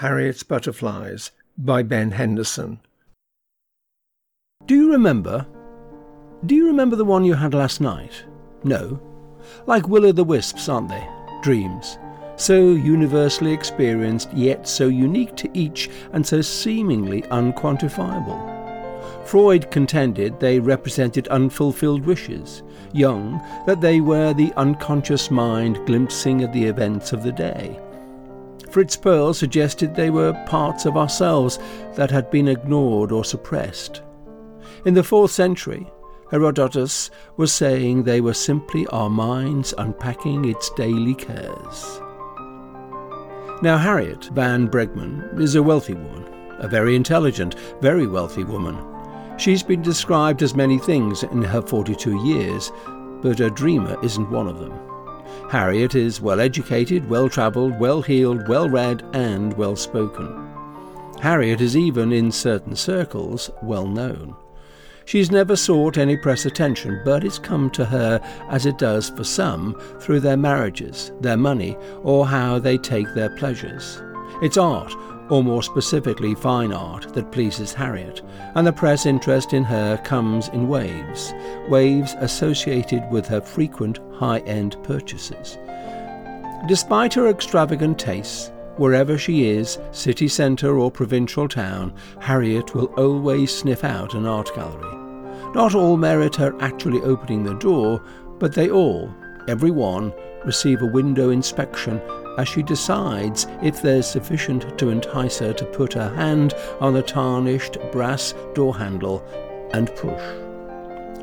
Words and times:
Harriet's 0.00 0.42
Butterflies 0.42 1.30
by 1.56 1.82
Ben 1.82 2.10
Henderson. 2.10 2.80
Do 4.66 4.74
you 4.74 4.92
remember? 4.92 5.46
Do 6.44 6.54
you 6.54 6.66
remember 6.66 6.96
the 6.96 7.04
one 7.06 7.24
you 7.24 7.32
had 7.32 7.54
last 7.54 7.80
night? 7.80 8.26
No. 8.62 9.00
Like 9.64 9.88
will 9.88 10.04
o' 10.04 10.12
the 10.12 10.22
wisps, 10.22 10.68
aren't 10.68 10.90
they? 10.90 11.08
Dreams. 11.40 11.96
So 12.36 12.72
universally 12.72 13.54
experienced, 13.54 14.30
yet 14.34 14.68
so 14.68 14.88
unique 14.88 15.34
to 15.36 15.48
each 15.54 15.88
and 16.12 16.26
so 16.26 16.42
seemingly 16.42 17.22
unquantifiable. 17.30 18.52
Freud 19.24 19.70
contended 19.70 20.38
they 20.38 20.60
represented 20.60 21.26
unfulfilled 21.28 22.04
wishes, 22.04 22.62
Jung, 22.92 23.40
that 23.66 23.80
they 23.80 24.02
were 24.02 24.34
the 24.34 24.52
unconscious 24.58 25.30
mind 25.30 25.78
glimpsing 25.86 26.42
at 26.42 26.52
the 26.52 26.66
events 26.66 27.14
of 27.14 27.22
the 27.22 27.32
day. 27.32 27.80
Fritz 28.76 28.94
Perls 28.94 29.38
suggested 29.38 29.94
they 29.94 30.10
were 30.10 30.34
parts 30.44 30.84
of 30.84 30.98
ourselves 30.98 31.58
that 31.94 32.10
had 32.10 32.30
been 32.30 32.46
ignored 32.46 33.10
or 33.10 33.24
suppressed. 33.24 34.02
In 34.84 34.92
the 34.92 35.02
fourth 35.02 35.30
century, 35.30 35.90
Herodotus 36.30 37.10
was 37.38 37.54
saying 37.54 38.02
they 38.02 38.20
were 38.20 38.34
simply 38.34 38.86
our 38.88 39.08
minds 39.08 39.72
unpacking 39.78 40.44
its 40.44 40.68
daily 40.76 41.14
cares. 41.14 42.02
Now, 43.62 43.78
Harriet 43.78 44.26
Van 44.34 44.68
Bregmann 44.68 45.40
is 45.40 45.54
a 45.54 45.62
wealthy 45.62 45.94
woman, 45.94 46.26
a 46.58 46.68
very 46.68 46.96
intelligent, 46.96 47.54
very 47.80 48.06
wealthy 48.06 48.44
woman. 48.44 48.76
She's 49.38 49.62
been 49.62 49.80
described 49.80 50.42
as 50.42 50.54
many 50.54 50.78
things 50.78 51.22
in 51.22 51.40
her 51.40 51.62
42 51.62 52.26
years, 52.26 52.70
but 53.22 53.40
a 53.40 53.48
dreamer 53.48 53.96
isn't 54.04 54.30
one 54.30 54.48
of 54.48 54.58
them. 54.58 54.85
Harriet 55.50 55.94
is 55.94 56.20
well 56.20 56.40
educated, 56.40 57.08
well 57.08 57.28
travelled, 57.28 57.78
well 57.78 58.02
heeled, 58.02 58.48
well 58.48 58.68
read, 58.68 59.04
and 59.12 59.52
well 59.54 59.76
spoken. 59.76 60.44
Harriet 61.20 61.60
is 61.60 61.76
even, 61.76 62.12
in 62.12 62.32
certain 62.32 62.74
circles, 62.74 63.50
well 63.62 63.86
known. 63.86 64.34
She's 65.04 65.30
never 65.30 65.54
sought 65.54 65.98
any 65.98 66.16
press 66.16 66.46
attention, 66.46 67.00
but 67.04 67.22
it's 67.22 67.38
come 67.38 67.70
to 67.70 67.84
her, 67.84 68.20
as 68.50 68.66
it 68.66 68.76
does 68.76 69.08
for 69.10 69.22
some, 69.22 69.80
through 70.00 70.18
their 70.18 70.36
marriages, 70.36 71.12
their 71.20 71.36
money, 71.36 71.76
or 72.02 72.26
how 72.26 72.58
they 72.58 72.76
take 72.76 73.14
their 73.14 73.30
pleasures. 73.30 74.02
It's 74.42 74.56
art, 74.56 74.92
or 75.30 75.42
more 75.42 75.62
specifically 75.62 76.34
fine 76.34 76.72
art, 76.72 77.12
that 77.14 77.32
pleases 77.32 77.72
Harriet, 77.72 78.22
and 78.54 78.66
the 78.66 78.72
press 78.72 79.06
interest 79.06 79.52
in 79.52 79.64
her 79.64 79.96
comes 79.98 80.48
in 80.48 80.68
waves, 80.68 81.32
waves 81.68 82.14
associated 82.18 83.02
with 83.10 83.26
her 83.26 83.40
frequent 83.40 83.98
high 84.14 84.40
end 84.40 84.76
purchases. 84.82 85.58
Despite 86.68 87.14
her 87.14 87.28
extravagant 87.28 87.98
tastes, 87.98 88.50
wherever 88.76 89.16
she 89.18 89.48
is, 89.48 89.78
city 89.92 90.28
centre 90.28 90.78
or 90.78 90.90
provincial 90.90 91.48
town, 91.48 91.94
Harriet 92.20 92.74
will 92.74 92.86
always 92.96 93.54
sniff 93.54 93.84
out 93.84 94.14
an 94.14 94.26
art 94.26 94.54
gallery. 94.54 94.96
Not 95.54 95.74
all 95.74 95.96
merit 95.96 96.36
her 96.36 96.54
actually 96.60 97.00
opening 97.02 97.44
the 97.44 97.54
door, 97.54 98.02
but 98.38 98.52
they 98.52 98.70
all, 98.70 99.12
every 99.48 99.70
one, 99.70 100.12
receive 100.44 100.82
a 100.82 100.86
window 100.86 101.30
inspection 101.30 102.00
as 102.38 102.48
she 102.48 102.62
decides 102.62 103.46
if 103.62 103.82
there's 103.82 104.06
sufficient 104.06 104.78
to 104.78 104.90
entice 104.90 105.38
her 105.38 105.52
to 105.52 105.64
put 105.66 105.92
her 105.94 106.14
hand 106.14 106.54
on 106.80 106.94
the 106.94 107.02
tarnished 107.02 107.78
brass 107.92 108.34
door 108.54 108.76
handle 108.76 109.24
and 109.72 109.94
push. 109.96 110.22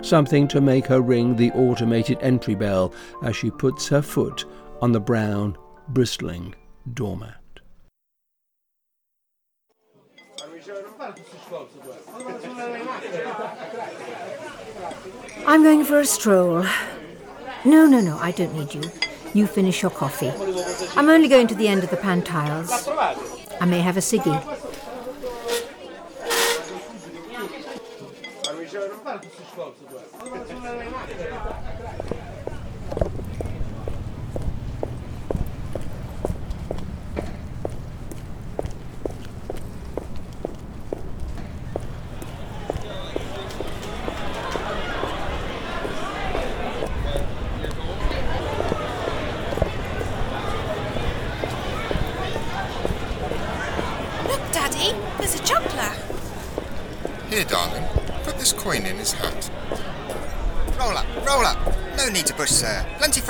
Something 0.06 0.48
to 0.50 0.60
make 0.60 0.86
her 0.88 1.02
ring 1.02 1.36
the 1.36 1.52
automated 1.52 2.18
entry 2.22 2.56
bell 2.56 2.94
as 3.24 3.36
she 3.36 3.50
puts 3.50 3.88
her 3.88 4.02
foot 4.02 4.46
on 4.82 4.92
the 4.92 5.00
brown, 5.00 5.58
bristling 5.90 6.54
doormat. 6.94 7.36
I'm 15.46 15.64
going 15.64 15.84
for 15.84 16.00
a 16.00 16.06
stroll. 16.06 16.66
No, 17.66 17.86
no, 17.86 18.02
no, 18.02 18.18
I 18.18 18.32
don't 18.32 18.54
need 18.54 18.74
you. 18.74 18.84
You 19.34 19.48
finish 19.48 19.82
your 19.82 19.92
coffee. 19.92 20.32
I'm 20.98 21.10
only 21.10 21.28
going 21.28 21.48
to 21.48 21.56
the 21.56 21.68
end 21.68 21.84
of 21.84 21.90
the 21.90 21.98
pantiles. 21.98 22.70
I 23.60 23.66
may 23.66 23.80
have 23.80 23.98
a 23.98 24.02
ciggy. 24.02 24.38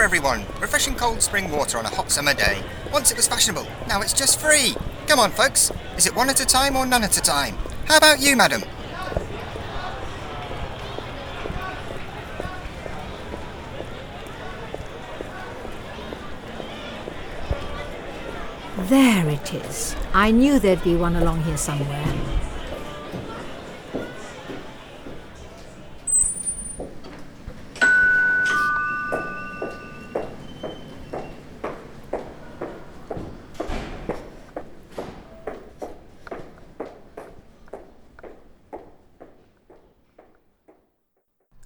Everyone. 0.03 0.46
Refreshing 0.59 0.96
cold 0.96 1.22
spring 1.22 1.50
water 1.50 1.78
on 1.78 1.86
a 1.86 1.90
hot 1.90 2.12
summer 2.12 2.34
day. 2.34 2.62
Once 2.91 3.09
it 3.09 3.16
was 3.16 3.25
fashionable, 3.25 3.66
now 3.88 4.02
it's 4.02 4.12
just 4.12 4.38
free. 4.38 4.75
Come 5.08 5.18
on, 5.18 5.31
folks. 5.31 5.72
Is 5.97 6.06
it 6.06 6.14
one 6.14 6.30
at 6.30 6.41
a 6.41 6.46
time 6.46 6.75
or 6.75 6.86
none 6.86 7.03
at 7.03 7.18
a 7.18 7.22
time? 7.22 7.58
How 7.86 7.97
about 7.97 8.19
you, 8.19 8.36
madam? 8.36 8.64
There 18.90 19.30
it 19.30 19.53
is. 19.53 19.96
I 20.14 20.31
knew 20.31 20.59
there'd 20.59 20.84
be 20.84 20.96
one 20.96 21.16
along 21.16 21.44
here 21.44 21.58
somewhere. 21.58 22.53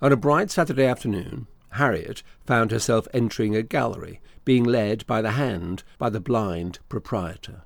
On 0.07 0.13
a 0.13 0.15
bright 0.15 0.49
Saturday 0.49 0.85
afternoon, 0.85 1.47
Harriet 1.71 2.23
found 2.45 2.71
herself 2.71 3.09
entering 3.13 3.57
a 3.57 3.61
gallery, 3.61 4.21
being 4.45 4.63
led 4.63 5.05
by 5.05 5.21
the 5.21 5.31
hand 5.31 5.83
by 5.97 6.09
the 6.09 6.21
blind 6.21 6.79
proprietor. 6.87 7.63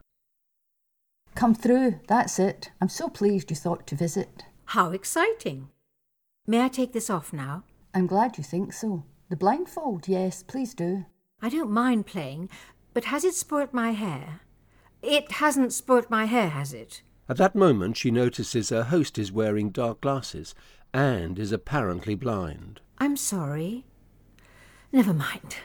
Come 1.35 1.53
through, 1.53 1.99
that's 2.07 2.39
it. 2.39 2.71
I'm 2.81 2.89
so 2.89 3.09
pleased 3.09 3.51
you 3.51 3.55
thought 3.55 3.85
to 3.85 3.95
visit. 3.95 4.45
How 4.65 4.89
exciting! 4.89 5.67
May 6.47 6.63
I 6.63 6.67
take 6.67 6.93
this 6.93 7.11
off 7.11 7.31
now? 7.31 7.63
I'm 7.93 8.07
glad 8.07 8.39
you 8.39 8.43
think 8.43 8.73
so. 8.73 9.03
The 9.29 9.35
blindfold, 9.35 10.07
yes, 10.07 10.41
please 10.41 10.73
do. 10.73 11.05
I 11.43 11.49
don't 11.49 11.69
mind 11.69 12.07
playing, 12.07 12.49
but 12.95 13.05
has 13.05 13.23
it 13.23 13.35
spoilt 13.35 13.71
my 13.71 13.91
hair? 13.91 14.39
It 15.03 15.33
hasn't 15.33 15.73
spoilt 15.73 16.09
my 16.09 16.25
hair, 16.25 16.49
has 16.49 16.73
it? 16.73 17.03
At 17.29 17.37
that 17.37 17.53
moment, 17.53 17.97
she 17.97 18.09
notices 18.09 18.69
her 18.69 18.85
host 18.85 19.19
is 19.19 19.31
wearing 19.31 19.69
dark 19.69 20.01
glasses 20.01 20.55
and 20.93 21.39
is 21.39 21.51
apparently 21.51 22.15
blind. 22.15 22.81
I'm 22.97 23.17
sorry. 23.17 23.85
Never 24.91 25.13
mind. 25.13 25.57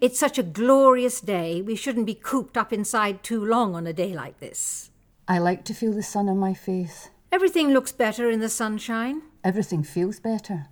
It's 0.00 0.18
such 0.18 0.38
a 0.38 0.42
glorious 0.42 1.20
day, 1.20 1.62
we 1.62 1.74
shouldn't 1.74 2.06
be 2.06 2.14
cooped 2.14 2.56
up 2.56 2.72
inside 2.72 3.22
too 3.22 3.44
long 3.44 3.74
on 3.74 3.86
a 3.86 3.92
day 3.92 4.12
like 4.14 4.38
this. 4.40 4.90
I 5.26 5.38
like 5.38 5.64
to 5.66 5.74
feel 5.74 5.92
the 5.92 6.02
sun 6.02 6.28
on 6.28 6.38
my 6.38 6.54
face. 6.54 7.08
Everything 7.32 7.70
looks 7.70 7.92
better 7.92 8.28
in 8.28 8.40
the 8.40 8.48
sunshine. 8.48 9.22
Everything 9.44 9.82
feels 9.82 10.20
better. 10.20 10.66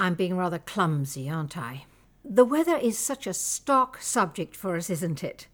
I'm 0.00 0.14
being 0.14 0.36
rather 0.36 0.58
clumsy, 0.58 1.28
aren't 1.28 1.58
I? 1.58 1.84
The 2.24 2.44
weather 2.44 2.76
is 2.76 2.98
such 2.98 3.26
a 3.26 3.34
stock 3.34 4.00
subject 4.00 4.56
for 4.56 4.76
us, 4.76 4.90
isn't 4.90 5.22
it? 5.22 5.46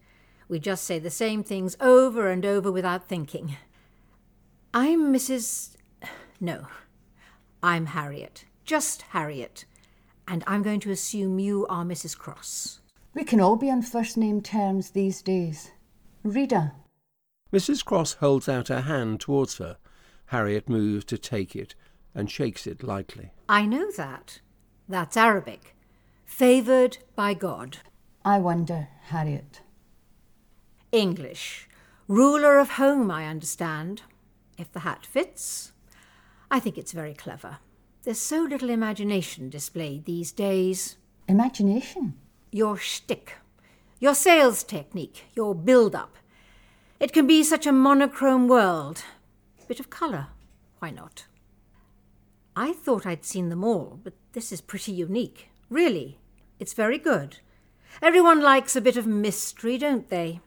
We 0.47 0.59
just 0.59 0.83
say 0.83 0.99
the 0.99 1.09
same 1.09 1.43
things 1.43 1.75
over 1.79 2.29
and 2.29 2.45
over 2.45 2.71
without 2.71 3.07
thinking. 3.07 3.57
I'm 4.73 5.13
Mrs. 5.13 5.75
No, 6.39 6.67
I'm 7.65 7.87
Harriet. 7.87 8.45
Just 8.63 9.01
Harriet. 9.09 9.65
And 10.27 10.43
I'm 10.45 10.61
going 10.61 10.79
to 10.81 10.91
assume 10.91 11.39
you 11.39 11.65
are 11.65 11.83
Mrs. 11.83 12.15
Cross. 12.15 12.79
We 13.15 13.23
can 13.23 13.41
all 13.41 13.55
be 13.55 13.71
on 13.71 13.81
first 13.81 14.17
name 14.17 14.41
terms 14.41 14.91
these 14.91 15.23
days. 15.23 15.71
Rita, 16.21 16.73
Mrs. 17.51 17.83
Cross 17.83 18.13
holds 18.13 18.47
out 18.47 18.67
her 18.67 18.81
hand 18.81 19.19
towards 19.19 19.57
her. 19.57 19.77
Harriet 20.27 20.69
moves 20.69 21.05
to 21.05 21.17
take 21.17 21.55
it 21.55 21.73
and 22.13 22.29
shakes 22.29 22.67
it 22.67 22.83
lightly. 22.83 23.31
I 23.49 23.65
know 23.65 23.89
that. 23.97 24.41
That's 24.87 25.17
Arabic. 25.17 25.75
Favoured 26.23 26.99
by 27.15 27.33
God. 27.33 27.79
I 28.23 28.37
wonder, 28.37 28.89
Harriet. 29.05 29.61
English. 30.91 31.67
Ruler 32.07 32.59
of 32.59 32.73
home, 32.73 33.09
I 33.09 33.25
understand. 33.25 34.03
If 34.55 34.71
the 34.71 34.81
hat 34.81 35.03
fits, 35.03 35.71
I 36.49 36.59
think 36.59 36.77
it's 36.77 36.91
very 36.91 37.13
clever. 37.13 37.57
There's 38.03 38.19
so 38.19 38.41
little 38.41 38.69
imagination 38.69 39.49
displayed 39.49 40.05
these 40.05 40.31
days. 40.31 40.97
Imagination. 41.27 42.15
Your 42.51 42.77
shtick, 42.77 43.33
your 43.99 44.13
sales 44.13 44.63
technique, 44.63 45.25
your 45.35 45.55
build 45.55 45.95
up. 45.95 46.15
It 46.99 47.11
can 47.11 47.27
be 47.27 47.43
such 47.43 47.65
a 47.65 47.71
monochrome 47.71 48.47
world. 48.47 49.03
Bit 49.67 49.79
of 49.79 49.89
colour, 49.89 50.27
why 50.79 50.91
not? 50.91 51.25
I 52.55 52.71
thought 52.71 53.05
I'd 53.05 53.25
seen 53.25 53.49
them 53.49 53.63
all, 53.63 53.99
but 54.03 54.13
this 54.33 54.51
is 54.51 54.61
pretty 54.61 54.91
unique. 54.91 55.49
Really, 55.69 56.19
it's 56.59 56.73
very 56.73 56.99
good. 56.99 57.39
Everyone 58.01 58.41
likes 58.41 58.75
a 58.75 58.81
bit 58.81 58.97
of 58.97 59.07
mystery, 59.07 59.77
don't 59.77 60.09
they? 60.09 60.39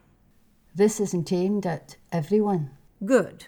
This 0.73 0.99
isn't 0.99 1.33
aimed 1.33 1.65
at 1.65 1.97
everyone. 2.11 2.71
Good. 3.05 3.47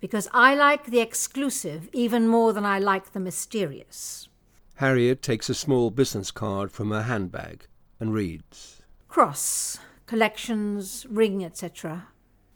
Because 0.00 0.28
I 0.32 0.54
like 0.54 0.86
the 0.86 1.00
exclusive 1.00 1.88
even 1.92 2.26
more 2.26 2.52
than 2.52 2.64
I 2.64 2.78
like 2.78 3.12
the 3.12 3.20
mysterious. 3.20 4.28
Harriet 4.76 5.20
takes 5.20 5.50
a 5.50 5.54
small 5.54 5.90
business 5.90 6.30
card 6.30 6.72
from 6.72 6.90
her 6.90 7.02
handbag 7.02 7.66
and 7.98 8.14
reads. 8.14 8.82
Cross, 9.08 9.78
collections, 10.06 11.06
ring, 11.10 11.44
etc. 11.44 12.08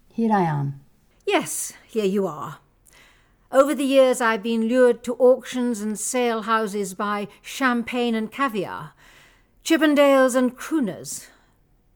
Here 0.08 0.32
I 0.32 0.42
am. 0.42 0.80
Yes, 1.26 1.74
here 1.86 2.04
you 2.04 2.26
are. 2.26 2.58
Over 3.52 3.74
the 3.74 3.84
years, 3.84 4.20
I've 4.20 4.42
been 4.42 4.68
lured 4.68 5.04
to 5.04 5.14
auctions 5.14 5.80
and 5.80 5.98
sale 5.98 6.42
houses 6.42 6.94
by 6.94 7.28
champagne 7.42 8.14
and 8.14 8.32
caviar, 8.32 8.94
Chippendales 9.64 10.36
and 10.36 10.56
crooners. 10.58 11.28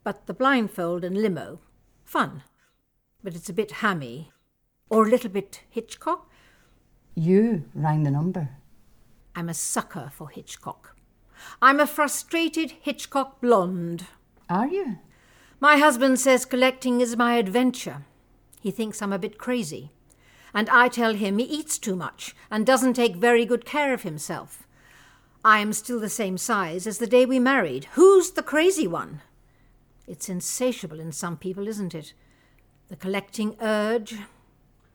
But 0.03 0.27
the 0.27 0.33
blindfold 0.33 1.05
and 1.05 1.21
limo, 1.21 1.61
fun. 2.03 2.43
But 3.23 3.35
it's 3.35 3.51
a 3.51 3.53
bit 3.53 3.83
hammy. 3.83 4.31
Or 4.91 5.07
a 5.07 5.11
little 5.11 5.31
bit 5.31 5.63
Hitchcock. 5.69 6.31
You 7.15 7.65
rang 7.75 8.05
the 8.05 8.11
number. 8.11 8.51
I'm 9.35 9.49
a 9.49 9.55
sucker 9.55 10.11
for 10.13 10.29
Hitchcock. 10.29 10.97
I'm 11.61 11.81
a 11.81 11.87
frustrated 11.87 12.73
Hitchcock 12.81 13.41
blonde. 13.41 14.07
Are 14.49 14.67
you? 14.67 14.99
My 15.61 15.77
husband 15.77 16.21
says 16.21 16.45
collecting 16.45 17.01
is 17.01 17.17
my 17.17 17.35
adventure. 17.35 18.05
He 18.61 18.71
thinks 18.71 19.03
I'm 19.03 19.13
a 19.13 19.19
bit 19.19 19.39
crazy. 19.39 19.91
And 20.55 20.69
I 20.71 20.89
tell 20.89 21.15
him 21.15 21.39
he 21.39 21.45
eats 21.45 21.79
too 21.79 21.95
much 21.95 22.35
and 22.51 22.65
doesn't 22.65 22.95
take 22.95 23.17
very 23.17 23.45
good 23.45 23.65
care 23.65 23.93
of 23.93 24.03
himself. 24.03 24.67
I 25.45 25.59
am 25.61 25.73
still 25.73 26.01
the 26.01 26.09
same 26.09 26.39
size 26.39 26.87
as 26.87 26.99
the 26.99 27.07
day 27.07 27.27
we 27.27 27.39
married. 27.39 27.87
Who's 27.93 28.31
the 28.31 28.43
crazy 28.43 28.87
one? 28.87 29.23
It's 30.07 30.29
insatiable 30.29 31.01
in 31.01 31.13
some 31.13 31.37
people, 31.37 31.69
isn't 31.69 31.95
it? 31.95 32.15
The 32.89 32.97
collecting 32.97 33.57
urge. 33.61 34.17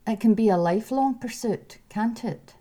It 0.06 0.20
can 0.20 0.34
be 0.34 0.50
a 0.50 0.58
lifelong 0.58 1.16
pursuit, 1.16 1.78
can't 1.88 2.24
it? 2.26 2.56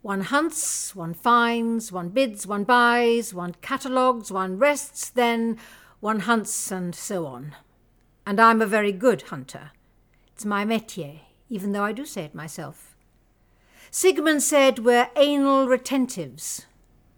One 0.00 0.22
hunts, 0.22 0.96
one 0.96 1.12
finds, 1.12 1.92
one 1.92 2.08
bids, 2.08 2.46
one 2.46 2.64
buys, 2.64 3.34
one 3.34 3.54
catalogues, 3.60 4.32
one 4.32 4.58
rests, 4.58 5.10
then 5.10 5.58
one 6.00 6.20
hunts, 6.20 6.70
and 6.70 6.94
so 6.94 7.26
on. 7.26 7.54
And 8.26 8.40
I'm 8.40 8.62
a 8.62 8.66
very 8.66 8.92
good 8.92 9.22
hunter. 9.22 9.72
It's 10.32 10.44
my 10.44 10.64
métier, 10.64 11.20
even 11.50 11.72
though 11.72 11.84
I 11.84 11.92
do 11.92 12.06
say 12.06 12.22
it 12.22 12.34
myself. 12.34 12.96
Sigmund 13.90 14.42
said 14.42 14.78
we're 14.78 15.10
anal 15.16 15.66
retentives. 15.66 16.64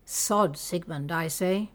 Sod, 0.04 0.56
Sigmund, 0.56 1.12
I 1.12 1.28
say. 1.28 1.70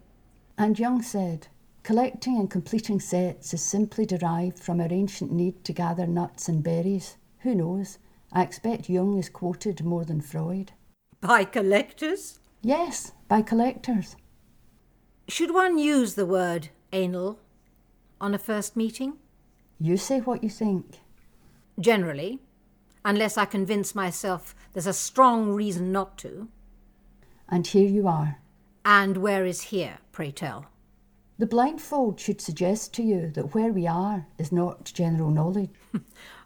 And 0.57 0.77
Jung 0.77 1.01
said, 1.01 1.47
collecting 1.83 2.37
and 2.37 2.49
completing 2.49 2.99
sets 2.99 3.53
is 3.53 3.63
simply 3.63 4.05
derived 4.05 4.59
from 4.59 4.81
our 4.81 4.91
ancient 4.91 5.31
need 5.31 5.63
to 5.63 5.71
gather 5.71 6.07
nuts 6.07 6.49
and 6.49 6.63
berries. 6.63 7.15
Who 7.45 7.53
knows? 7.53 7.99
I 8.33 8.41
expect 8.41 8.89
Jung 8.89 9.19
is 9.19 9.29
quoted 9.29 9.85
more 9.85 10.03
than 10.03 10.19
Freud. 10.19 10.71
By 11.21 11.43
collectors? 11.43 12.39
Yes, 12.63 13.11
by 13.27 13.43
collectors. 13.43 14.15
Should 15.27 15.53
one 15.53 15.77
use 15.77 16.15
the 16.15 16.25
word 16.25 16.69
anal 16.91 17.37
on 18.19 18.33
a 18.33 18.39
first 18.39 18.75
meeting? 18.75 19.17
You 19.79 19.95
say 19.95 20.21
what 20.21 20.43
you 20.43 20.49
think. 20.49 21.01
Generally, 21.79 22.39
unless 23.05 23.37
I 23.37 23.45
convince 23.45 23.93
myself 23.93 24.55
there's 24.73 24.87
a 24.87 24.91
strong 24.93 25.51
reason 25.51 25.91
not 25.91 26.17
to. 26.17 26.47
And 27.47 27.67
here 27.67 27.87
you 27.87 28.07
are. 28.07 28.39
And 28.83 29.17
where 29.17 29.45
is 29.45 29.69
here, 29.69 29.99
pray 30.11 30.31
tell? 30.31 30.65
The 31.37 31.45
blindfold 31.45 32.19
should 32.19 32.41
suggest 32.41 32.91
to 32.95 33.03
you 33.03 33.29
that 33.35 33.53
where 33.53 33.71
we 33.71 33.85
are 33.85 34.25
is 34.39 34.51
not 34.51 34.91
general 34.95 35.29
knowledge. 35.29 35.69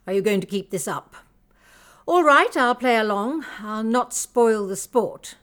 Are 0.10 0.14
you 0.14 0.24
going 0.24 0.42
to 0.42 0.48
keep 0.48 0.72
this 0.72 0.88
up? 0.88 1.16
All 2.08 2.24
right, 2.24 2.58
I'll 2.58 2.74
play 2.74 2.98
along. 2.98 3.46
I'll 3.60 3.84
not 3.84 4.12
spoil 4.12 4.66
the 4.66 4.76
sport. 4.76 5.36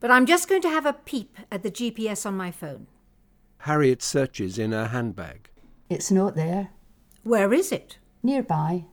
But 0.00 0.10
I'm 0.10 0.26
just 0.26 0.48
going 0.48 0.62
to 0.62 0.70
have 0.70 0.84
a 0.84 0.92
peep 0.92 1.38
at 1.52 1.62
the 1.62 1.70
GPS 1.70 2.26
on 2.26 2.36
my 2.36 2.50
phone. 2.50 2.88
Harriet 3.58 4.02
searches 4.02 4.58
in 4.58 4.72
her 4.72 4.88
handbag. 4.88 5.50
It's 5.88 6.10
not 6.10 6.34
there. 6.34 6.70
Where 7.22 7.54
is 7.54 7.70
it? 7.70 7.98
Nearby. 8.24 8.86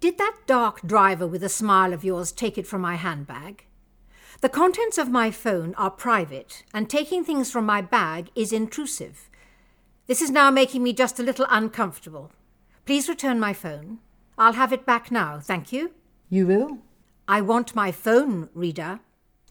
Did 0.00 0.18
that 0.18 0.38
dark 0.48 0.82
driver 0.84 1.28
with 1.28 1.44
a 1.44 1.48
smile 1.48 1.92
of 1.92 2.02
yours 2.02 2.32
take 2.32 2.58
it 2.58 2.66
from 2.66 2.80
my 2.80 2.96
handbag? 2.96 3.66
The 4.40 4.48
contents 4.48 4.98
of 4.98 5.08
my 5.08 5.30
phone 5.30 5.76
are 5.76 5.92
private, 5.92 6.64
and 6.74 6.90
taking 6.90 7.22
things 7.22 7.52
from 7.52 7.66
my 7.66 7.82
bag 7.82 8.30
is 8.34 8.52
intrusive. 8.52 9.30
This 10.08 10.20
is 10.20 10.32
now 10.32 10.50
making 10.50 10.82
me 10.82 10.92
just 10.92 11.20
a 11.20 11.22
little 11.22 11.46
uncomfortable. 11.48 12.32
Please 12.84 13.08
return 13.08 13.38
my 13.38 13.52
phone. 13.52 14.00
I'll 14.40 14.54
have 14.54 14.72
it 14.72 14.86
back 14.86 15.10
now, 15.10 15.38
thank 15.38 15.70
you. 15.70 15.90
You 16.30 16.46
will? 16.46 16.78
I 17.28 17.42
want 17.42 17.74
my 17.74 17.92
phone, 17.92 18.48
Rita. 18.54 19.00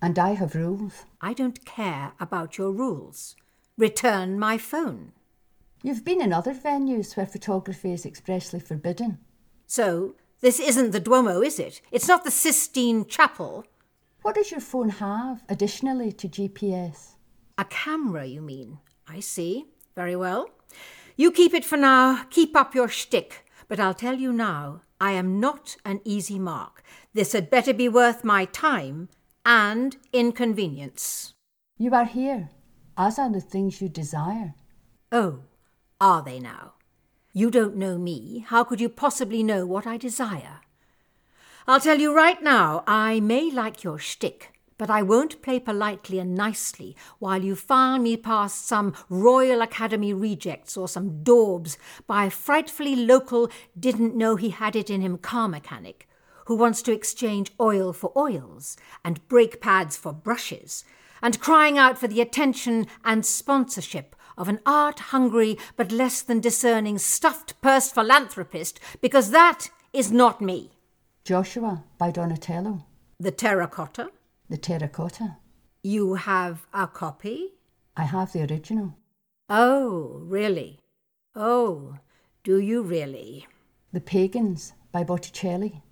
And 0.02 0.18
I 0.18 0.32
have 0.32 0.56
rules. 0.56 1.06
I 1.22 1.34
don't 1.34 1.64
care 1.64 2.14
about 2.20 2.58
your 2.58 2.72
rules. 2.72 3.36
Return 3.78 4.40
my 4.40 4.58
phone. 4.58 5.12
You've 5.84 6.04
been 6.04 6.24
in 6.24 6.34
other 6.34 6.56
venues 6.56 7.16
where 7.16 7.28
photography 7.28 7.94
is 7.94 8.04
expressly 8.04 8.60
forbidden. 8.60 9.20
So, 9.68 10.16
this 10.42 10.60
isn't 10.60 10.90
the 10.90 11.00
Duomo, 11.00 11.42
is 11.42 11.60
it? 11.60 11.82
It's 11.92 12.08
not 12.08 12.24
the 12.24 12.32
Sistine 12.32 13.06
Chapel. 13.06 13.66
What 14.24 14.34
does 14.34 14.50
your 14.50 14.60
phone 14.60 14.90
have 14.90 15.44
additionally 15.48 16.12
to 16.14 16.28
GPS? 16.28 17.10
A 17.60 17.66
camera, 17.66 18.26
you 18.26 18.42
mean? 18.42 18.80
I 19.08 19.20
see. 19.20 19.66
Very 19.96 20.16
well. 20.16 20.50
You 21.16 21.32
keep 21.32 21.54
it 21.54 21.64
for 21.64 21.78
now. 21.78 22.24
Keep 22.32 22.56
up 22.56 22.74
your 22.74 22.88
shtick. 22.88 23.46
But 23.70 23.80
I'll 23.80 23.94
tell 23.94 24.16
you 24.16 24.34
now, 24.34 24.82
I 25.00 25.12
am 25.12 25.40
not 25.40 25.78
an 25.86 26.02
easy 26.04 26.40
mark. 26.40 26.84
This 27.14 27.32
had 27.32 27.50
better 27.50 27.74
be 27.74 27.88
worth 27.88 28.24
my 28.24 28.46
time 28.46 29.08
and 29.46 29.96
inconvenience. 30.12 31.34
You 31.78 31.94
are 31.94 32.06
here, 32.06 32.50
as 32.98 33.18
are 33.18 33.32
the 33.32 33.40
things 33.40 33.80
you 33.80 33.88
desire. 33.88 34.56
Oh, 35.12 35.44
are 36.02 36.24
they 36.24 36.40
now? 36.40 36.74
You 37.32 37.52
don't 37.52 37.78
know 37.78 37.98
me. 37.98 38.44
How 38.48 38.64
could 38.64 38.82
you 38.82 38.90
possibly 38.90 39.44
know 39.44 39.66
what 39.66 39.86
I 39.86 39.98
desire? 39.98 40.62
I'll 41.68 41.80
tell 41.80 42.00
you 42.00 42.14
right 42.14 42.42
now, 42.42 42.84
I 42.88 43.20
may 43.20 43.52
like 43.52 43.84
your 43.84 44.00
shtick, 44.00 44.59
but 44.80 44.90
I 44.90 45.04
won't 45.04 45.44
play 45.44 45.60
politely 45.60 46.18
and 46.18 46.34
nicely 46.34 46.96
while 47.20 47.44
you 47.44 47.56
file 47.56 48.00
me 48.00 48.18
past 48.18 48.66
some 48.66 48.96
Royal 49.10 49.62
Academy 49.62 50.14
rejects 50.14 50.76
or 50.76 50.88
some 50.88 51.22
daubs 51.22 51.78
by 52.08 52.26
a 52.26 52.30
frightfully 52.32 52.96
local, 52.96 53.52
didn't 53.80 54.16
know 54.16 54.38
he 54.38 54.50
had 54.50 54.76
it 54.76 54.90
in 54.90 55.02
him 55.02 55.20
car 55.20 55.48
mechanic 55.48 56.08
who 56.46 56.56
wants 56.56 56.82
to 56.82 56.94
exchange 56.94 57.52
oil 57.60 57.94
for 57.94 58.12
oils 58.18 58.78
and 59.06 59.28
brake 59.28 59.62
pads 59.62 59.96
for 59.96 60.14
brushes 60.14 60.84
and 61.22 61.40
crying 61.40 61.78
out 61.78 61.98
for 61.98 62.08
the 62.08 62.22
attention 62.22 62.88
and 63.04 63.26
sponsorship 63.26 64.16
of 64.38 64.48
an 64.48 64.62
art 64.66 65.00
hungry 65.12 65.58
but 65.76 65.92
less 65.92 66.22
than 66.22 66.40
discerning 66.40 66.98
stuffed 66.98 67.62
purse 67.62 67.92
philanthropist 67.92 68.80
because 69.02 69.32
that 69.32 69.70
is 69.92 70.12
not 70.12 70.40
me. 70.40 70.72
Joshua 71.26 71.84
by 71.98 72.12
Donatello. 72.12 72.86
The 73.20 73.32
terracotta? 73.32 74.10
The 74.50 74.58
terracotta. 74.58 75.38
You 75.84 76.16
have 76.16 76.68
a 76.74 76.88
copy? 76.88 77.54
I 77.96 78.04
have 78.04 78.34
the 78.34 78.42
original. 78.42 78.96
Oh, 79.50 80.22
really? 80.26 80.80
Oh, 81.36 81.98
do 82.44 82.60
you 82.60 82.82
really? 82.82 83.48
The 83.94 84.02
Pagans 84.02 84.74
by 84.92 85.04
Botticelli. 85.04 85.84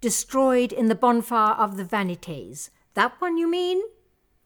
Destroyed 0.00 0.72
in 0.72 0.88
the 0.88 0.94
bonfire 0.94 1.54
of 1.54 1.76
the 1.76 1.84
Vanities. 1.84 2.70
That 2.94 3.20
one, 3.20 3.36
you 3.36 3.50
mean? 3.50 3.82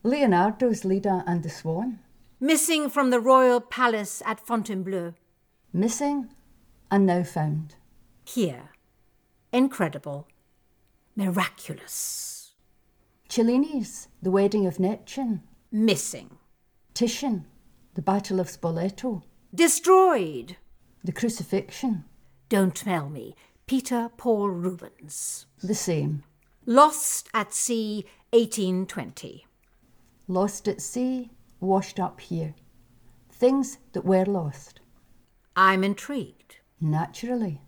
Leonardo's 0.03 0.85
Leda 0.85 1.23
and 1.27 1.43
the 1.43 1.51
Swan. 1.51 2.01
Missing 2.41 2.91
from 2.91 3.11
the 3.11 3.21
royal 3.21 3.61
palace 3.61 4.23
at 4.25 4.45
Fontainebleau. 4.45 5.15
Missing 5.73 6.31
and 6.91 7.07
now 7.07 7.23
found. 7.23 7.77
Here. 8.25 8.71
Incredible. 9.53 10.27
Miraculous. 11.15 12.40
Cellini's 13.31 14.09
The 14.21 14.31
Wedding 14.33 14.67
of 14.67 14.81
Neptune. 14.81 15.45
Missing. 15.71 16.37
Titian, 16.95 17.47
The 17.95 18.03
Battle 18.03 18.41
of 18.41 18.49
Spoleto. 18.49 19.23
Destroyed. 19.55 20.57
The 21.05 21.13
Crucifixion. 21.13 22.07
Don't 22.49 22.75
tell 22.75 23.09
me. 23.09 23.37
Peter 23.69 24.11
Paul 24.17 24.51
Rubens. 24.51 25.47
The 25.63 25.77
same. 25.77 26.25
Lost 26.67 27.29
at 27.33 27.55
Sea, 27.55 28.05
1820. 28.31 29.47
Lost 30.27 30.67
at 30.67 30.81
sea, 30.81 31.31
washed 31.61 32.01
up 32.01 32.21
here. 32.21 32.57
Things 33.31 33.79
that 33.93 34.05
were 34.05 34.27
lost. 34.27 34.81
I'm 35.55 35.85
intrigued. 35.85 36.57
Naturally. 36.81 37.61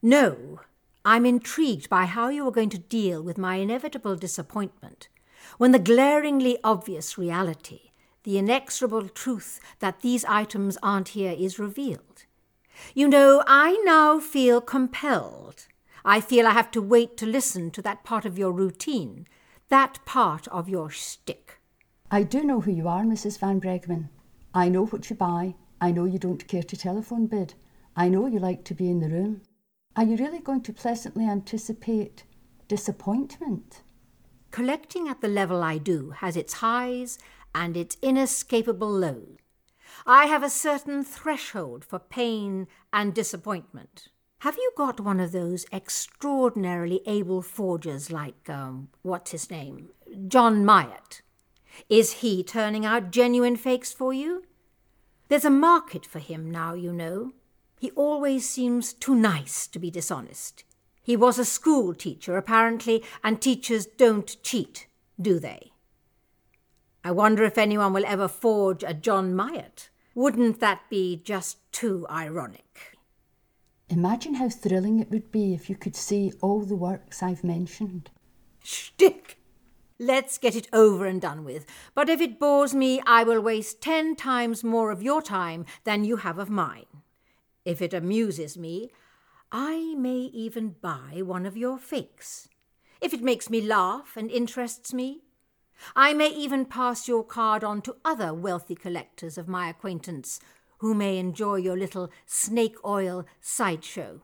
No, 0.00 0.60
I'm 1.06 1.26
intrigued 1.26 1.90
by 1.90 2.06
how 2.06 2.28
you 2.28 2.46
are 2.48 2.52
going 2.52 2.70
to 2.70 2.78
deal 2.78 3.22
with 3.22 3.36
my 3.36 3.56
inevitable 3.56 4.16
disappointment 4.16 5.08
when 5.58 5.72
the 5.72 5.78
glaringly 5.78 6.58
obvious 6.64 7.18
reality, 7.18 7.90
the 8.22 8.38
inexorable 8.38 9.08
truth 9.08 9.60
that 9.80 10.00
these 10.00 10.24
items 10.24 10.78
aren't 10.82 11.08
here, 11.08 11.34
is 11.38 11.58
revealed. 11.58 12.24
You 12.94 13.06
know, 13.08 13.42
I 13.46 13.80
now 13.84 14.18
feel 14.18 14.60
compelled. 14.62 15.66
I 16.06 16.20
feel 16.20 16.46
I 16.46 16.52
have 16.52 16.70
to 16.70 16.82
wait 16.82 17.16
to 17.18 17.26
listen 17.26 17.70
to 17.72 17.82
that 17.82 18.02
part 18.02 18.24
of 18.24 18.38
your 18.38 18.52
routine, 18.52 19.26
that 19.68 19.98
part 20.06 20.48
of 20.48 20.68
your 20.68 20.88
shtick. 20.88 21.60
I 22.10 22.22
do 22.22 22.42
know 22.42 22.60
who 22.60 22.72
you 22.72 22.88
are, 22.88 23.02
Mrs. 23.02 23.38
Van 23.38 23.60
Bregmann. 23.60 24.08
I 24.54 24.68
know 24.68 24.86
what 24.86 25.10
you 25.10 25.16
buy. 25.16 25.54
I 25.80 25.90
know 25.90 26.04
you 26.04 26.18
don't 26.18 26.46
care 26.48 26.62
to 26.62 26.76
telephone 26.76 27.26
bid. 27.26 27.54
I 27.94 28.08
know 28.08 28.26
you 28.26 28.38
like 28.38 28.64
to 28.64 28.74
be 28.74 28.88
in 28.88 29.00
the 29.00 29.08
room. 29.08 29.42
Are 29.96 30.02
you 30.02 30.16
really 30.16 30.40
going 30.40 30.62
to 30.62 30.72
pleasantly 30.72 31.24
anticipate 31.24 32.24
disappointment? 32.66 33.82
Collecting 34.50 35.08
at 35.08 35.20
the 35.20 35.28
level 35.28 35.62
I 35.62 35.78
do 35.78 36.10
has 36.10 36.36
its 36.36 36.54
highs 36.54 37.16
and 37.54 37.76
its 37.76 37.96
inescapable 38.02 38.90
lows. 38.90 39.38
I 40.04 40.26
have 40.26 40.42
a 40.42 40.50
certain 40.50 41.04
threshold 41.04 41.84
for 41.84 42.00
pain 42.00 42.66
and 42.92 43.14
disappointment. 43.14 44.08
Have 44.40 44.56
you 44.56 44.72
got 44.76 44.98
one 44.98 45.20
of 45.20 45.30
those 45.30 45.64
extraordinarily 45.72 47.00
able 47.06 47.40
forgers 47.40 48.10
like, 48.10 48.50
um, 48.50 48.88
what's 49.02 49.30
his 49.30 49.48
name? 49.48 49.90
John 50.26 50.64
Myatt? 50.64 51.22
Is 51.88 52.14
he 52.14 52.42
turning 52.42 52.84
out 52.84 53.12
genuine 53.12 53.56
fakes 53.56 53.92
for 53.92 54.12
you? 54.12 54.42
There's 55.28 55.44
a 55.44 55.50
market 55.50 56.04
for 56.04 56.18
him 56.18 56.50
now, 56.50 56.74
you 56.74 56.92
know. 56.92 57.32
He 57.84 57.90
always 57.90 58.48
seems 58.48 58.94
too 58.94 59.14
nice 59.14 59.66
to 59.66 59.78
be 59.78 59.90
dishonest. 59.90 60.64
He 61.02 61.18
was 61.18 61.38
a 61.38 61.44
school 61.44 61.92
teacher, 61.92 62.38
apparently, 62.38 63.04
and 63.22 63.38
teachers 63.38 63.84
don't 63.84 64.42
cheat, 64.42 64.86
do 65.20 65.38
they? 65.38 65.72
I 67.04 67.10
wonder 67.10 67.44
if 67.44 67.58
anyone 67.58 67.92
will 67.92 68.06
ever 68.06 68.26
forge 68.26 68.82
a 68.82 68.94
John 68.94 69.36
Myatt. 69.36 69.90
Wouldn't 70.14 70.60
that 70.60 70.88
be 70.88 71.20
just 71.22 71.58
too 71.72 72.06
ironic? 72.08 72.96
Imagine 73.90 74.36
how 74.36 74.48
thrilling 74.48 74.98
it 74.98 75.10
would 75.10 75.30
be 75.30 75.52
if 75.52 75.68
you 75.68 75.76
could 75.76 75.94
see 75.94 76.32
all 76.40 76.62
the 76.62 76.74
works 76.74 77.22
I've 77.22 77.44
mentioned. 77.44 78.08
Shtick! 78.62 79.36
Let's 79.98 80.38
get 80.38 80.56
it 80.56 80.68
over 80.72 81.04
and 81.04 81.20
done 81.20 81.44
with. 81.44 81.66
But 81.94 82.08
if 82.08 82.22
it 82.22 82.40
bores 82.40 82.74
me, 82.74 83.02
I 83.06 83.24
will 83.24 83.42
waste 83.42 83.82
ten 83.82 84.16
times 84.16 84.64
more 84.64 84.90
of 84.90 85.02
your 85.02 85.20
time 85.20 85.66
than 85.84 86.04
you 86.04 86.16
have 86.16 86.38
of 86.38 86.48
mine. 86.48 86.86
If 87.64 87.80
it 87.80 87.94
amuses 87.94 88.58
me, 88.58 88.90
I 89.50 89.94
may 89.96 90.30
even 90.32 90.76
buy 90.80 91.22
one 91.22 91.46
of 91.46 91.56
your 91.56 91.78
fakes. 91.78 92.48
If 93.00 93.14
it 93.14 93.22
makes 93.22 93.48
me 93.48 93.60
laugh 93.60 94.16
and 94.16 94.30
interests 94.30 94.92
me, 94.92 95.22
I 95.96 96.14
may 96.14 96.28
even 96.28 96.66
pass 96.66 97.08
your 97.08 97.24
card 97.24 97.64
on 97.64 97.82
to 97.82 97.96
other 98.04 98.32
wealthy 98.32 98.74
collectors 98.74 99.38
of 99.38 99.48
my 99.48 99.68
acquaintance 99.68 100.40
who 100.78 100.94
may 100.94 101.18
enjoy 101.18 101.56
your 101.56 101.76
little 101.76 102.10
snake 102.26 102.76
oil 102.84 103.26
sideshow. 103.40 104.20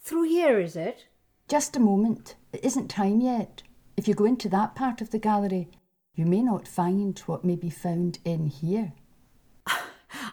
Through 0.00 0.24
here, 0.24 0.58
is 0.58 0.76
it? 0.76 1.06
Just 1.48 1.76
a 1.76 1.80
moment. 1.80 2.36
It 2.52 2.64
isn't 2.64 2.88
time 2.88 3.20
yet. 3.20 3.62
If 3.96 4.06
you 4.06 4.14
go 4.14 4.24
into 4.24 4.48
that 4.50 4.74
part 4.74 5.00
of 5.00 5.10
the 5.10 5.18
gallery, 5.18 5.68
you 6.14 6.24
may 6.24 6.42
not 6.42 6.68
find 6.68 7.18
what 7.20 7.44
may 7.44 7.56
be 7.56 7.70
found 7.70 8.18
in 8.24 8.46
here. 8.46 8.92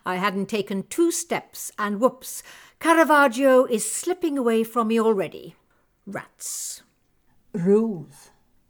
I 0.07 0.15
hadn't 0.15 0.45
taken 0.47 0.83
two 0.83 1.11
steps, 1.11 1.69
and 1.77 1.99
whoops, 1.99 2.41
Caravaggio 2.79 3.65
is 3.65 3.91
slipping 3.91 4.37
away 4.37 4.63
from 4.63 4.87
me 4.87 5.01
already. 5.01 5.57
Rats. 6.05 6.83
Rules. 7.51 8.29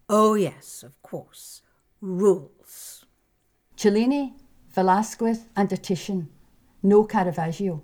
Oh, 0.10 0.34
yes, 0.34 0.82
of 0.82 1.00
course. 1.03 1.62
Rules. 2.01 3.06
Cellini, 3.75 4.34
Velasquez, 4.72 5.46
and 5.56 5.72
a 5.72 5.77
Titian. 5.77 6.29
No 6.82 7.03
Caravaggio. 7.03 7.84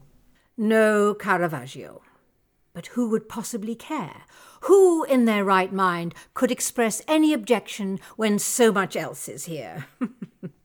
No 0.57 1.13
Caravaggio. 1.13 2.01
But 2.74 2.88
who 2.88 3.07
would 3.10 3.29
possibly 3.29 3.75
care? 3.75 4.24
Who 4.62 5.03
in 5.03 5.25
their 5.25 5.45
right 5.45 5.72
mind 5.72 6.15
could 6.33 6.50
express 6.50 7.03
any 7.07 7.33
objection 7.33 8.00
when 8.15 8.39
so 8.39 8.72
much 8.72 8.95
else 8.95 9.29
is 9.29 9.45
here? 9.45 9.86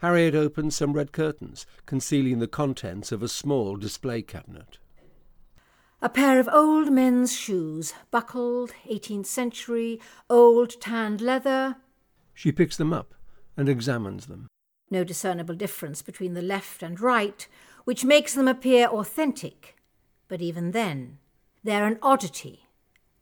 Harriet 0.00 0.34
opened 0.34 0.72
some 0.72 0.94
red 0.94 1.12
curtains, 1.12 1.66
concealing 1.84 2.38
the 2.38 2.48
contents 2.48 3.12
of 3.12 3.22
a 3.22 3.28
small 3.28 3.76
display 3.76 4.22
cabinet. 4.22 4.78
A 6.00 6.08
pair 6.08 6.40
of 6.40 6.48
old 6.50 6.90
men's 6.90 7.36
shoes, 7.36 7.92
buckled, 8.10 8.72
18th 8.88 9.26
century, 9.26 10.00
old 10.30 10.80
tanned 10.80 11.20
leather. 11.20 11.76
She 12.32 12.50
picks 12.50 12.78
them 12.78 12.94
up 12.94 13.14
and 13.58 13.68
examines 13.68 14.26
them. 14.26 14.48
No 14.90 15.04
discernible 15.04 15.54
difference 15.54 16.00
between 16.00 16.32
the 16.32 16.40
left 16.40 16.82
and 16.82 16.98
right, 16.98 17.46
which 17.84 18.04
makes 18.04 18.32
them 18.32 18.48
appear 18.48 18.86
authentic. 18.86 19.76
But 20.26 20.40
even 20.40 20.70
then, 20.70 21.18
they're 21.62 21.86
an 21.86 21.98
oddity, 22.00 22.68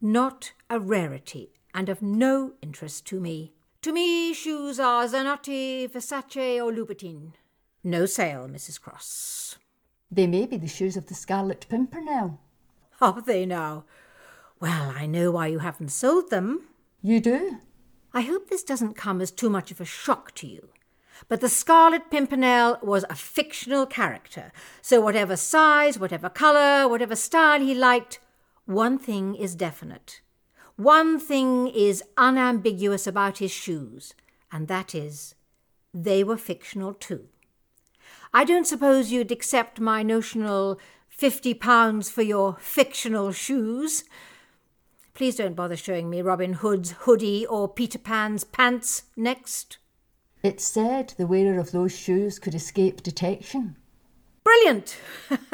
not 0.01 0.53
a 0.71 0.79
rarity, 0.79 1.55
and 1.75 1.89
of 1.89 2.01
no 2.01 2.53
interest 2.63 3.05
to 3.07 3.19
me. 3.19 3.53
To 3.83 3.93
me, 3.93 4.35
shoes 4.35 4.81
are 4.81 5.07
Zanotti, 5.07 5.89
Versace, 5.89 6.61
or 6.61 6.73
Louboutin. 6.73 7.35
No 7.85 8.07
sale, 8.07 8.49
Mrs. 8.49 8.81
Cross. 8.81 9.57
They 10.11 10.27
may 10.27 10.47
be 10.47 10.57
the 10.57 10.67
shoes 10.67 10.97
of 10.97 11.07
the 11.07 11.15
Scarlet 11.15 11.65
Pimpernel. 11.69 12.41
Are 13.01 13.23
they 13.23 13.47
now? 13.47 13.85
Well, 14.59 14.93
I 14.97 15.07
know 15.07 15.31
why 15.31 15.47
you 15.47 15.61
haven't 15.61 15.91
sold 15.91 16.31
them. 16.31 16.63
You 17.03 17.21
do? 17.21 17.59
I 18.13 18.23
hope 18.23 18.49
this 18.49 18.65
doesn't 18.65 18.97
come 18.97 19.21
as 19.21 19.31
too 19.31 19.49
much 19.49 19.71
of 19.71 19.81
a 19.81 19.85
shock 19.85 20.35
to 20.37 20.49
you. 20.49 20.71
But 21.29 21.41
the 21.41 21.49
Scarlet 21.49 22.11
Pimpernel 22.11 22.79
was 22.83 23.05
a 23.09 23.15
fictional 23.15 23.87
character, 23.87 24.51
so 24.83 25.01
whatever 25.01 25.37
size, 25.37 26.01
whatever 26.01 26.29
colour, 26.29 26.89
whatever 26.89 27.15
style 27.15 27.61
he 27.61 27.75
liked, 27.75 28.19
one 28.67 28.99
thing 28.99 29.37
is 29.37 29.55
definite. 29.55 30.21
One 30.79 31.19
thing 31.19 31.67
is 31.67 32.05
unambiguous 32.17 33.09
about 33.09 33.39
his 33.39 33.51
shoes, 33.51 34.15
and 34.53 34.69
that 34.69 34.95
is, 34.95 35.35
they 35.93 36.23
were 36.23 36.37
fictional 36.37 36.95
too. 36.95 37.27
I 38.33 38.45
don't 38.45 38.65
suppose 38.65 39.11
you'd 39.11 39.33
accept 39.33 39.81
my 39.81 40.05
notional 40.05 40.79
fifty 41.09 41.53
pounds 41.53 42.09
for 42.11 42.23
your 42.23 42.59
fictional 42.61 43.33
shoes. 43.33 44.05
Please 45.15 45.35
don't 45.35 45.57
bother 45.57 45.77
showing 45.77 46.09
me 46.09 46.23
Robin 46.23 46.53
Hood's 46.53 46.93
hoodie 46.93 47.45
or 47.45 47.67
Peter 47.69 47.99
Pan's 47.99 48.45
pants 48.45 49.03
next. 49.17 49.79
It's 50.45 50.65
said 50.65 51.13
the 51.17 51.27
wearer 51.27 51.59
of 51.59 51.73
those 51.73 51.99
shoes 51.99 52.39
could 52.39 52.55
escape 52.55 53.03
detection. 53.03 53.75
Brilliant! 54.49 54.97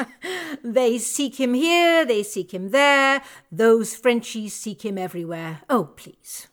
they 0.63 0.97
seek 0.99 1.37
him 1.37 1.53
here, 1.53 2.05
they 2.05 2.23
seek 2.23 2.53
him 2.53 2.69
there, 2.69 3.21
those 3.51 3.93
Frenchies 3.93 4.53
seek 4.53 4.85
him 4.85 4.97
everywhere. 4.97 5.63
Oh, 5.69 5.89
please. 5.97 6.47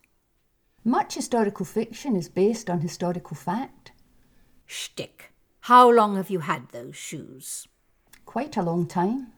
Much 0.83 1.15
historical 1.15 1.65
fiction 1.65 2.17
is 2.17 2.29
based 2.29 2.69
on 2.69 2.81
historical 2.81 3.37
fact. 3.37 3.93
Shtick. 4.67 5.33
How 5.61 5.89
long 5.89 6.17
have 6.17 6.31
you 6.31 6.41
had 6.41 6.71
those 6.71 6.97
shoes? 6.97 7.69
Quite 8.27 8.57
a 8.57 8.63
long 8.63 8.89
time. 8.89 9.29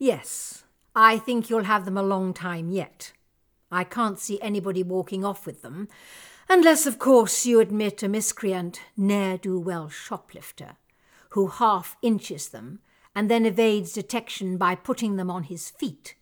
Yes, 0.00 0.64
I 0.96 1.18
think 1.18 1.48
you'll 1.48 1.70
have 1.70 1.84
them 1.84 1.96
a 1.96 2.02
long 2.02 2.34
time 2.34 2.72
yet. 2.72 3.12
I 3.70 3.84
can't 3.84 4.18
see 4.18 4.42
anybody 4.42 4.82
walking 4.82 5.24
off 5.24 5.46
with 5.46 5.62
them, 5.62 5.86
unless, 6.48 6.86
of 6.86 6.98
course, 6.98 7.46
you 7.46 7.60
admit 7.60 8.02
a 8.02 8.08
miscreant, 8.08 8.80
ne'er 8.96 9.38
do 9.38 9.60
well 9.60 9.88
shoplifter, 9.88 10.76
who 11.32 11.48
half 11.48 11.96
inches 12.02 12.48
them 12.48 12.78
and 13.14 13.30
then 13.30 13.46
evades 13.46 13.92
detection 13.92 14.56
by 14.56 14.74
putting 14.74 15.16
them 15.16 15.30
on 15.30 15.44
his 15.44 15.70
feet. 15.70 16.14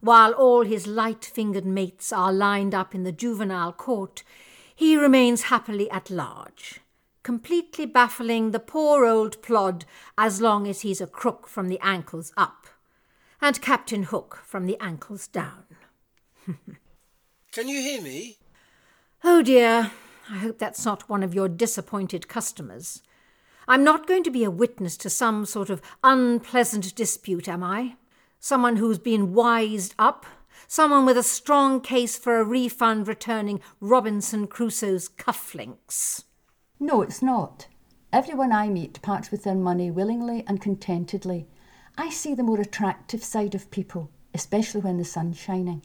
While 0.00 0.32
all 0.32 0.62
his 0.62 0.86
light 0.86 1.24
fingered 1.24 1.66
mates 1.66 2.12
are 2.12 2.32
lined 2.32 2.74
up 2.74 2.94
in 2.94 3.02
the 3.02 3.12
juvenile 3.12 3.72
court, 3.72 4.22
he 4.74 4.96
remains 4.96 5.42
happily 5.42 5.90
at 5.90 6.08
large, 6.08 6.80
completely 7.22 7.84
baffling 7.84 8.50
the 8.50 8.60
poor 8.60 9.04
old 9.04 9.42
plod 9.42 9.84
as 10.16 10.40
long 10.40 10.66
as 10.66 10.80
he's 10.80 11.02
a 11.02 11.06
crook 11.06 11.46
from 11.46 11.68
the 11.68 11.78
ankles 11.82 12.32
up, 12.36 12.66
and 13.42 13.60
Captain 13.60 14.04
Hook 14.04 14.42
from 14.46 14.64
the 14.64 14.78
ankles 14.80 15.28
down. 15.28 15.64
Can 17.52 17.68
you 17.68 17.80
hear 17.80 18.00
me? 18.00 18.38
Oh 19.22 19.42
dear, 19.42 19.90
I 20.30 20.38
hope 20.38 20.58
that's 20.58 20.86
not 20.86 21.10
one 21.10 21.22
of 21.22 21.34
your 21.34 21.48
disappointed 21.48 22.26
customers. 22.26 23.02
I'm 23.70 23.84
not 23.84 24.08
going 24.08 24.24
to 24.24 24.32
be 24.32 24.42
a 24.42 24.50
witness 24.50 24.96
to 24.96 25.08
some 25.08 25.46
sort 25.46 25.70
of 25.70 25.80
unpleasant 26.02 26.92
dispute, 26.96 27.46
am 27.46 27.62
I? 27.62 27.94
Someone 28.40 28.78
who's 28.78 28.98
been 28.98 29.32
wised 29.32 29.94
up? 29.96 30.26
Someone 30.66 31.06
with 31.06 31.16
a 31.16 31.22
strong 31.22 31.80
case 31.80 32.18
for 32.18 32.40
a 32.40 32.44
refund 32.44 33.06
returning 33.06 33.60
Robinson 33.78 34.48
Crusoe's 34.48 35.08
cufflinks? 35.08 36.24
No, 36.80 37.00
it's 37.00 37.22
not. 37.22 37.68
Everyone 38.12 38.50
I 38.50 38.68
meet 38.68 39.00
parts 39.02 39.30
with 39.30 39.44
their 39.44 39.54
money 39.54 39.88
willingly 39.88 40.42
and 40.48 40.60
contentedly. 40.60 41.46
I 41.96 42.10
see 42.10 42.34
the 42.34 42.42
more 42.42 42.60
attractive 42.60 43.22
side 43.22 43.54
of 43.54 43.70
people, 43.70 44.10
especially 44.34 44.80
when 44.80 44.96
the 44.96 45.04
sun's 45.04 45.38
shining. 45.38 45.82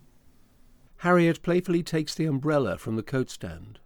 Harriet 0.97 1.43
playfully 1.43 1.83
takes 1.83 2.15
the 2.15 2.25
umbrella 2.25 2.79
from 2.79 2.95
the 2.95 3.03
coat 3.03 3.29
stand. 3.29 3.77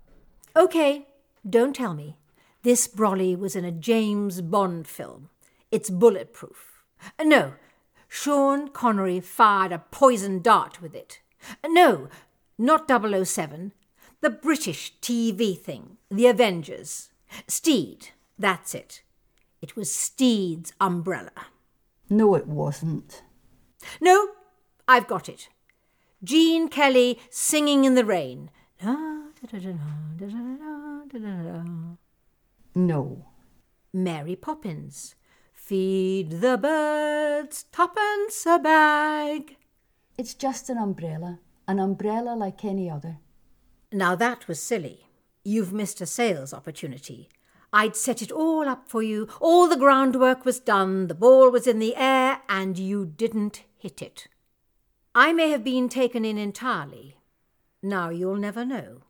OK, 0.56 1.06
don't 1.46 1.76
tell 1.76 1.94
me. 1.94 2.16
This 2.62 2.88
brolly 2.88 3.38
was 3.38 3.56
in 3.56 3.64
a 3.64 3.72
James 3.72 4.42
Bond 4.42 4.88
film. 4.88 5.30
It's 5.72 5.90
bulletproof. 5.90 6.84
No, 7.24 7.54
Sean 8.08 8.68
Connery 8.70 9.22
fired 9.22 9.72
a 9.72 9.80
poison 9.92 10.42
dart 10.42 10.82
with 10.82 10.94
it. 10.94 11.22
No, 11.66 12.10
not 12.58 12.90
007. 12.90 13.72
The 14.22 14.30
British 14.30 14.96
TV 15.02 15.58
thing, 15.58 15.98
The 16.12 16.28
Avengers. 16.28 17.12
Steed, 17.48 18.10
that's 18.38 18.76
it. 18.76 19.04
It 19.62 19.78
was 19.78 19.94
Steed's 19.94 20.74
umbrella. 20.82 21.32
No, 22.10 22.36
it 22.36 22.48
wasn't. 22.48 23.24
No, 24.02 24.30
I've 24.88 25.08
got 25.08 25.30
it. 25.30 25.48
Gene 26.22 26.68
Kelly 26.68 27.20
singing 27.30 27.86
in 27.86 27.96
the 27.96 28.04
rain. 28.04 28.50
No. 32.80 33.26
Mary 33.92 34.38
Poppins. 34.38 35.16
Feed 35.54 36.40
the 36.40 36.58
birds, 36.58 37.66
twopence 37.74 38.46
a 38.46 38.58
bag. 38.58 39.58
It's 40.18 40.34
just 40.34 40.70
an 40.70 40.78
umbrella, 40.78 41.40
an 41.68 41.80
umbrella 41.80 42.36
like 42.36 42.64
any 42.64 42.90
other. 42.90 43.18
Now 43.92 44.16
that 44.16 44.48
was 44.48 44.64
silly. 44.64 45.08
You've 45.44 45.74
missed 45.74 46.00
a 46.00 46.06
sales 46.06 46.54
opportunity. 46.54 47.28
I'd 47.74 47.98
set 47.98 48.22
it 48.22 48.32
all 48.32 48.70
up 48.70 48.88
for 48.88 49.04
you. 49.04 49.28
All 49.42 49.68
the 49.68 49.76
groundwork 49.76 50.46
was 50.46 50.62
done, 50.62 51.08
the 51.08 51.14
ball 51.14 51.52
was 51.52 51.68
in 51.68 51.80
the 51.80 51.98
air, 51.98 52.42
and 52.48 52.80
you 52.80 53.06
didn't 53.06 53.64
hit 53.78 54.02
it. 54.02 54.30
I 55.14 55.34
may 55.34 55.50
have 55.50 55.66
been 55.66 55.90
taken 55.90 56.24
in 56.24 56.38
entirely. 56.38 57.18
Now 57.84 58.10
you'll 58.10 58.38
never 58.38 58.64
know. 58.64 59.02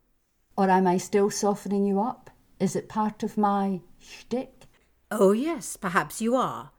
Or 0.56 0.68
am 0.68 0.88
I 0.88 0.96
still 0.96 1.30
softening 1.30 1.86
you 1.86 2.00
up? 2.00 2.29
Is 2.60 2.76
it 2.76 2.90
part 2.90 3.22
of 3.22 3.38
my 3.38 3.80
shtick? 3.98 4.66
Oh, 5.10 5.32
yes, 5.32 5.76
perhaps 5.76 6.20
you 6.20 6.36
are. 6.36 6.72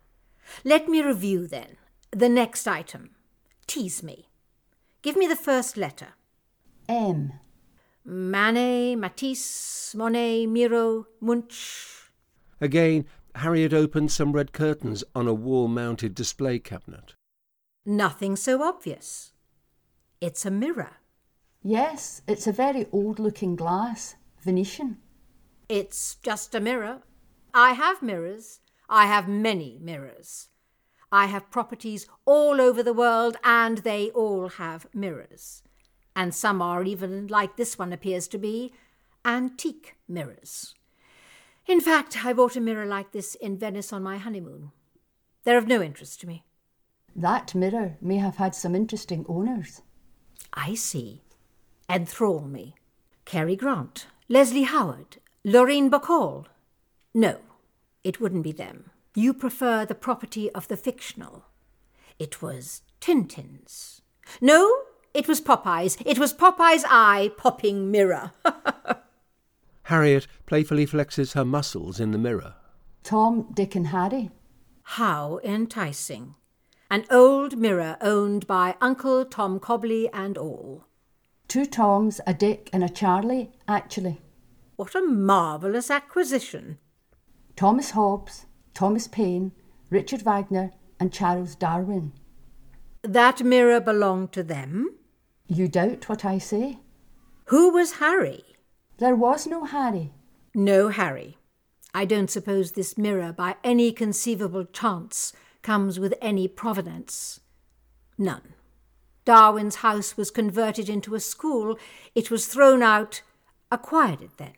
Let 0.63 0.87
me 0.87 1.01
review 1.01 1.47
then. 1.47 1.77
The 2.11 2.29
next 2.29 2.67
item. 2.67 3.09
Tease 3.65 4.03
me. 4.03 4.29
Give 5.01 5.17
me 5.17 5.25
the 5.25 5.35
first 5.35 5.77
letter. 5.77 6.09
M. 6.87 7.33
Manet, 8.05 8.95
Matisse, 8.95 9.95
Monet, 9.95 10.45
Miro, 10.45 11.07
Munch. 11.19 12.11
Again, 12.59 13.05
Harriet 13.35 13.73
opened 13.73 14.11
some 14.11 14.33
red 14.33 14.51
curtains 14.51 15.03
on 15.15 15.27
a 15.27 15.33
wall 15.33 15.67
mounted 15.67 16.13
display 16.13 16.59
cabinet. 16.59 17.15
Nothing 17.85 18.35
so 18.35 18.61
obvious. 18.61 19.31
It's 20.19 20.45
a 20.45 20.51
mirror. 20.51 20.97
Yes, 21.63 22.21
it's 22.27 22.45
a 22.45 22.51
very 22.51 22.85
old 22.91 23.17
looking 23.17 23.55
glass, 23.55 24.15
Venetian. 24.43 24.97
It's 25.71 26.15
just 26.15 26.53
a 26.53 26.59
mirror. 26.59 26.99
I 27.53 27.71
have 27.71 28.01
mirrors. 28.01 28.59
I 28.89 29.05
have 29.05 29.29
many 29.29 29.79
mirrors. 29.79 30.49
I 31.13 31.27
have 31.27 31.49
properties 31.49 32.07
all 32.25 32.59
over 32.59 32.83
the 32.83 32.91
world, 32.91 33.37
and 33.41 33.77
they 33.77 34.09
all 34.09 34.49
have 34.49 34.93
mirrors. 34.93 35.63
And 36.13 36.35
some 36.35 36.61
are 36.61 36.83
even, 36.83 37.27
like 37.27 37.55
this 37.55 37.79
one 37.79 37.93
appears 37.93 38.27
to 38.27 38.37
be, 38.37 38.73
antique 39.23 39.95
mirrors. 40.09 40.75
In 41.65 41.79
fact, 41.79 42.25
I 42.25 42.33
bought 42.33 42.57
a 42.57 42.59
mirror 42.59 42.85
like 42.85 43.13
this 43.13 43.35
in 43.35 43.57
Venice 43.57 43.93
on 43.93 44.03
my 44.03 44.17
honeymoon. 44.17 44.73
They're 45.45 45.57
of 45.57 45.69
no 45.69 45.81
interest 45.81 46.19
to 46.19 46.27
me. 46.27 46.43
That 47.15 47.55
mirror 47.55 47.95
may 48.01 48.17
have 48.17 48.35
had 48.35 48.55
some 48.55 48.75
interesting 48.75 49.25
owners. 49.29 49.81
I 50.53 50.73
see. 50.73 51.21
Enthrall 51.89 52.45
me. 52.49 52.75
Cary 53.23 53.55
Grant, 53.55 54.07
Leslie 54.27 54.63
Howard, 54.63 55.19
Lauren 55.43 55.89
Bacall. 55.89 56.45
No, 57.15 57.39
it 58.03 58.21
wouldn't 58.21 58.43
be 58.43 58.51
them. 58.51 58.91
You 59.15 59.33
prefer 59.33 59.85
the 59.85 59.95
property 59.95 60.51
of 60.51 60.67
the 60.67 60.77
fictional. 60.77 61.45
It 62.19 62.43
was 62.43 62.83
Tintin's. 62.99 64.01
No, 64.39 64.71
it 65.15 65.27
was 65.27 65.41
Popeye's. 65.41 65.97
It 66.05 66.19
was 66.19 66.31
Popeye's 66.33 66.85
eye 66.87 67.31
popping 67.37 67.89
mirror. 67.89 68.33
Harriet 69.83 70.27
playfully 70.45 70.85
flexes 70.85 71.33
her 71.33 71.43
muscles 71.43 71.99
in 71.99 72.11
the 72.11 72.19
mirror. 72.19 72.53
Tom, 73.03 73.47
Dick, 73.51 73.73
and 73.75 73.87
Harry. 73.87 74.29
How 74.83 75.39
enticing. 75.43 76.35
An 76.91 77.05
old 77.09 77.57
mirror 77.57 77.97
owned 77.99 78.45
by 78.45 78.75
Uncle 78.79 79.25
Tom 79.25 79.59
Cobley 79.59 80.07
and 80.13 80.37
all. 80.37 80.85
Two 81.47 81.65
Toms, 81.65 82.21
a 82.27 82.33
Dick, 82.33 82.69
and 82.71 82.83
a 82.83 82.89
Charlie, 82.89 83.51
actually. 83.67 84.21
What 84.81 84.95
a 84.95 85.01
marvellous 85.03 85.91
acquisition. 85.91 86.79
Thomas 87.55 87.91
Hobbes, 87.91 88.47
Thomas 88.73 89.07
Paine, 89.07 89.51
Richard 89.91 90.23
Wagner, 90.23 90.71
and 90.99 91.13
Charles 91.13 91.53
Darwin. 91.53 92.13
That 93.03 93.43
mirror 93.43 93.79
belonged 93.79 94.31
to 94.31 94.41
them? 94.41 94.89
You 95.45 95.67
doubt 95.67 96.09
what 96.09 96.25
I 96.25 96.39
say? 96.39 96.79
Who 97.49 97.69
was 97.69 97.99
Harry? 97.99 98.43
There 98.97 99.13
was 99.15 99.45
no 99.45 99.65
Harry. 99.65 100.13
No 100.55 100.87
Harry. 100.87 101.37
I 101.93 102.05
don't 102.05 102.31
suppose 102.31 102.71
this 102.71 102.97
mirror, 102.97 103.31
by 103.31 103.57
any 103.63 103.91
conceivable 103.91 104.65
chance, 104.65 105.31
comes 105.61 105.99
with 105.99 106.15
any 106.23 106.47
provenance. 106.47 107.39
None. 108.17 108.55
Darwin's 109.25 109.75
house 109.85 110.17
was 110.17 110.31
converted 110.31 110.89
into 110.89 111.13
a 111.13 111.19
school. 111.19 111.77
It 112.15 112.31
was 112.31 112.47
thrown 112.47 112.81
out, 112.81 113.21
acquired 113.69 114.23
it 114.23 114.37
then. 114.37 114.53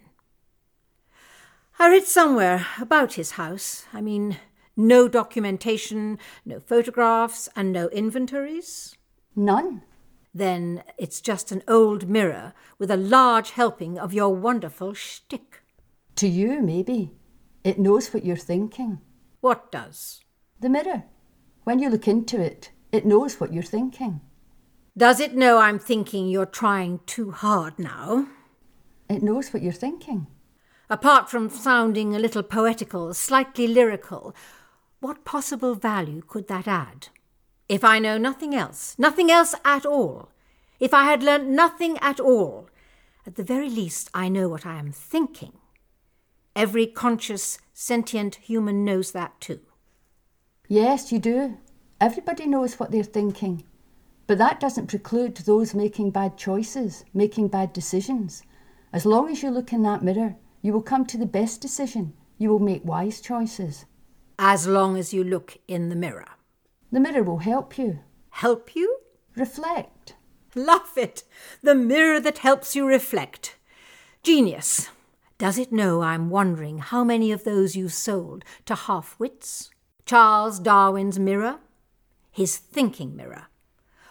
I 1.83 1.89
read 1.89 2.05
somewhere 2.05 2.65
about 2.79 3.15
his 3.15 3.31
house. 3.31 3.83
I 3.91 3.99
mean, 3.99 4.37
no 4.77 5.09
documentation, 5.09 6.17
no 6.45 6.61
photographs, 6.61 7.49
and 7.57 7.73
no 7.73 7.89
inventories? 7.89 8.95
None. 9.35 9.81
Then 10.33 10.83
it's 10.97 11.19
just 11.19 11.51
an 11.51 11.61
old 11.67 12.07
mirror 12.07 12.53
with 12.79 12.89
a 12.89 12.95
large 12.95 13.51
helping 13.51 13.99
of 13.99 14.13
your 14.13 14.33
wonderful 14.33 14.93
shtick. 14.93 15.61
To 16.15 16.27
you, 16.29 16.61
maybe. 16.61 17.11
It 17.65 17.79
knows 17.79 18.13
what 18.13 18.23
you're 18.23 18.37
thinking. 18.37 19.01
What 19.41 19.69
does? 19.69 20.21
The 20.61 20.69
mirror. 20.69 21.03
When 21.65 21.79
you 21.79 21.89
look 21.89 22.07
into 22.07 22.39
it, 22.39 22.71
it 22.93 23.05
knows 23.05 23.41
what 23.41 23.51
you're 23.51 23.61
thinking. 23.61 24.21
Does 24.97 25.19
it 25.19 25.35
know 25.35 25.57
I'm 25.57 25.79
thinking 25.79 26.29
you're 26.29 26.45
trying 26.45 27.01
too 27.05 27.31
hard 27.31 27.77
now? 27.77 28.27
It 29.09 29.21
knows 29.21 29.51
what 29.51 29.61
you're 29.61 29.73
thinking. 29.73 30.27
Apart 30.89 31.29
from 31.29 31.49
sounding 31.49 32.15
a 32.15 32.19
little 32.19 32.43
poetical, 32.43 33.13
slightly 33.13 33.67
lyrical, 33.67 34.35
what 34.99 35.25
possible 35.25 35.75
value 35.75 36.21
could 36.27 36.47
that 36.47 36.67
add? 36.67 37.07
If 37.69 37.83
I 37.83 37.99
know 37.99 38.17
nothing 38.17 38.53
else, 38.53 38.95
nothing 38.97 39.31
else 39.31 39.55
at 39.63 39.85
all, 39.85 40.29
if 40.79 40.93
I 40.93 41.05
had 41.05 41.23
learnt 41.23 41.47
nothing 41.47 41.97
at 41.99 42.19
all, 42.19 42.69
at 43.25 43.35
the 43.35 43.43
very 43.43 43.69
least 43.69 44.09
I 44.13 44.27
know 44.27 44.49
what 44.49 44.65
I 44.65 44.77
am 44.77 44.91
thinking. 44.91 45.53
Every 46.55 46.85
conscious, 46.85 47.57
sentient 47.73 48.35
human 48.35 48.83
knows 48.83 49.11
that 49.13 49.39
too. 49.39 49.61
Yes, 50.67 51.11
you 51.11 51.19
do. 51.19 51.57
Everybody 52.01 52.45
knows 52.45 52.79
what 52.79 52.91
they're 52.91 53.03
thinking. 53.03 53.63
But 54.27 54.37
that 54.37 54.59
doesn't 54.59 54.87
preclude 54.87 55.37
those 55.37 55.73
making 55.73 56.11
bad 56.11 56.37
choices, 56.37 57.05
making 57.13 57.47
bad 57.47 57.73
decisions. 57.73 58.43
As 58.91 59.05
long 59.05 59.29
as 59.29 59.41
you 59.41 59.49
look 59.49 59.73
in 59.73 59.83
that 59.83 60.03
mirror, 60.03 60.35
you 60.63 60.73
will 60.73 60.81
come 60.81 61.05
to 61.05 61.17
the 61.17 61.27
best 61.27 61.61
decision. 61.61 62.13
You 62.39 62.49
will 62.49 62.59
make 62.59 62.83
wise 62.83 63.21
choices. 63.21 63.85
As 64.39 64.65
long 64.65 64.97
as 64.97 65.13
you 65.13 65.23
look 65.23 65.57
in 65.67 65.89
the 65.89 65.95
mirror. 65.95 66.29
The 66.91 66.99
mirror 66.99 67.21
will 67.21 67.39
help 67.39 67.77
you. 67.77 67.99
Help 68.29 68.75
you? 68.75 68.99
Reflect. 69.35 70.15
Love 70.55 70.97
it! 70.97 71.23
The 71.61 71.75
mirror 71.75 72.19
that 72.19 72.39
helps 72.39 72.75
you 72.75 72.87
reflect. 72.87 73.57
Genius. 74.23 74.89
Does 75.37 75.57
it 75.57 75.73
know 75.73 76.01
I'm 76.01 76.29
wondering 76.29 76.77
how 76.77 77.03
many 77.03 77.31
of 77.31 77.43
those 77.43 77.75
you've 77.75 77.93
sold 77.93 78.45
to 78.65 78.75
half 78.75 79.19
wits? 79.19 79.69
Charles 80.05 80.59
Darwin's 80.59 81.19
mirror? 81.19 81.59
His 82.31 82.57
thinking 82.57 83.15
mirror. 83.15 83.47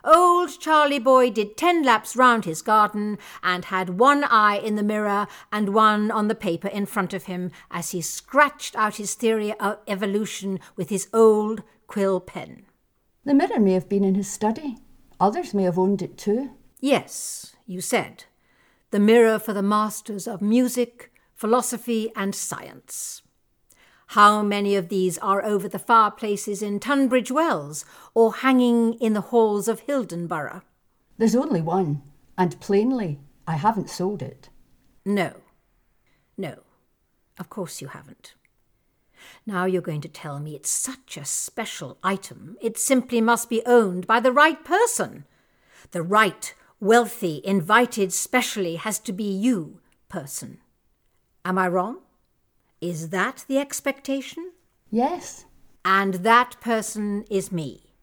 Old 0.05 0.59
Charlie 0.59 0.99
Boy 0.99 1.31
did 1.31 1.57
ten 1.57 1.83
laps 1.83 2.17
round 2.17 2.45
his 2.45 2.61
garden 2.61 3.19
and 3.43 3.67
had 3.67 4.01
one 4.01 4.25
eye 4.25 4.57
in 4.57 4.75
the 4.75 4.83
mirror 4.83 5.29
and 5.53 5.73
one 5.73 6.11
on 6.11 6.27
the 6.29 6.35
paper 6.35 6.69
in 6.69 6.87
front 6.87 7.15
of 7.15 7.25
him 7.25 7.51
as 7.71 7.91
he 7.91 8.01
scratched 8.01 8.75
out 8.75 8.97
his 8.97 9.15
theory 9.15 9.53
of 9.55 9.79
evolution 9.87 10.59
with 10.75 10.89
his 10.89 11.09
old 11.13 11.63
quill 11.87 12.19
pen. 12.21 12.67
The 13.25 13.35
mirror 13.35 13.61
may 13.61 13.75
have 13.75 13.89
been 13.89 14.03
in 14.03 14.17
his 14.17 14.29
study. 14.29 14.79
Others 15.21 15.55
may 15.55 15.63
have 15.63 15.79
owned 15.79 16.03
it 16.03 16.19
too. 16.19 16.51
Yes, 16.81 17.55
you 17.65 17.81
said. 17.81 18.25
The 18.91 18.99
mirror 18.99 19.39
for 19.39 19.53
the 19.53 19.63
masters 19.63 20.27
of 20.27 20.43
music, 20.43 21.13
philosophy, 21.33 22.11
and 22.17 22.35
science. 22.35 23.22
How 24.13 24.43
many 24.43 24.77
of 24.77 24.91
these 24.91 25.17
are 25.17 25.43
over 25.43 25.71
the 25.71 25.79
fireplaces 25.79 26.61
in 26.61 26.81
Tunbridge 26.81 27.31
Wells 27.31 27.87
or 28.13 28.35
hanging 28.35 28.93
in 29.01 29.15
the 29.15 29.23
halls 29.33 29.69
of 29.69 29.87
Hildenborough? 29.87 30.61
There's 31.17 31.35
only 31.35 31.63
one, 31.63 32.03
and 32.37 32.61
plainly, 32.61 33.21
I 33.47 33.55
haven't 33.55 33.89
sold 33.89 34.21
it. 34.21 34.51
No. 35.07 35.37
No. 36.37 36.59
Of 37.39 37.49
course 37.49 37.81
you 37.81 37.89
haven't. 37.89 38.35
Now 39.47 39.65
you're 39.65 39.81
going 39.81 40.03
to 40.03 40.09
tell 40.09 40.41
me 40.41 40.55
it's 40.55 40.69
such 40.69 41.17
a 41.17 41.25
special 41.25 41.97
item, 42.03 42.59
it 42.61 42.77
simply 42.77 43.23
must 43.23 43.49
be 43.49 43.63
owned 43.65 44.07
by 44.07 44.21
the 44.21 44.31
right 44.31 44.63
person. 44.63 45.25
The 45.93 46.03
right, 46.03 46.53
wealthy, 46.81 47.41
invited 47.45 48.13
specially 48.13 48.77
has 48.77 48.99
to 48.99 49.13
be 49.15 49.25
you, 49.25 49.81
person. 50.11 50.59
Am 51.47 51.57
I 51.57 51.67
wrong? 51.67 52.02
Is 52.83 53.11
that 53.11 53.45
the 53.47 53.59
expectation? 53.59 54.51
Yes. 54.91 55.47
And 55.85 56.15
that 56.15 56.61
person 56.61 57.25
is 57.31 57.53
me. 57.53 57.95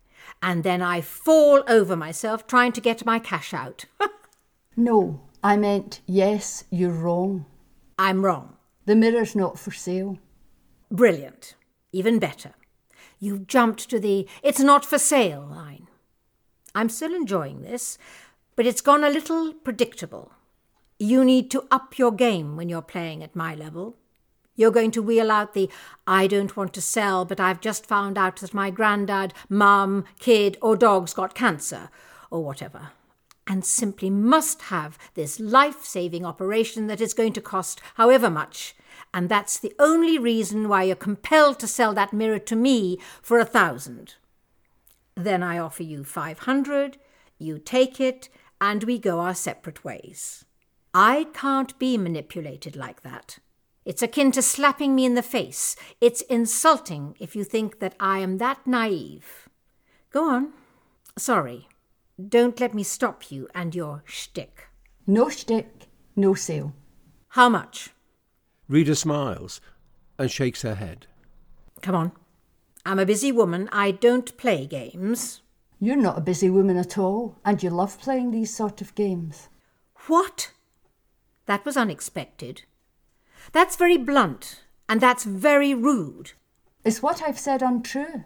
And 0.42 0.64
then 0.64 0.82
I 0.82 1.02
fall 1.02 1.64
over 1.68 1.98
myself 1.98 2.48
trying 2.48 2.72
to 2.72 2.82
get 2.82 3.06
my 3.06 3.20
cash 3.20 3.54
out. 3.54 3.84
no, 4.78 5.20
I 5.44 5.58
meant 5.58 6.00
yes, 6.06 6.64
you're 6.72 6.94
wrong. 6.94 7.46
I'm 7.98 8.24
wrong. 8.24 8.56
The 8.86 8.96
mirror's 8.96 9.36
not 9.36 9.60
for 9.60 9.72
sale. 9.72 10.18
Brilliant. 10.90 11.56
Even 11.92 12.18
better. 12.18 12.54
You've 13.20 13.48
jumped 13.48 13.90
to 13.90 14.00
the 14.00 14.30
it's 14.42 14.62
not 14.62 14.86
for 14.86 14.98
sale 14.98 15.46
line. 15.46 15.88
I'm 16.74 16.88
still 16.88 17.14
enjoying 17.14 17.64
this, 17.64 17.98
but 18.56 18.66
it's 18.66 18.80
gone 18.80 19.04
a 19.04 19.10
little 19.10 19.54
predictable. 19.54 20.32
You 20.98 21.26
need 21.26 21.52
to 21.52 21.68
up 21.70 21.98
your 22.00 22.14
game 22.14 22.56
when 22.56 22.70
you're 22.70 22.82
playing 22.82 23.24
at 23.24 23.36
my 23.36 23.54
level. 23.54 23.98
You're 24.60 24.72
going 24.72 24.92
to 24.92 25.02
wheel 25.02 25.32
out 25.32 25.54
the 25.54 25.70
I 26.06 26.28
don't 26.28 26.58
want 26.58 26.74
to 26.74 26.82
sell, 26.82 27.24
but 27.24 27.40
I've 27.40 27.62
just 27.62 27.86
found 27.86 28.18
out 28.18 28.36
that 28.42 28.54
my 28.54 28.70
granddad, 28.70 29.34
mum, 29.48 30.04
kid, 30.20 30.58
or 30.62 30.76
dog's 30.76 31.14
got 31.14 31.34
cancer, 31.34 31.90
or 32.30 32.44
whatever, 32.44 32.90
and 33.48 33.64
simply 33.64 34.10
must 34.10 34.64
have 34.64 34.98
this 35.14 35.40
life 35.40 35.86
saving 35.86 36.26
operation 36.26 36.88
that 36.88 37.00
is 37.00 37.14
going 37.14 37.32
to 37.34 37.42
cost 37.42 37.80
however 37.94 38.30
much. 38.30 38.76
And 39.14 39.30
that's 39.30 39.58
the 39.58 39.74
only 39.80 40.20
reason 40.20 40.68
why 40.68 40.84
you're 40.84 40.98
compelled 40.98 41.58
to 41.60 41.68
sell 41.68 41.94
that 41.94 42.12
mirror 42.12 42.40
to 42.40 42.56
me 42.58 43.00
for 43.22 43.40
a 43.40 43.46
thousand. 43.46 44.16
Then 45.16 45.42
I 45.42 45.58
offer 45.58 45.84
you 45.84 46.04
five 46.04 46.40
hundred, 46.40 46.98
you 47.38 47.60
take 47.60 48.02
it, 48.02 48.28
and 48.60 48.84
we 48.84 49.00
go 49.00 49.22
our 49.22 49.36
separate 49.36 49.86
ways. 49.86 50.44
I 50.94 51.28
can't 51.34 51.80
be 51.80 51.98
manipulated 51.98 52.76
like 52.76 53.04
that. 53.04 53.40
It's 53.90 54.04
akin 54.04 54.32
to 54.34 54.44
slapping 54.44 54.94
me 54.94 55.04
in 55.04 55.16
the 55.16 55.24
face. 55.24 55.76
It's 56.00 56.22
insulting 56.22 57.16
if 57.20 57.36
you 57.36 57.44
think 57.44 57.80
that 57.80 57.96
I 58.00 58.20
am 58.20 58.38
that 58.38 58.68
naive. 58.68 59.50
Go 60.12 60.30
on. 60.30 60.54
Sorry. 61.18 61.68
Don't 62.24 62.60
let 62.60 62.76
me 62.76 62.84
stop 62.84 63.32
you 63.32 63.50
and 63.56 63.74
your 63.74 64.04
shtick. 64.06 64.68
No 65.08 65.28
shtick, 65.28 65.88
no 66.16 66.36
sale. 66.36 66.76
How 67.30 67.50
much? 67.50 67.90
Rita 68.68 68.94
smiles 68.94 69.60
and 70.20 70.30
shakes 70.30 70.62
her 70.62 70.76
head. 70.76 71.08
Come 71.82 71.96
on. 71.96 72.12
I'm 72.86 73.00
a 73.00 73.08
busy 73.08 73.32
woman. 73.32 73.70
I 73.72 73.90
don't 73.90 74.38
play 74.38 74.68
games. 74.68 75.42
You're 75.80 75.96
not 75.96 76.20
a 76.20 76.22
busy 76.22 76.52
woman 76.52 76.78
at 76.78 77.00
all, 77.00 77.40
and 77.44 77.64
you 77.64 77.72
love 77.72 78.00
playing 78.00 78.30
these 78.30 78.56
sort 78.56 78.82
of 78.82 78.94
games. 78.94 79.50
What? 80.06 80.52
That 81.48 81.66
was 81.66 81.76
unexpected. 81.76 82.66
That's 83.52 83.76
very 83.76 83.98
blunt, 83.98 84.64
and 84.88 85.02
that's 85.02 85.24
very 85.24 85.74
rude. 85.74 86.34
Is 86.84 87.02
what 87.02 87.22
I've 87.22 87.40
said 87.40 87.62
untrue? 87.62 88.24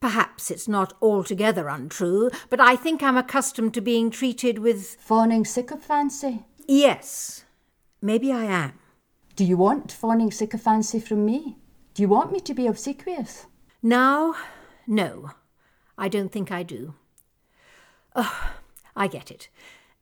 Perhaps 0.00 0.50
it's 0.50 0.68
not 0.68 0.92
altogether 1.00 1.68
untrue, 1.68 2.30
but 2.50 2.60
I 2.60 2.76
think 2.76 3.02
I'm 3.02 3.16
accustomed 3.16 3.74
to 3.74 3.80
being 3.80 4.10
treated 4.10 4.58
with. 4.58 4.96
Fawning 5.00 5.44
sycophancy? 5.44 6.44
Yes, 6.68 7.44
maybe 8.02 8.32
I 8.32 8.44
am. 8.44 8.78
Do 9.34 9.44
you 9.44 9.56
want 9.56 9.92
fawning 9.92 10.30
sycophancy 10.30 11.00
from 11.00 11.24
me? 11.24 11.56
Do 11.94 12.02
you 12.02 12.08
want 12.08 12.32
me 12.32 12.40
to 12.40 12.54
be 12.54 12.66
obsequious? 12.66 13.46
Now, 13.82 14.34
no. 14.86 15.30
I 15.98 16.08
don't 16.08 16.30
think 16.30 16.52
I 16.52 16.62
do. 16.62 16.94
Oh, 18.14 18.50
I 18.94 19.06
get 19.08 19.30
it. 19.30 19.48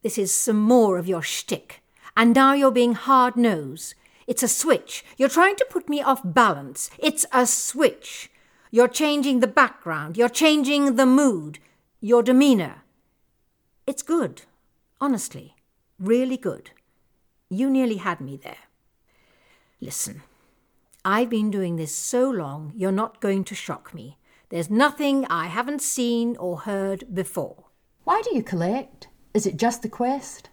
This 0.03 0.19
is 0.19 0.33
some 0.33 0.61
more 0.61 0.99
of 0.99 1.09
your 1.09 1.23
shtick. 1.23 1.83
And 2.17 2.35
now 2.35 2.53
you're 2.53 2.71
being 2.71 2.95
hard 2.95 3.37
nosed. 3.37 3.95
It's 4.27 4.43
a 4.43 4.49
switch. 4.49 5.05
You're 5.17 5.29
trying 5.29 5.57
to 5.57 5.67
put 5.69 5.89
me 5.89 6.03
off 6.03 6.21
balance. 6.25 6.91
It's 6.99 7.27
a 7.33 7.47
switch. 7.47 8.31
You're 8.71 8.89
changing 8.89 9.41
the 9.41 9.47
background. 9.47 10.17
You're 10.17 10.29
changing 10.29 10.97
the 10.97 11.07
mood. 11.07 11.59
Your 12.01 12.23
demeanour. 12.23 12.83
It's 13.87 14.03
good. 14.03 14.43
Honestly. 15.01 15.55
Really 15.99 16.37
good. 16.37 16.71
You 17.49 17.71
nearly 17.71 17.97
had 17.97 18.21
me 18.21 18.37
there. 18.37 18.65
Listen. 19.81 20.23
I've 21.05 21.29
been 21.29 21.51
doing 21.51 21.77
this 21.77 21.95
so 21.95 22.31
long, 22.31 22.73
you're 22.75 22.91
not 22.91 23.21
going 23.21 23.45
to 23.45 23.55
shock 23.55 23.93
me. 23.93 24.17
There's 24.49 24.71
nothing 24.71 25.27
I 25.29 25.49
haven't 25.49 25.83
seen 25.83 26.35
or 26.39 26.61
heard 26.61 27.05
before. 27.13 27.65
Why 28.05 28.23
do 28.23 28.35
you 28.35 28.43
collect? 28.43 29.09
Is 29.35 29.47
it 29.47 29.59
just 29.59 29.83
the 29.83 29.89
quest? 29.91 30.49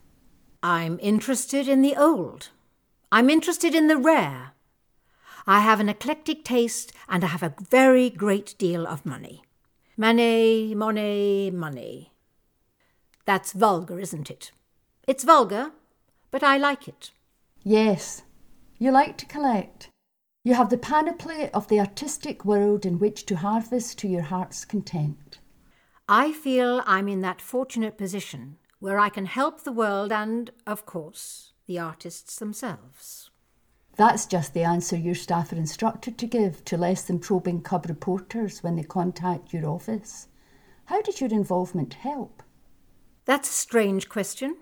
I'm 0.61 0.99
interested 1.01 1.69
in 1.69 1.81
the 1.81 1.95
old. 1.95 2.49
I'm 3.13 3.29
interested 3.29 3.75
in 3.75 3.87
the 3.87 3.97
rare. 3.97 4.53
I 5.45 5.59
have 5.59 5.81
an 5.81 5.89
eclectic 5.89 6.45
taste 6.45 6.93
and 7.09 7.25
I 7.25 7.27
have 7.27 7.43
a 7.43 7.53
very 7.69 8.09
great 8.09 8.55
deal 8.57 8.87
of 8.87 9.05
money. 9.05 9.43
Money, 9.97 10.73
money, 10.73 11.51
money. 11.51 12.13
That's 13.25 13.51
vulgar, 13.51 13.99
isn't 13.99 14.31
it? 14.31 14.51
It's 15.07 15.25
vulgar, 15.25 15.71
but 16.31 16.41
I 16.41 16.57
like 16.57 16.87
it. 16.87 17.11
Yes, 17.63 18.23
you 18.77 18.91
like 18.91 19.17
to 19.17 19.25
collect. 19.25 19.89
You 20.45 20.53
have 20.53 20.69
the 20.69 20.77
panoply 20.77 21.49
of 21.51 21.67
the 21.67 21.81
artistic 21.81 22.45
world 22.45 22.85
in 22.85 22.97
which 22.97 23.25
to 23.25 23.35
harvest 23.35 23.99
to 23.99 24.07
your 24.07 24.23
heart's 24.23 24.63
content. 24.63 25.39
I 26.07 26.31
feel 26.31 26.81
I'm 26.85 27.09
in 27.09 27.19
that 27.21 27.41
fortunate 27.41 27.97
position 27.97 28.57
where 28.79 28.99
I 28.99 29.09
can 29.09 29.25
help 29.25 29.63
the 29.63 29.71
world 29.71 30.13
and, 30.13 30.49
of 30.65 30.85
course, 30.85 31.51
the 31.67 31.79
artists 31.79 32.37
themselves. 32.37 33.29
That's 33.97 34.25
just 34.25 34.53
the 34.53 34.63
answer 34.63 34.95
your 34.95 35.15
staff 35.15 35.51
are 35.51 35.57
instructed 35.57 36.17
to 36.17 36.25
give 36.25 36.63
to 36.65 36.77
less 36.77 37.03
than 37.03 37.19
probing 37.19 37.61
cub 37.61 37.85
reporters 37.87 38.63
when 38.63 38.75
they 38.75 38.83
contact 38.83 39.53
your 39.53 39.67
office. 39.67 40.27
How 40.85 41.01
did 41.01 41.21
your 41.21 41.29
involvement 41.29 41.95
help? 41.95 42.41
That's 43.25 43.49
a 43.49 43.53
strange 43.53 44.09
question. 44.09 44.57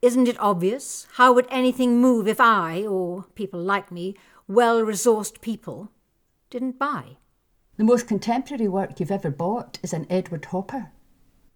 Isn't 0.00 0.28
it 0.28 0.40
obvious? 0.40 1.06
How 1.14 1.32
would 1.32 1.46
anything 1.50 2.00
move 2.00 2.28
if 2.28 2.40
I, 2.40 2.82
or 2.86 3.24
people 3.34 3.60
like 3.60 3.90
me, 3.90 4.16
well 4.46 4.82
resourced 4.82 5.40
people, 5.40 5.90
didn't 6.50 6.78
buy? 6.78 7.18
The 7.76 7.84
most 7.84 8.08
contemporary 8.08 8.68
work 8.68 8.98
you've 8.98 9.10
ever 9.10 9.30
bought 9.30 9.78
is 9.82 9.92
an 9.92 10.06
Edward 10.10 10.46
Hopper. 10.46 10.90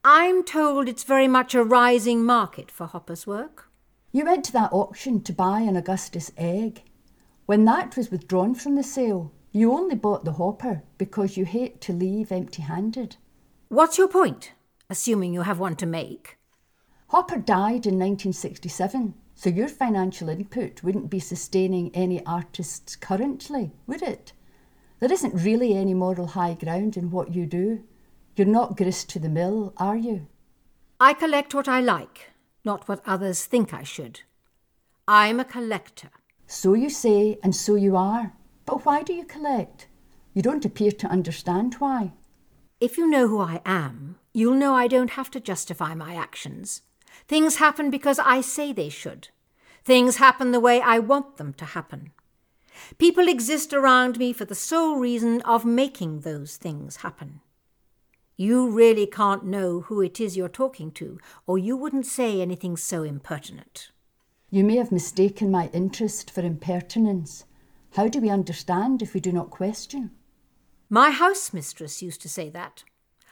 I'm 0.04 0.44
told 0.44 0.88
it's 0.88 1.04
very 1.04 1.28
much 1.28 1.54
a 1.54 1.64
rising 1.64 2.24
market 2.24 2.70
for 2.70 2.86
Hopper's 2.86 3.26
work. 3.26 3.68
You 4.14 4.26
went 4.26 4.44
to 4.44 4.52
that 4.52 4.74
auction 4.74 5.22
to 5.22 5.32
buy 5.32 5.60
an 5.60 5.74
Augustus 5.74 6.30
Egg. 6.36 6.82
When 7.46 7.64
that 7.64 7.96
was 7.96 8.10
withdrawn 8.10 8.54
from 8.54 8.76
the 8.76 8.82
sale, 8.82 9.32
you 9.52 9.72
only 9.72 9.94
bought 9.96 10.26
the 10.26 10.32
Hopper 10.32 10.82
because 10.98 11.38
you 11.38 11.46
hate 11.46 11.80
to 11.80 11.94
leave 11.94 12.30
empty 12.30 12.60
handed. 12.60 13.16
What's 13.68 13.96
your 13.96 14.08
point, 14.08 14.52
assuming 14.90 15.32
you 15.32 15.42
have 15.42 15.58
one 15.58 15.76
to 15.76 15.86
make? 15.86 16.36
Hopper 17.08 17.38
died 17.38 17.86
in 17.86 17.98
1967, 17.98 19.14
so 19.34 19.48
your 19.48 19.68
financial 19.68 20.28
input 20.28 20.82
wouldn't 20.82 21.08
be 21.08 21.18
sustaining 21.18 21.90
any 21.94 22.24
artists 22.26 22.96
currently, 22.96 23.72
would 23.86 24.02
it? 24.02 24.34
There 25.00 25.12
isn't 25.12 25.42
really 25.42 25.74
any 25.74 25.94
moral 25.94 26.28
high 26.28 26.52
ground 26.52 26.98
in 26.98 27.10
what 27.10 27.34
you 27.34 27.46
do. 27.46 27.82
You're 28.36 28.46
not 28.46 28.76
grist 28.76 29.08
to 29.10 29.18
the 29.18 29.30
mill, 29.30 29.72
are 29.78 29.96
you? 29.96 30.26
I 31.00 31.14
collect 31.14 31.54
what 31.54 31.66
I 31.66 31.80
like, 31.80 32.31
not 32.64 32.88
what 32.88 33.02
others 33.06 33.44
think 33.44 33.72
I 33.74 33.82
should. 33.82 34.20
I'm 35.06 35.40
a 35.40 35.44
collector. 35.44 36.10
So 36.46 36.74
you 36.74 36.90
say, 36.90 37.38
and 37.42 37.54
so 37.54 37.74
you 37.74 37.96
are. 37.96 38.32
But 38.66 38.84
why 38.84 39.02
do 39.02 39.12
you 39.12 39.24
collect? 39.24 39.88
You 40.34 40.42
don't 40.42 40.64
appear 40.64 40.92
to 40.92 41.06
understand 41.06 41.74
why. 41.74 42.12
If 42.80 42.96
you 42.96 43.08
know 43.08 43.28
who 43.28 43.40
I 43.40 43.60
am, 43.64 44.18
you'll 44.32 44.54
know 44.54 44.74
I 44.74 44.88
don't 44.88 45.10
have 45.10 45.30
to 45.32 45.40
justify 45.40 45.94
my 45.94 46.14
actions. 46.14 46.82
Things 47.28 47.56
happen 47.56 47.90
because 47.90 48.18
I 48.18 48.40
say 48.40 48.72
they 48.72 48.88
should. 48.88 49.28
Things 49.84 50.16
happen 50.16 50.52
the 50.52 50.60
way 50.60 50.80
I 50.80 50.98
want 50.98 51.36
them 51.36 51.52
to 51.54 51.64
happen. 51.64 52.12
People 52.98 53.28
exist 53.28 53.72
around 53.72 54.18
me 54.18 54.32
for 54.32 54.44
the 54.44 54.54
sole 54.54 54.96
reason 54.96 55.40
of 55.42 55.64
making 55.64 56.20
those 56.20 56.56
things 56.56 56.96
happen. 56.96 57.40
You 58.42 58.70
really 58.70 59.06
can't 59.06 59.44
know 59.44 59.82
who 59.82 60.00
it 60.00 60.18
is 60.18 60.36
you're 60.36 60.48
talking 60.48 60.90
to, 60.94 61.20
or 61.46 61.58
you 61.58 61.76
wouldn't 61.76 62.06
say 62.06 62.40
anything 62.40 62.76
so 62.76 63.04
impertinent. 63.04 63.92
You 64.50 64.64
may 64.64 64.78
have 64.78 64.90
mistaken 64.90 65.48
my 65.48 65.70
interest 65.72 66.28
for 66.28 66.40
impertinence. 66.40 67.44
How 67.92 68.08
do 68.08 68.20
we 68.20 68.30
understand 68.30 69.00
if 69.00 69.14
we 69.14 69.20
do 69.20 69.30
not 69.30 69.50
question? 69.50 70.10
My 70.90 71.10
house 71.12 71.52
mistress 71.52 72.02
used 72.02 72.20
to 72.22 72.28
say 72.28 72.50
that. 72.50 72.82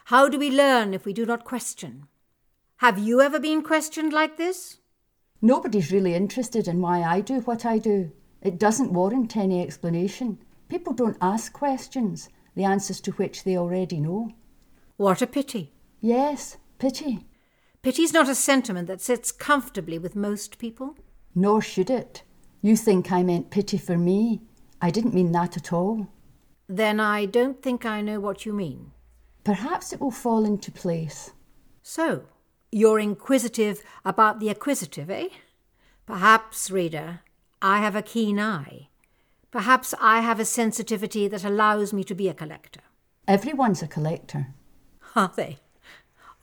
How 0.05 0.29
do 0.29 0.39
we 0.39 0.49
learn 0.49 0.95
if 0.95 1.05
we 1.05 1.13
do 1.13 1.27
not 1.27 1.45
question? 1.45 2.07
Have 2.77 2.97
you 2.97 3.21
ever 3.21 3.41
been 3.41 3.63
questioned 3.63 4.13
like 4.13 4.37
this? 4.37 4.79
Nobody's 5.43 5.91
really 5.91 6.15
interested 6.15 6.69
in 6.69 6.81
why 6.81 7.03
I 7.03 7.21
do 7.21 7.41
what 7.41 7.67
I 7.67 7.79
do. 7.79 8.13
It 8.43 8.61
doesn't 8.61 8.93
warrant 8.93 9.37
any 9.37 9.61
explanation. 9.61 10.39
People 10.69 10.93
don't 10.93 11.19
ask 11.21 11.53
questions, 11.53 12.29
the 12.55 12.63
answers 12.63 13.01
to 13.01 13.11
which 13.11 13.43
they 13.43 13.57
already 13.57 13.99
know. 13.99 14.31
What 15.01 15.23
a 15.23 15.27
pity. 15.27 15.73
Yes, 16.03 16.59
pity. 16.79 17.25
Pity's 17.81 18.13
not 18.13 18.29
a 18.29 18.35
sentiment 18.35 18.87
that 18.89 19.01
sits 19.01 19.33
comfortably 19.33 19.99
with 19.99 20.15
most 20.15 20.59
people. 20.59 20.95
Nor 21.35 21.63
should 21.63 21.89
it. 21.89 22.23
You 22.61 22.77
think 22.77 23.11
I 23.11 23.23
meant 23.23 23.51
pity 23.51 23.79
for 23.79 23.97
me. 23.97 24.43
I 24.83 24.91
didn't 24.91 25.15
mean 25.15 25.33
that 25.33 25.57
at 25.57 25.73
all. 25.73 26.09
Then 26.69 27.01
I 27.01 27.25
don't 27.25 27.63
think 27.63 27.87
I 27.87 28.03
know 28.03 28.21
what 28.21 28.45
you 28.45 28.53
mean. 28.53 28.91
Perhaps 29.43 29.95
it 29.95 30.03
will 30.03 30.11
fall 30.11 30.45
into 30.45 30.71
place. 30.71 31.31
So, 31.83 32.25
you're 32.71 33.01
inquisitive 33.01 33.83
about 34.05 34.39
the 34.39 34.51
acquisitive, 34.51 35.09
eh? 35.09 35.29
Perhaps, 36.05 36.71
Rita, 36.71 37.21
I 37.63 37.79
have 37.79 37.97
a 37.97 38.03
keen 38.03 38.39
eye. 38.39 38.91
Perhaps 39.51 39.95
I 39.99 40.21
have 40.21 40.39
a 40.39 40.45
sensitivity 40.45 41.27
that 41.27 41.43
allows 41.43 41.95
me 41.95 42.05
to 42.05 42.15
be 42.15 42.29
a 42.29 42.35
collector. 42.35 42.83
Everyone's 43.27 43.83
a 43.83 43.89
collector. 43.89 44.49
Are 45.17 45.33
they? 45.35 45.59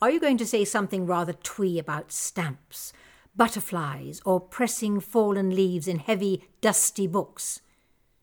Are 0.02 0.12
you 0.12 0.20
going 0.20 0.38
to 0.38 0.46
say 0.46 0.66
something 0.66 1.06
rather 1.06 1.34
twee 1.34 1.80
about 1.80 2.12
stamps, 2.12 2.94
butterflies, 3.36 4.22
or 4.26 4.40
pressing 4.40 5.00
fallen 5.00 5.56
leaves 5.56 5.88
in 5.88 6.00
heavy, 6.00 6.44
dusty 6.62 7.08
books? 7.08 7.62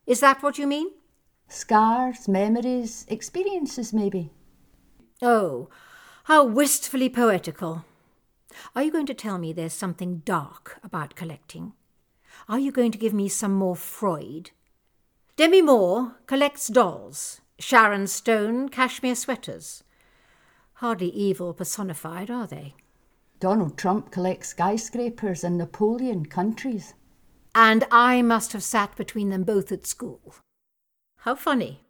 Is 0.06 0.20
that 0.20 0.42
what 0.42 0.58
you 0.58 0.66
mean? 0.66 0.90
Scars, 1.48 2.28
memories, 2.28 3.06
experiences, 3.08 3.92
maybe. 3.92 4.30
Oh, 5.22 5.68
how 6.24 6.44
wistfully 6.44 7.08
poetical. 7.08 7.84
Are 8.74 8.82
you 8.82 8.90
going 8.90 9.06
to 9.06 9.14
tell 9.14 9.38
me 9.38 9.52
there's 9.52 9.72
something 9.72 10.22
dark 10.24 10.78
about 10.82 11.16
collecting? 11.16 11.72
Are 12.48 12.58
you 12.58 12.72
going 12.72 12.92
to 12.92 12.98
give 12.98 13.14
me 13.14 13.28
some 13.28 13.54
more 13.54 13.76
Freud? 13.76 14.50
Demi 15.36 15.62
Moore 15.62 16.16
collects 16.26 16.68
dolls. 16.68 17.40
Sharon 17.58 18.06
Stone 18.06 18.68
cashmere 18.70 19.14
sweaters. 19.14 19.83
Hardly 20.84 21.08
evil 21.08 21.54
personified, 21.54 22.30
are 22.30 22.46
they? 22.46 22.74
Donald 23.40 23.78
Trump 23.78 24.10
collects 24.10 24.50
skyscrapers 24.50 25.42
and 25.42 25.56
Napoleon 25.56 26.26
countries. 26.26 26.92
And 27.54 27.86
I 27.90 28.20
must 28.20 28.52
have 28.52 28.62
sat 28.62 28.94
between 28.94 29.30
them 29.30 29.44
both 29.44 29.72
at 29.72 29.86
school. 29.86 30.34
How 31.20 31.36
funny. 31.36 31.86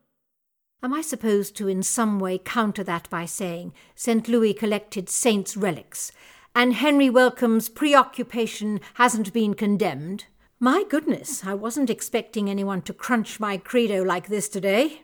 Am 0.81 0.95
I 0.95 1.01
supposed 1.01 1.57
to 1.57 1.67
in 1.67 1.83
some 1.83 2.21
way 2.21 2.39
counter 2.39 2.85
that 2.85 3.11
by 3.11 3.25
saying 3.25 3.73
St. 3.97 4.29
Louis 4.29 4.55
collected 4.55 5.09
saints' 5.09 5.57
relics, 5.57 6.13
and 6.55 6.75
Henry 6.75 7.11
Wellcome's 7.11 7.69
preoccupation 7.69 8.79
hasn't 8.95 9.33
been 9.33 9.55
condemned? 9.55 10.27
My 10.61 10.85
goodness, 10.89 11.45
I 11.45 11.55
wasn't 11.55 11.91
expecting 11.91 12.49
anyone 12.49 12.83
to 12.83 12.95
crunch 12.95 13.41
my 13.41 13.57
credo 13.57 14.05
like 14.05 14.29
this 14.29 14.49
today. 14.49 15.03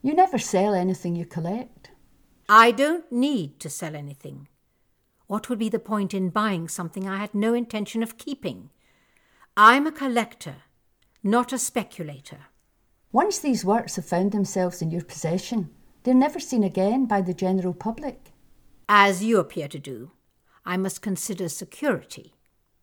You 0.00 0.14
never 0.14 0.38
sell 0.38 0.72
anything 0.72 1.16
you 1.16 1.26
collect. 1.26 1.90
I 2.52 2.72
don't 2.72 3.12
need 3.12 3.60
to 3.60 3.70
sell 3.70 3.94
anything. 3.94 4.48
What 5.28 5.48
would 5.48 5.60
be 5.60 5.68
the 5.68 5.78
point 5.78 6.12
in 6.12 6.30
buying 6.30 6.66
something 6.66 7.08
I 7.08 7.18
had 7.18 7.32
no 7.32 7.54
intention 7.54 8.02
of 8.02 8.18
keeping? 8.18 8.70
I'm 9.56 9.86
a 9.86 9.92
collector, 9.92 10.56
not 11.22 11.52
a 11.52 11.58
speculator. 11.60 12.46
Once 13.12 13.38
these 13.38 13.64
works 13.64 13.94
have 13.94 14.04
found 14.04 14.32
themselves 14.32 14.82
in 14.82 14.90
your 14.90 15.04
possession, 15.04 15.70
they're 16.02 16.12
never 16.12 16.40
seen 16.40 16.64
again 16.64 17.06
by 17.06 17.20
the 17.20 17.32
general 17.32 17.72
public. 17.72 18.32
As 18.88 19.22
you 19.22 19.38
appear 19.38 19.68
to 19.68 19.78
do, 19.78 20.10
I 20.66 20.76
must 20.76 21.02
consider 21.02 21.48
security. 21.48 22.34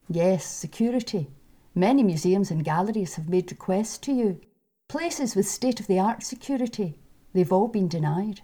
Yes, 0.07 0.45
security. 0.45 1.27
Many 1.75 2.03
museums 2.03 2.51
and 2.51 2.63
galleries 2.63 3.15
have 3.15 3.27
made 3.27 3.51
requests 3.51 3.97
to 3.97 4.13
you. 4.13 4.39
Places 4.87 5.35
with 5.35 5.45
state 5.45 5.81
of 5.81 5.87
the 5.87 5.99
art 5.99 6.23
security. 6.23 7.01
They've 7.33 7.51
all 7.51 7.67
been 7.67 7.89
denied. 7.89 8.43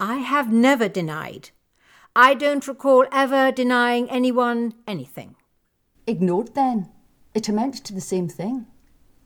I 0.00 0.16
have 0.16 0.52
never 0.52 0.88
denied. 0.88 1.50
I 2.16 2.34
don't 2.34 2.66
recall 2.66 3.06
ever 3.12 3.52
denying 3.52 4.10
anyone 4.10 4.74
anything. 4.86 5.36
Ignored 6.06 6.54
then. 6.54 6.90
It 7.34 7.48
amounts 7.48 7.80
to 7.80 7.94
the 7.94 8.00
same 8.00 8.28
thing. 8.28 8.66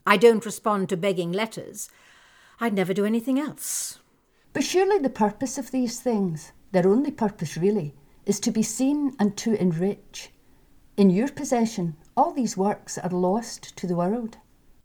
I 0.07 0.16
don't 0.16 0.44
respond 0.44 0.88
to 0.88 0.96
begging 0.96 1.33
letters. 1.33 1.90
I'd 2.61 2.74
never 2.74 2.94
do 2.94 3.04
anything 3.04 3.38
else. 3.38 3.98
But 4.52 4.64
surely 4.64 4.98
the 4.98 5.11
purpose 5.11 5.59
of 5.59 5.70
these 5.70 6.00
things, 6.00 6.52
their 6.72 6.88
only 6.88 7.11
purpose 7.11 7.57
really, 7.57 7.94
is 8.26 8.40
to 8.40 8.50
be 8.50 8.62
seen 8.62 9.14
and 9.18 9.37
to 9.38 9.61
enrich. 9.61 10.31
In 10.96 11.11
your 11.11 11.28
possession, 11.28 11.96
all 12.16 12.33
these 12.33 12.57
works 12.57 12.98
are 12.98 13.11
lost 13.11 13.76
to 13.76 13.87
the 13.87 13.96
world. 13.96 14.38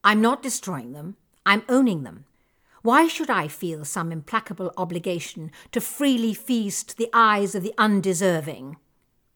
I'm 0.03 0.21
not 0.21 0.43
destroying 0.43 0.93
them, 0.93 1.17
I'm 1.45 1.63
owning 1.67 2.03
them. 2.03 2.25
Why 2.83 3.07
should 3.07 3.29
I 3.29 3.47
feel 3.47 3.85
some 3.85 4.11
implacable 4.11 4.73
obligation 4.75 5.51
to 5.71 5.79
freely 5.79 6.33
feast 6.33 6.97
the 6.97 7.09
eyes 7.13 7.55
of 7.55 7.63
the 7.63 7.73
undeserving? 7.77 8.75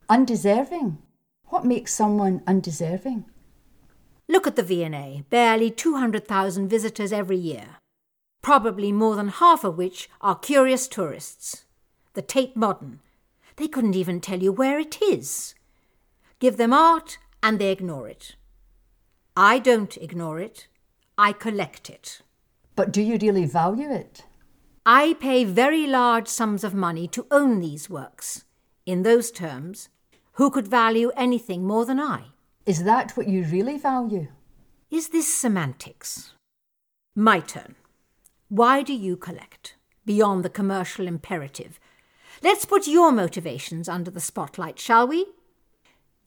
Undeserving? 0.10 0.98
What 1.46 1.64
makes 1.64 1.94
someone 1.94 2.44
undeserving? 2.46 3.24
Look 4.28 4.48
at 4.48 4.58
the 4.58 4.64
V&A, 4.64 5.24
barely 5.30 5.72
200,000 5.72 6.68
visitors 6.68 7.14
every 7.14 7.38
year, 7.38 7.78
probably 8.42 8.92
more 8.92 9.16
than 9.16 9.30
half 9.30 9.64
of 9.64 9.78
which 9.78 10.10
are 10.20 10.38
curious 10.38 10.86
tourists. 10.90 11.64
The 12.16 12.22
Tate 12.22 12.58
Modern, 12.58 13.00
they 13.56 13.70
couldn't 13.70 13.96
even 13.96 14.20
tell 14.20 14.44
you 14.44 14.52
where 14.52 14.78
it 14.78 15.02
is. 15.02 15.56
Give 16.40 16.58
them 16.58 16.74
art 16.74 17.18
and 17.42 17.60
they 17.60 17.72
ignore 17.72 18.10
it. 18.10 18.36
I 19.38 19.60
don't 19.60 19.96
ignore 19.96 20.42
it, 20.42 20.68
I 21.18 21.32
collect 21.32 21.90
it. 21.90 22.22
But 22.78 22.94
do 22.94 23.02
you 23.02 23.18
really 23.20 23.46
value 23.46 23.92
it? 23.92 24.24
I 24.86 25.16
pay 25.20 25.44
very 25.44 25.88
large 25.88 26.28
sums 26.28 26.64
of 26.64 26.76
money 26.76 27.08
to 27.08 27.26
own 27.32 27.60
these 27.60 27.90
works. 27.90 28.46
In 28.86 29.02
those 29.02 29.32
terms, 29.32 29.90
who 30.34 30.52
could 30.52 30.68
value 30.68 31.12
anything 31.18 31.66
more 31.66 31.86
than 31.86 32.00
I? 32.00 32.28
Is 32.68 32.84
that 32.84 33.18
what 33.18 33.28
you 33.28 33.44
really 33.46 33.80
value? 33.80 34.28
Is 34.92 35.10
this 35.10 35.28
semantics? 35.28 36.34
My 37.16 37.40
turn. 37.40 37.76
Why 38.48 38.84
do 38.84 38.94
you 38.94 39.18
collect? 39.18 39.76
Beyond 40.06 40.46
the 40.46 40.50
commercial 40.50 41.08
imperative. 41.08 41.80
Let's 42.44 42.66
put 42.66 42.88
your 42.88 43.12
motivations 43.12 43.90
under 43.90 44.12
the 44.12 44.22
spotlight, 44.22 44.78
shall 44.78 45.08
we? 45.08 45.26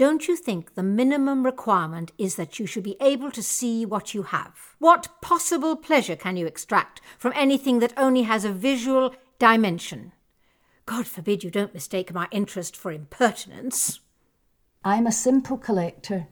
Don't 0.00 0.26
you 0.28 0.34
think 0.34 0.76
the 0.76 0.82
minimum 0.82 1.44
requirement 1.44 2.10
is 2.16 2.36
that 2.36 2.58
you 2.58 2.64
should 2.64 2.84
be 2.84 2.96
able 3.02 3.30
to 3.32 3.42
see 3.42 3.84
what 3.84 4.14
you 4.14 4.22
have? 4.22 4.74
What 4.78 5.20
possible 5.20 5.76
pleasure 5.76 6.16
can 6.16 6.38
you 6.38 6.46
extract 6.46 7.02
from 7.18 7.34
anything 7.36 7.80
that 7.80 7.92
only 7.98 8.22
has 8.22 8.46
a 8.46 8.50
visual 8.50 9.14
dimension? 9.38 10.12
God 10.86 11.06
forbid 11.06 11.44
you 11.44 11.50
don't 11.50 11.74
mistake 11.74 12.14
my 12.14 12.28
interest 12.30 12.78
for 12.78 12.90
impertinence. 12.90 14.00
I'm 14.82 15.06
a 15.06 15.12
simple 15.12 15.58
collector. 15.58 16.28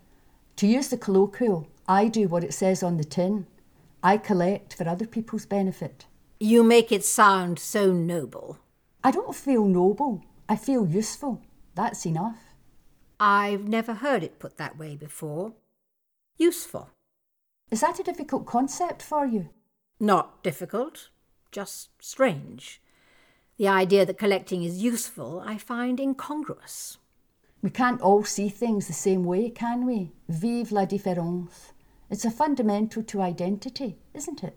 To 0.57 0.67
use 0.67 0.89
the 0.89 0.97
colloquial, 0.97 1.69
I 1.87 2.09
do 2.09 2.27
what 2.27 2.45
it 2.45 2.55
says 2.55 2.83
on 2.83 2.97
the 2.97 3.05
tin. 3.05 3.47
I 4.03 4.17
collect 4.17 4.77
for 4.77 4.89
other 4.89 5.07
people's 5.07 5.45
benefit. 5.45 6.07
You 6.41 6.63
make 6.63 6.91
it 6.91 7.05
sound 7.05 7.59
so 7.59 7.93
noble. 7.93 8.61
I 9.05 9.11
don't 9.11 9.35
feel 9.35 9.67
noble. 9.67 10.25
I 10.49 10.57
feel 10.57 10.87
useful. 10.87 11.43
That's 11.75 12.07
enough. 12.07 12.48
I've 13.21 13.67
never 13.67 13.95
heard 13.95 14.23
it 14.23 14.39
put 14.39 14.59
that 14.59 14.79
way 14.79 14.95
before. 14.95 15.55
Useful. 16.37 16.91
Is 17.71 17.81
that 17.81 17.99
a 17.99 18.05
difficult 18.05 18.47
concept 18.47 19.03
for 19.03 19.27
you? 19.27 19.51
Not 19.99 20.43
difficult, 20.45 21.11
just 21.51 21.91
strange. 22.01 22.81
The 23.57 23.67
idea 23.67 24.07
that 24.07 24.19
collecting 24.19 24.63
is 24.63 24.83
useful 24.83 25.43
I 25.45 25.59
find 25.59 25.99
incongruous. 25.99 26.99
We 27.61 27.71
can't 27.71 28.01
all 28.01 28.23
see 28.23 28.49
things 28.49 28.87
the 28.87 28.93
same 28.93 29.25
way, 29.25 29.51
can 29.51 29.85
we? 29.85 30.13
Vive 30.29 30.71
la 30.71 30.85
différence. 30.85 31.73
It's 32.09 32.25
a 32.25 32.31
fundamental 32.31 33.03
to 33.03 33.21
identity, 33.21 33.99
isn't 34.15 34.45
it? 34.45 34.57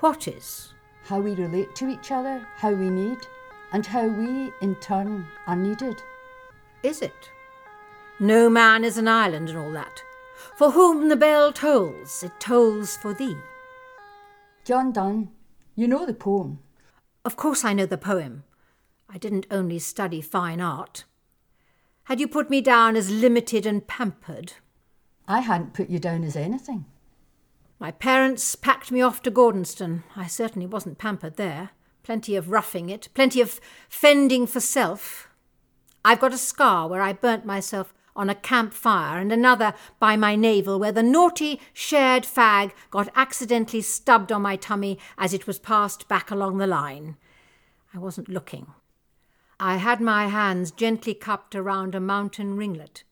What 0.00 0.26
is? 0.26 0.74
How 1.04 1.20
we 1.20 1.34
relate 1.34 1.76
to 1.76 1.88
each 1.88 2.10
other, 2.10 2.46
how 2.56 2.72
we 2.72 2.90
need, 2.90 3.18
and 3.72 3.86
how 3.86 4.08
we, 4.08 4.52
in 4.60 4.74
turn, 4.80 5.26
are 5.46 5.56
needed. 5.56 6.02
Is 6.82 7.02
it? 7.02 7.30
No 8.20 8.48
man 8.48 8.84
is 8.84 8.98
an 8.98 9.08
island 9.08 9.48
and 9.48 9.58
all 9.58 9.72
that. 9.72 10.02
For 10.56 10.72
whom 10.72 11.08
the 11.08 11.16
bell 11.16 11.52
tolls, 11.52 12.22
it 12.22 12.32
tolls 12.40 12.96
for 12.96 13.14
thee. 13.14 13.36
John 14.64 14.92
Donne, 14.92 15.30
you 15.74 15.86
know 15.88 16.04
the 16.04 16.14
poem. 16.14 16.58
Of 17.24 17.36
course 17.36 17.64
I 17.64 17.72
know 17.72 17.86
the 17.86 17.98
poem. 17.98 18.44
I 19.08 19.18
didn't 19.18 19.46
only 19.50 19.78
study 19.78 20.20
fine 20.20 20.60
art. 20.60 21.04
Had 22.04 22.20
you 22.20 22.28
put 22.28 22.50
me 22.50 22.60
down 22.60 22.96
as 22.96 23.10
limited 23.10 23.66
and 23.66 23.86
pampered? 23.86 24.54
I 25.26 25.40
hadn't 25.40 25.74
put 25.74 25.90
you 25.90 25.98
down 25.98 26.24
as 26.24 26.36
anything. 26.36 26.86
My 27.78 27.90
parents 27.90 28.56
packed 28.56 28.90
me 28.90 29.00
off 29.00 29.22
to 29.22 29.30
Gordonstoun. 29.30 30.02
I 30.16 30.26
certainly 30.26 30.66
wasn't 30.66 30.98
pampered 30.98 31.36
there. 31.36 31.70
Plenty 32.02 32.34
of 32.34 32.50
roughing 32.50 32.88
it, 32.88 33.08
plenty 33.14 33.40
of 33.40 33.60
fending 33.88 34.46
for 34.46 34.60
self. 34.60 35.27
I've 36.04 36.20
got 36.20 36.32
a 36.32 36.38
scar 36.38 36.88
where 36.88 37.02
I 37.02 37.12
burnt 37.12 37.44
myself 37.44 37.92
on 38.18 38.28
a 38.28 38.34
camp 38.34 38.74
fire, 38.74 39.18
and 39.18 39.30
another 39.30 39.72
by 40.00 40.16
my 40.16 40.34
navel 40.34 40.78
where 40.78 40.92
the 40.92 41.02
naughty 41.02 41.60
shared 41.72 42.24
fag 42.24 42.72
got 42.90 43.08
accidentally 43.14 43.80
stubbed 43.80 44.32
on 44.32 44.42
my 44.42 44.56
tummy 44.56 44.98
as 45.16 45.32
it 45.32 45.46
was 45.46 45.58
passed 45.60 46.08
back 46.08 46.30
along 46.30 46.58
the 46.58 46.66
line. 46.66 47.16
I 47.94 47.98
wasn't 47.98 48.28
looking. 48.28 48.66
I 49.60 49.76
had 49.76 50.00
my 50.00 50.26
hands 50.26 50.70
gently 50.72 51.14
cupped 51.14 51.54
around 51.54 51.94
a 51.94 52.00
mountain 52.00 52.56
ringlet. 52.56 53.04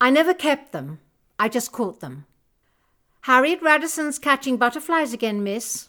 I 0.00 0.10
never 0.10 0.34
kept 0.34 0.72
them, 0.72 1.00
I 1.38 1.48
just 1.48 1.72
caught 1.72 2.00
them. 2.00 2.26
Harriet 3.22 3.60
Radisson's 3.60 4.18
catching 4.18 4.56
butterflies 4.56 5.12
again, 5.12 5.44
miss. 5.44 5.88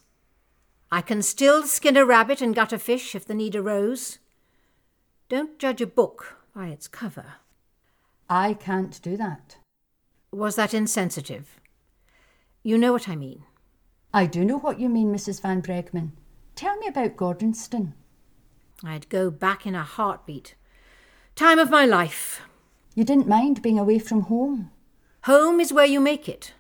I 0.92 1.02
can 1.02 1.22
still 1.24 1.64
skin 1.64 1.98
a 1.98 2.06
rabbit 2.06 2.42
and 2.42 2.54
gut 2.54 2.74
a 2.74 2.80
fish 2.80 3.16
if 3.16 3.26
the 3.26 3.34
need 3.34 3.56
arose. 3.56 4.20
Don't 5.34 5.58
judge 5.58 5.82
a 5.82 5.88
book 5.88 6.38
by 6.54 6.68
its 6.68 6.88
cover. 6.88 7.38
I 8.30 8.54
can't 8.54 9.02
do 9.02 9.18
that. 9.18 9.58
Was 10.32 10.56
that 10.58 10.76
insensitive? 10.76 11.60
You 12.62 12.78
know 12.78 12.92
what 12.92 13.10
I 13.10 13.16
mean. 13.16 13.42
I 14.14 14.28
do 14.28 14.46
know 14.46 14.60
what 14.60 14.80
you 14.80 14.90
mean, 14.90 15.12
Mrs. 15.12 15.42
Van 15.42 15.60
Bregmann. 15.60 16.12
Tell 16.54 16.78
me 16.78 16.86
about 16.86 17.16
Gordonstoun. 17.16 17.94
I'd 18.84 19.10
go 19.10 19.32
back 19.32 19.66
in 19.66 19.74
a 19.74 19.82
heartbeat. 19.82 20.54
Time 21.34 21.58
of 21.58 21.72
my 21.72 21.84
life. 21.84 22.42
You 22.94 23.04
didn't 23.04 23.28
mind 23.28 23.64
being 23.64 23.80
away 23.80 23.98
from 23.98 24.22
home? 24.22 24.70
Home 25.24 25.60
is 25.60 25.74
where 25.74 25.88
you 25.88 26.00
make 26.00 26.30
it. 26.30 26.54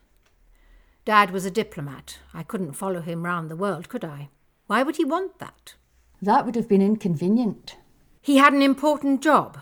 Dad 1.06 1.30
was 1.30 1.46
a 1.46 1.52
diplomat. 1.52 2.18
I 2.34 2.42
couldn't 2.42 2.74
follow 2.74 3.02
him 3.02 3.22
round 3.22 3.52
the 3.52 3.56
world, 3.56 3.88
could 3.88 4.04
I? 4.04 4.30
Why 4.66 4.82
would 4.82 4.96
he 4.96 5.06
want 5.06 5.38
that? 5.38 5.76
That 6.24 6.44
would 6.44 6.56
have 6.56 6.68
been 6.68 6.82
inconvenient. 6.82 7.76
He 8.24 8.38
had 8.38 8.54
an 8.54 8.62
important 8.62 9.22
job. 9.22 9.60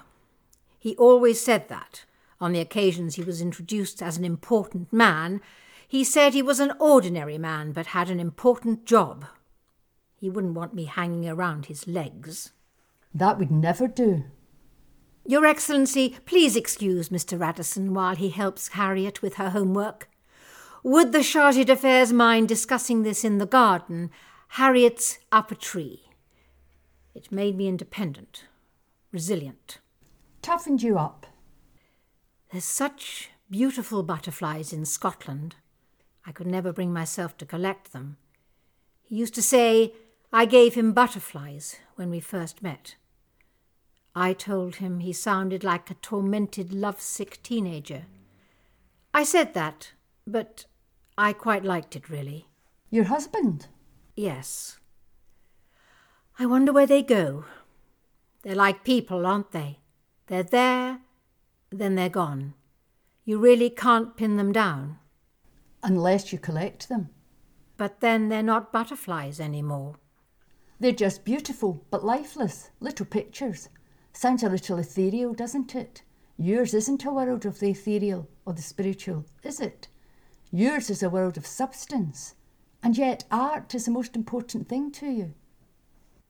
He 0.77 0.95
always 0.97 1.41
said 1.41 1.67
that. 1.69 2.05
On 2.39 2.51
the 2.51 2.59
occasions 2.59 3.15
he 3.15 3.23
was 3.23 3.41
introduced 3.41 4.03
as 4.03 4.17
an 4.17 4.23
important 4.23 4.93
man, 4.93 5.41
he 5.87 6.03
said 6.03 6.35
he 6.35 6.43
was 6.43 6.59
an 6.59 6.71
ordinary 6.79 7.39
man 7.39 7.71
but 7.71 7.87
had 7.87 8.11
an 8.11 8.19
important 8.19 8.85
job. 8.85 9.25
He 10.15 10.29
wouldn't 10.29 10.53
want 10.53 10.75
me 10.75 10.85
hanging 10.85 11.27
around 11.27 11.65
his 11.65 11.87
legs. 11.87 12.51
That 13.15 13.39
would 13.39 13.49
never 13.49 13.87
do. 13.87 14.25
Your 15.25 15.43
Excellency, 15.43 16.17
please 16.27 16.55
excuse 16.55 17.09
Mr. 17.09 17.39
Radisson 17.39 17.95
while 17.95 18.15
he 18.15 18.29
helps 18.29 18.69
Harriet 18.69 19.23
with 19.23 19.35
her 19.35 19.49
homework. 19.49 20.07
Would 20.83 21.13
the 21.13 21.23
Charge 21.23 21.65
d'Affaires 21.65 22.13
mind 22.13 22.47
discussing 22.47 23.01
this 23.01 23.23
in 23.23 23.39
the 23.39 23.47
garden? 23.47 24.11
Harriet's 24.49 25.17
up 25.31 25.51
a 25.51 25.55
tree. 25.55 26.03
It 27.15 27.31
made 27.31 27.57
me 27.57 27.67
independent, 27.67 28.45
resilient. 29.11 29.79
Toughened 30.41 30.81
you 30.81 30.97
up. 30.97 31.27
There's 32.51 32.65
such 32.65 33.29
beautiful 33.49 34.03
butterflies 34.03 34.73
in 34.73 34.85
Scotland. 34.85 35.55
I 36.25 36.31
could 36.31 36.47
never 36.47 36.73
bring 36.73 36.93
myself 36.93 37.37
to 37.37 37.45
collect 37.45 37.93
them. 37.93 38.17
He 39.03 39.15
used 39.15 39.35
to 39.35 39.41
say 39.41 39.93
I 40.31 40.45
gave 40.45 40.75
him 40.75 40.93
butterflies 40.93 41.77
when 41.95 42.09
we 42.09 42.19
first 42.19 42.63
met. 42.63 42.95
I 44.15 44.33
told 44.33 44.75
him 44.75 44.99
he 44.99 45.13
sounded 45.13 45.63
like 45.63 45.89
a 45.89 45.95
tormented, 45.95 46.73
lovesick 46.73 47.41
teenager. 47.43 48.05
I 49.13 49.23
said 49.23 49.53
that, 49.53 49.91
but 50.25 50.65
I 51.17 51.33
quite 51.33 51.63
liked 51.63 51.95
it, 51.95 52.09
really. 52.09 52.47
Your 52.89 53.05
husband? 53.05 53.67
Yes. 54.15 54.77
I 56.39 56.45
wonder 56.45 56.73
where 56.73 56.87
they 56.87 57.03
go. 57.03 57.45
They're 58.43 58.55
like 58.55 58.83
people, 58.83 59.25
aren't 59.25 59.51
they? 59.51 59.79
They're 60.27 60.43
there, 60.43 60.99
then 61.71 61.95
they're 61.95 62.09
gone. 62.09 62.53
You 63.23 63.37
really 63.39 63.69
can't 63.69 64.17
pin 64.17 64.37
them 64.37 64.51
down. 64.51 64.97
Unless 65.83 66.33
you 66.33 66.39
collect 66.39 66.89
them. 66.89 67.09
But 67.77 68.01
then 68.01 68.29
they're 68.29 68.43
not 68.43 68.71
butterflies 68.71 69.39
anymore. 69.39 69.95
They're 70.79 70.91
just 70.91 71.23
beautiful, 71.23 71.85
but 71.91 72.03
lifeless, 72.03 72.71
little 72.79 73.05
pictures. 73.05 73.69
Sounds 74.13 74.43
a 74.43 74.49
little 74.49 74.79
ethereal, 74.79 75.33
doesn't 75.33 75.75
it? 75.75 76.01
Yours 76.37 76.73
isn't 76.73 77.05
a 77.05 77.11
world 77.11 77.45
of 77.45 77.59
the 77.59 77.69
ethereal 77.69 78.27
or 78.45 78.53
the 78.53 78.61
spiritual, 78.61 79.25
is 79.43 79.59
it? 79.59 79.87
Yours 80.51 80.89
is 80.89 81.03
a 81.03 81.09
world 81.09 81.37
of 81.37 81.45
substance. 81.45 82.33
And 82.83 82.97
yet, 82.97 83.25
art 83.29 83.75
is 83.75 83.85
the 83.85 83.91
most 83.91 84.15
important 84.15 84.67
thing 84.67 84.91
to 84.93 85.07
you. 85.07 85.35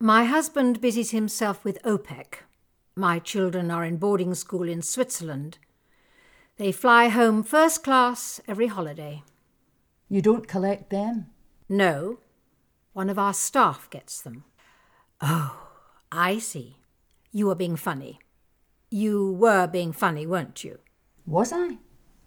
My 0.02 0.24
husband 0.24 0.80
busies 0.80 1.12
himself 1.12 1.64
with 1.64 1.80
OPEC. 1.84 2.38
My 2.96 3.20
children 3.20 3.70
are 3.70 3.84
in 3.84 3.98
boarding 3.98 4.34
school 4.34 4.68
in 4.68 4.82
Switzerland. 4.82 5.58
They 6.56 6.72
fly 6.72 7.06
home 7.06 7.44
first 7.44 7.84
class 7.84 8.40
every 8.48 8.66
holiday. 8.66 9.22
You 10.08 10.20
don't 10.20 10.48
collect 10.48 10.90
them? 10.90 11.26
No. 11.68 12.18
One 12.94 13.08
of 13.10 13.16
our 13.16 13.32
staff 13.32 13.88
gets 13.90 14.20
them. 14.20 14.42
Oh, 15.20 15.68
I 16.10 16.38
see. 16.38 16.78
You 17.30 17.46
were 17.46 17.54
being 17.54 17.76
funny. 17.76 18.18
You 18.90 19.30
were 19.32 19.68
being 19.68 19.92
funny, 19.92 20.26
weren't 20.26 20.64
you? 20.64 20.80
Was 21.26 21.52
I? 21.52 21.78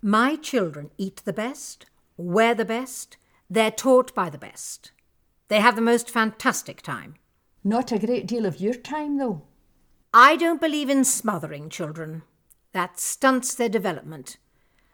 My 0.02 0.38
children 0.38 0.92
eat 0.98 1.24
the 1.26 1.34
best, 1.34 1.88
wear 2.16 2.56
the 2.56 2.64
best, 2.64 3.18
they're 3.50 3.70
taught 3.70 4.16
by 4.16 4.30
the 4.30 4.38
best. 4.38 4.94
They 5.50 5.60
have 5.60 5.76
the 5.76 5.82
most 5.82 6.10
fantastic 6.10 6.82
time. 6.82 7.16
Not 7.68 7.92
a 7.92 7.98
great 7.98 8.28
deal 8.28 8.46
of 8.46 8.62
your 8.62 8.76
time, 8.76 9.18
though. 9.18 9.42
I 10.14 10.36
don't 10.36 10.62
believe 10.62 10.88
in 10.88 11.04
smothering 11.04 11.68
children. 11.72 12.22
That 12.74 13.00
stunts 13.00 13.56
their 13.56 13.70
development. 13.70 14.38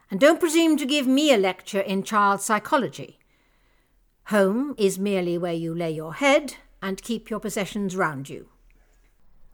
And 0.10 0.22
don't 0.22 0.40
presume 0.40 0.78
to 0.78 0.86
give 0.86 1.06
me 1.06 1.34
a 1.34 1.38
lecture 1.38 1.82
in 1.82 2.04
child 2.04 2.40
psychology. 2.40 3.20
Home 4.28 4.74
is 4.78 4.98
merely 4.98 5.38
where 5.38 5.54
you 5.54 5.76
lay 5.76 5.92
your 5.92 6.14
head 6.14 6.56
and 6.82 7.02
keep 7.02 7.30
your 7.30 7.42
possessions 7.42 7.98
round 7.98 8.30
you. 8.30 8.48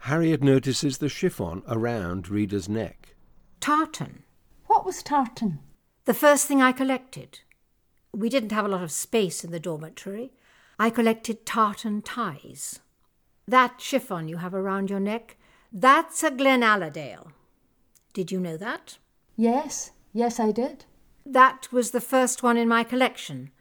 Harriet 0.01 0.43
notices 0.43 0.99
the 0.99 1.09
chiffon 1.09 1.63
around 1.67 2.29
Rita's 2.29 2.69
neck. 2.69 3.15
Tartan. 3.59 4.21
What 4.67 4.85
was 4.85 5.01
tartan? 5.01 5.57
The 6.05 6.13
first 6.13 6.45
thing 6.45 6.61
I 6.61 6.71
collected. 6.71 7.39
We 8.13 8.29
didn't 8.29 8.51
have 8.51 8.65
a 8.65 8.69
lot 8.69 8.83
of 8.83 8.91
space 8.91 9.43
in 9.43 9.49
the 9.49 9.59
dormitory. 9.59 10.33
I 10.77 10.91
collected 10.91 11.47
tartan 11.47 12.03
ties. 12.03 12.79
That 13.47 13.79
chiffon 13.79 14.27
you 14.27 14.37
have 14.37 14.53
around 14.53 14.89
your 14.89 14.99
neck, 14.99 15.37
that's 15.71 16.23
a 16.23 16.31
Glenaladale. 16.31 17.31
Did 18.13 18.31
you 18.31 18.39
know 18.39 18.57
that? 18.57 18.97
Yes, 19.35 19.91
yes, 20.13 20.39
I 20.39 20.51
did. 20.51 20.85
That 21.25 21.71
was 21.71 21.91
the 21.91 22.01
first 22.01 22.43
one 22.43 22.57
in 22.57 22.67
my 22.67 22.83
collection. 22.83 23.51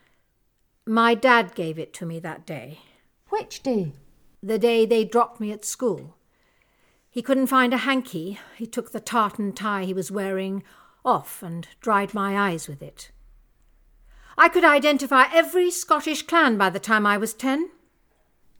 My 0.87 1.15
dad 1.15 1.55
gave 1.55 1.79
it 1.79 1.93
to 1.95 2.07
me 2.07 2.19
that 2.21 2.47
day. 2.47 2.79
Which 3.29 3.63
day? 3.63 3.93
The 4.43 4.59
day 4.59 4.87
they 4.87 5.05
dropped 5.05 5.41
me 5.41 5.53
at 5.53 5.65
school. 5.65 6.17
He 7.11 7.23
couldn't 7.23 7.49
find 7.49 7.73
a 7.73 7.79
hanky. 7.79 8.39
He 8.57 8.67
took 8.67 8.93
the 8.93 9.01
tartan 9.01 9.53
tie 9.53 9.85
he 9.85 9.95
was 9.95 10.11
wearing 10.11 10.63
off 11.05 11.43
and 11.43 11.67
dried 11.81 12.15
my 12.15 12.37
eyes 12.39 12.69
with 12.69 12.83
it. 12.83 13.11
I 14.39 14.49
could 14.49 14.65
identify 14.65 15.25
every 15.33 15.71
Scottish 15.71 16.23
clan 16.23 16.59
by 16.59 16.71
the 16.71 16.81
time 16.81 17.07
I 17.07 17.17
was 17.17 17.33
ten. 17.33 17.71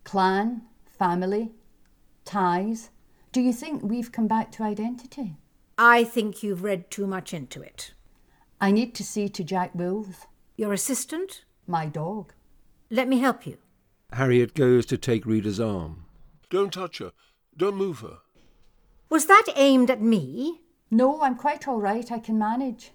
Clan, 0.05 0.63
family, 0.99 1.53
ties. 2.25 2.91
Do 3.33 3.41
you 3.41 3.53
think 3.53 3.83
we've 3.83 4.13
come 4.13 4.27
back 4.27 4.51
to 4.53 4.63
identity? 4.63 5.37
I 5.79 6.05
think 6.05 6.43
you've 6.43 6.63
read 6.63 6.91
too 6.91 7.07
much 7.07 7.35
into 7.35 7.61
it. 7.63 7.93
I 8.61 8.71
need 8.73 8.95
to 8.95 9.05
see 9.05 9.29
to 9.29 9.45
Jack 9.45 9.75
Wolf, 9.75 10.27
Your 10.57 10.73
assistant? 10.73 11.45
my 11.67 11.87
dog. 11.87 12.33
Let 12.91 13.09
me 13.09 13.19
help 13.19 13.47
you. 13.47 13.59
Harriet 14.13 14.55
goes 14.55 14.87
to 14.87 14.97
take 14.97 15.27
Rita's 15.27 15.61
arm. 15.61 16.05
Don't 16.49 16.73
touch 16.73 16.99
her. 16.99 17.13
Don't 17.57 17.77
move 17.77 18.01
her. 18.01 18.19
Was 19.11 19.27
that 19.27 19.45
aimed 19.57 19.91
at 19.91 20.01
me? 20.01 20.61
No, 20.91 21.21
I'm 21.21 21.35
quite 21.37 21.67
all 21.67 21.81
right. 21.81 22.11
I 22.11 22.19
can 22.21 22.39
manage. 22.39 22.93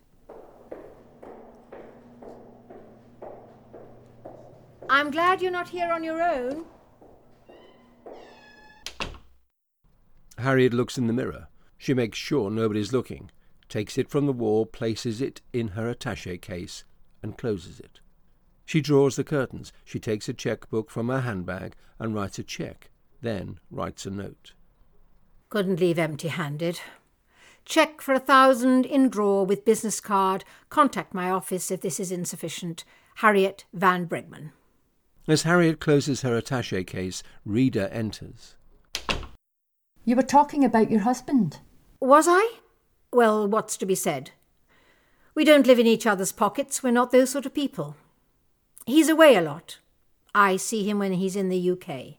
I'm 4.89 5.11
glad 5.11 5.41
you're 5.41 5.51
not 5.51 5.69
here 5.69 5.91
on 5.91 6.03
your 6.03 6.21
own. 6.21 6.65
Harriet 10.41 10.73
looks 10.73 10.97
in 10.97 11.07
the 11.07 11.13
mirror. 11.13 11.47
She 11.77 11.93
makes 11.93 12.17
sure 12.17 12.49
nobody's 12.49 12.93
looking, 12.93 13.31
takes 13.69 13.97
it 13.97 14.09
from 14.09 14.25
the 14.25 14.33
wall, 14.33 14.65
places 14.65 15.21
it 15.21 15.41
in 15.51 15.69
her 15.69 15.89
attache 15.89 16.37
case, 16.37 16.83
and 17.23 17.37
closes 17.37 17.79
it. 17.79 17.99
She 18.65 18.81
draws 18.81 19.15
the 19.15 19.23
curtains. 19.23 19.73
She 19.83 19.99
takes 19.99 20.29
a 20.29 20.33
cheque 20.33 20.69
book 20.69 20.89
from 20.89 21.09
her 21.09 21.21
handbag 21.21 21.75
and 21.99 22.13
writes 22.13 22.39
a 22.39 22.43
cheque, 22.43 22.89
then 23.21 23.59
writes 23.69 24.05
a 24.05 24.11
note. 24.11 24.53
Couldn't 25.49 25.79
leave 25.79 25.99
empty 25.99 26.29
handed. 26.29 26.79
Check 27.65 28.01
for 28.01 28.13
a 28.13 28.19
thousand 28.19 28.85
in 28.85 29.09
drawer 29.09 29.45
with 29.45 29.65
business 29.65 29.99
card. 29.99 30.43
Contact 30.69 31.13
my 31.13 31.29
office 31.29 31.69
if 31.69 31.81
this 31.81 31.99
is 31.99 32.11
insufficient. 32.11 32.83
Harriet 33.15 33.65
Van 33.73 34.07
Bregmann. 34.07 34.51
As 35.27 35.43
Harriet 35.43 35.79
closes 35.79 36.21
her 36.21 36.35
attache 36.35 36.83
case, 36.83 37.21
Rita 37.45 37.93
enters. 37.93 38.55
You 40.03 40.15
were 40.15 40.23
talking 40.23 40.65
about 40.65 40.89
your 40.89 41.01
husband. 41.01 41.59
Was 41.99 42.25
I? 42.27 42.55
Well, 43.13 43.47
what's 43.47 43.77
to 43.77 43.85
be 43.85 43.93
said? 43.93 44.31
We 45.35 45.45
don't 45.45 45.67
live 45.67 45.77
in 45.77 45.85
each 45.85 46.07
other's 46.07 46.31
pockets. 46.31 46.81
We're 46.81 46.91
not 46.91 47.11
those 47.11 47.29
sort 47.29 47.45
of 47.45 47.53
people. 47.53 47.95
He's 48.87 49.09
away 49.09 49.35
a 49.35 49.41
lot. 49.41 49.77
I 50.33 50.57
see 50.57 50.89
him 50.89 50.97
when 50.97 51.13
he's 51.13 51.35
in 51.35 51.49
the 51.49 51.71
UK. 51.71 52.17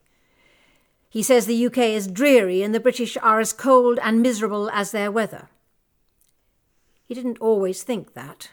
He 1.10 1.22
says 1.22 1.46
the 1.46 1.66
UK 1.66 1.78
is 1.78 2.06
dreary 2.06 2.62
and 2.62 2.74
the 2.74 2.80
British 2.80 3.16
are 3.18 3.40
as 3.40 3.52
cold 3.52 3.98
and 4.02 4.22
miserable 4.22 4.70
as 4.70 4.92
their 4.92 5.10
weather. 5.10 5.48
He 7.06 7.14
didn't 7.14 7.38
always 7.38 7.82
think 7.82 8.14
that. 8.14 8.50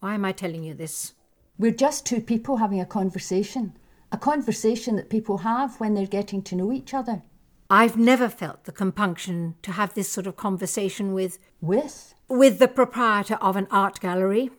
Why 0.00 0.14
am 0.14 0.24
I 0.24 0.32
telling 0.32 0.62
you 0.62 0.74
this? 0.74 1.14
We're 1.58 1.72
just 1.72 2.06
two 2.06 2.20
people 2.20 2.58
having 2.58 2.80
a 2.80 2.86
conversation. 2.86 3.76
A 4.12 4.18
conversation 4.18 4.94
that 4.96 5.10
people 5.10 5.38
have 5.38 5.80
when 5.80 5.94
they're 5.94 6.06
getting 6.06 6.42
to 6.42 6.54
know 6.54 6.70
each 6.70 6.94
other. 6.94 7.22
I've 7.70 7.98
never 7.98 8.30
felt 8.30 8.64
the 8.64 8.72
compunction 8.72 9.56
to 9.60 9.72
have 9.72 9.92
this 9.92 10.10
sort 10.10 10.26
of 10.26 10.36
conversation 10.36 11.12
with 11.12 11.38
With? 11.60 12.14
with 12.26 12.58
the 12.58 12.68
proprietor 12.68 13.34
of 13.42 13.56
an 13.56 13.66
art 13.70 14.00
gallery, 14.00 14.50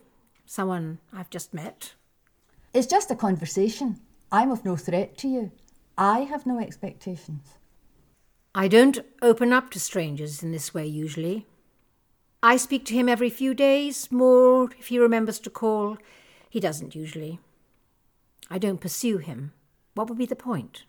someone 0.46 0.98
I've 1.12 1.28
just 1.28 1.52
met. 1.52 1.94
It's 2.72 2.86
just 2.86 3.10
a 3.10 3.16
conversation. 3.16 3.98
I'm 4.30 4.52
of 4.52 4.64
no 4.64 4.76
threat 4.76 5.18
to 5.18 5.28
you. 5.28 5.50
I 5.98 6.20
have 6.20 6.46
no 6.46 6.60
expectations. 6.60 7.54
I 8.54 8.68
don't 8.68 9.00
open 9.22 9.52
up 9.52 9.70
to 9.72 9.80
strangers 9.80 10.42
in 10.42 10.52
this 10.52 10.72
way 10.72 10.86
usually. 10.86 11.46
I 12.44 12.56
speak 12.56 12.84
to 12.86 12.94
him 12.94 13.08
every 13.08 13.28
few 13.28 13.54
days, 13.54 14.12
more 14.12 14.70
if 14.78 14.86
he 14.86 15.00
remembers 15.00 15.40
to 15.40 15.50
call. 15.50 15.98
He 16.48 16.60
doesn't 16.60 16.94
usually. 16.94 17.40
I 18.48 18.58
don't 18.58 18.80
pursue 18.80 19.18
him. 19.18 19.52
What 19.94 20.08
would 20.08 20.18
be 20.18 20.26
the 20.26 20.36
point? 20.36 20.84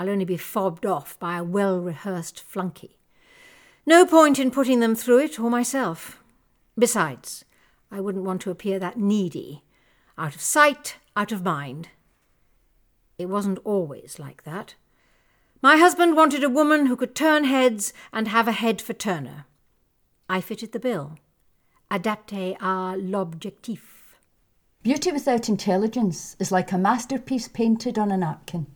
I'll 0.00 0.08
only 0.08 0.24
be 0.24 0.38
fobbed 0.38 0.86
off 0.86 1.18
by 1.18 1.36
a 1.36 1.44
well 1.44 1.78
rehearsed 1.78 2.42
flunkey. 2.50 2.96
No 3.84 4.06
point 4.06 4.38
in 4.38 4.50
putting 4.50 4.80
them 4.80 4.94
through 4.94 5.18
it 5.18 5.38
or 5.38 5.50
myself. 5.50 6.22
Besides, 6.78 7.44
I 7.90 8.00
wouldn't 8.00 8.24
want 8.24 8.40
to 8.40 8.50
appear 8.50 8.78
that 8.78 8.96
needy. 8.98 9.62
Out 10.16 10.34
of 10.34 10.40
sight, 10.40 10.96
out 11.14 11.32
of 11.32 11.44
mind. 11.44 11.90
It 13.18 13.26
wasn't 13.26 13.58
always 13.62 14.18
like 14.18 14.44
that. 14.44 14.74
My 15.60 15.76
husband 15.76 16.16
wanted 16.16 16.44
a 16.44 16.48
woman 16.48 16.86
who 16.86 16.96
could 16.96 17.14
turn 17.14 17.44
heads 17.44 17.92
and 18.10 18.26
have 18.28 18.48
a 18.48 18.52
head 18.52 18.80
for 18.80 18.94
Turner. 18.94 19.44
I 20.30 20.40
fitted 20.40 20.72
the 20.72 20.80
bill. 20.80 21.18
Adapté 21.90 22.56
à 22.56 22.96
l'objectif. 22.96 24.16
Beauty 24.82 25.12
without 25.12 25.50
intelligence 25.50 26.36
is 26.38 26.50
like 26.50 26.72
a 26.72 26.78
masterpiece 26.78 27.48
painted 27.48 27.98
on 27.98 28.10
a 28.10 28.16
napkin. 28.16 28.66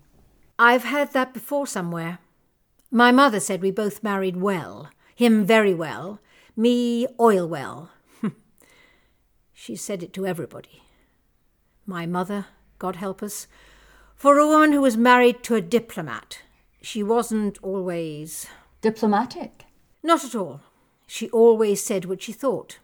I've 0.59 0.85
heard 0.85 1.13
that 1.13 1.35
before 1.35 1.67
somewhere. 1.67 2.19
My 2.91 3.11
mother 3.11 3.41
said 3.41 3.61
we 3.61 3.73
both 3.73 4.05
married 4.05 4.37
well. 4.37 4.91
Him 5.17 5.45
very 5.45 5.75
well. 5.75 6.21
Me 6.57 7.09
oil 7.19 7.49
well. 7.49 7.91
she 9.53 9.75
said 9.75 10.03
it 10.05 10.13
to 10.13 10.27
everybody. 10.27 10.83
My 11.87 12.07
mother, 12.07 12.47
God 12.79 12.97
help 12.97 13.23
us, 13.23 13.49
for 14.15 14.39
a 14.39 14.47
woman 14.47 14.73
who 14.73 14.81
was 14.81 14.97
married 14.97 15.43
to 15.43 15.57
a 15.57 15.61
diplomat. 15.61 16.41
She 16.81 17.03
wasn't 17.03 17.59
always. 17.63 18.47
Diplomatic. 18.81 19.65
Not 20.03 20.25
at 20.25 20.37
all. 20.37 20.61
She 21.07 21.29
always 21.31 21.83
said 21.83 22.05
what 22.05 22.23
she 22.23 22.33
thought. 22.33 22.79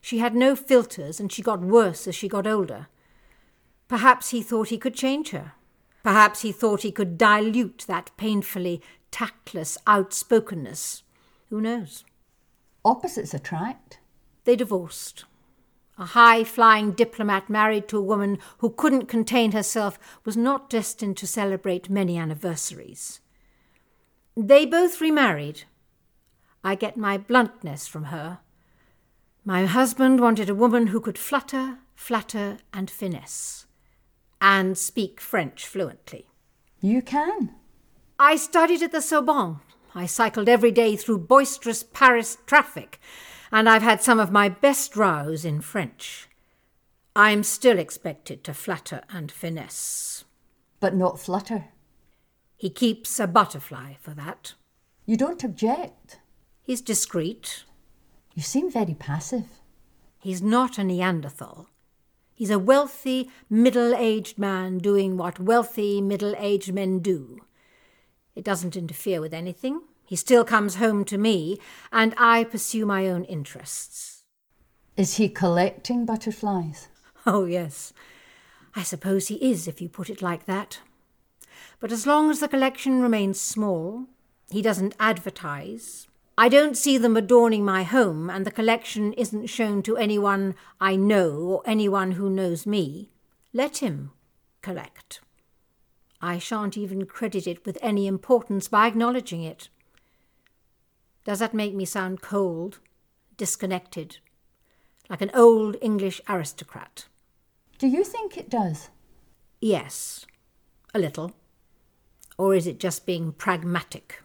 She 0.00 0.18
had 0.18 0.34
no 0.34 0.56
filters, 0.56 1.20
and 1.20 1.30
she 1.30 1.42
got 1.42 1.60
worse 1.60 2.08
as 2.08 2.14
she 2.14 2.28
got 2.28 2.46
older. 2.46 2.88
Perhaps 3.86 4.30
he 4.30 4.42
thought 4.42 4.68
he 4.68 4.78
could 4.78 4.94
change 4.94 5.30
her. 5.30 5.52
Perhaps 6.04 6.42
he 6.42 6.52
thought 6.52 6.82
he 6.82 6.92
could 6.92 7.18
dilute 7.18 7.86
that 7.88 8.10
painfully 8.16 8.80
tactless 9.10 9.78
outspokenness. 9.88 11.02
Who 11.48 11.60
knows? 11.60 12.04
Opposites 12.84 13.32
attract. 13.32 13.98
They 14.44 14.54
divorced. 14.54 15.24
A 15.96 16.04
high 16.06 16.44
flying 16.44 16.92
diplomat 16.92 17.48
married 17.48 17.88
to 17.88 17.96
a 17.96 18.02
woman 18.02 18.38
who 18.58 18.68
couldn't 18.68 19.06
contain 19.06 19.52
herself 19.52 19.98
was 20.24 20.36
not 20.36 20.68
destined 20.68 21.16
to 21.18 21.26
celebrate 21.26 21.88
many 21.88 22.18
anniversaries. 22.18 23.20
They 24.36 24.66
both 24.66 25.00
remarried. 25.00 25.62
I 26.62 26.74
get 26.74 26.96
my 26.96 27.16
bluntness 27.16 27.86
from 27.86 28.04
her. 28.04 28.40
My 29.44 29.64
husband 29.66 30.20
wanted 30.20 30.50
a 30.50 30.54
woman 30.54 30.88
who 30.88 31.00
could 31.00 31.16
flutter, 31.16 31.78
flatter, 31.94 32.58
and 32.72 32.90
finesse, 32.90 33.63
and 34.40 34.76
speak 34.76 35.20
French 35.20 35.66
fluently. 35.66 36.26
You 36.80 37.02
can. 37.02 37.54
I 38.18 38.36
studied 38.36 38.82
at 38.82 38.92
the 38.92 39.00
Sorbonne. 39.00 39.60
I 39.94 40.06
cycled 40.06 40.48
every 40.48 40.70
day 40.70 40.96
through 40.96 41.18
boisterous 41.18 41.82
Paris 41.82 42.38
traffic, 42.46 43.00
and 43.52 43.68
I've 43.68 43.82
had 43.82 44.02
some 44.02 44.18
of 44.18 44.32
my 44.32 44.48
best 44.48 44.96
rows 44.96 45.44
in 45.44 45.60
French. 45.60 46.28
I'm 47.16 47.44
still 47.44 47.78
expected 47.78 48.42
to 48.44 48.54
flatter 48.54 49.02
and 49.08 49.30
finesse. 49.30 50.24
But 50.80 50.96
not 50.96 51.20
flutter. 51.20 51.66
He 52.56 52.70
keeps 52.70 53.20
a 53.20 53.26
butterfly 53.26 53.94
for 54.00 54.10
that. 54.14 54.54
You 55.06 55.16
don't 55.16 55.44
object. 55.44 56.18
He's 56.62 56.80
discreet. 56.80 57.64
You 58.34 58.42
seem 58.42 58.70
very 58.70 58.94
passive. 58.94 59.46
He's 60.18 60.42
not 60.42 60.78
a 60.78 60.84
Neanderthal. 60.84 61.68
He's 62.34 62.50
a 62.50 62.58
wealthy, 62.58 63.30
middle 63.48 63.94
aged 63.94 64.38
man 64.38 64.78
doing 64.78 65.16
what 65.16 65.38
wealthy, 65.38 66.00
middle 66.00 66.34
aged 66.36 66.72
men 66.72 66.98
do. 66.98 67.40
It 68.34 68.44
doesn't 68.44 68.76
interfere 68.76 69.20
with 69.20 69.32
anything. 69.32 69.82
He 70.04 70.16
still 70.16 70.44
comes 70.44 70.76
home 70.76 71.04
to 71.06 71.16
me, 71.16 71.58
and 71.92 72.12
I 72.18 72.44
pursue 72.44 72.84
my 72.84 73.08
own 73.08 73.24
interests. 73.24 74.24
Is 74.96 75.16
he 75.16 75.28
collecting 75.28 76.04
butterflies? 76.04 76.88
Oh, 77.26 77.46
yes. 77.46 77.92
I 78.76 78.82
suppose 78.82 79.28
he 79.28 79.36
is, 79.36 79.66
if 79.66 79.80
you 79.80 79.88
put 79.88 80.10
it 80.10 80.20
like 80.20 80.46
that. 80.46 80.80
But 81.80 81.92
as 81.92 82.06
long 82.06 82.30
as 82.30 82.40
the 82.40 82.48
collection 82.48 83.00
remains 83.00 83.40
small, 83.40 84.06
he 84.50 84.60
doesn't 84.60 84.96
advertise. 84.98 86.08
I 86.36 86.48
don't 86.48 86.76
see 86.76 86.98
them 86.98 87.16
adorning 87.16 87.64
my 87.64 87.84
home, 87.84 88.28
and 88.28 88.44
the 88.44 88.50
collection 88.50 89.12
isn't 89.12 89.46
shown 89.46 89.82
to 89.82 89.96
anyone 89.96 90.56
I 90.80 90.96
know 90.96 91.36
or 91.36 91.62
anyone 91.64 92.12
who 92.12 92.28
knows 92.28 92.66
me. 92.66 93.10
Let 93.52 93.78
him 93.78 94.10
collect. 94.60 95.20
I 96.20 96.38
shan't 96.38 96.76
even 96.76 97.06
credit 97.06 97.46
it 97.46 97.64
with 97.64 97.78
any 97.80 98.08
importance 98.08 98.66
by 98.66 98.88
acknowledging 98.88 99.42
it. 99.44 99.68
Does 101.24 101.38
that 101.38 101.54
make 101.54 101.74
me 101.74 101.84
sound 101.84 102.20
cold, 102.20 102.80
disconnected, 103.36 104.18
like 105.08 105.20
an 105.20 105.30
old 105.34 105.76
English 105.80 106.20
aristocrat? 106.28 107.06
Do 107.78 107.86
you 107.86 108.02
think 108.02 108.36
it 108.36 108.50
does? 108.50 108.88
Yes, 109.60 110.26
a 110.92 110.98
little. 110.98 111.32
Or 112.36 112.54
is 112.54 112.66
it 112.66 112.80
just 112.80 113.06
being 113.06 113.32
pragmatic? 113.32 114.22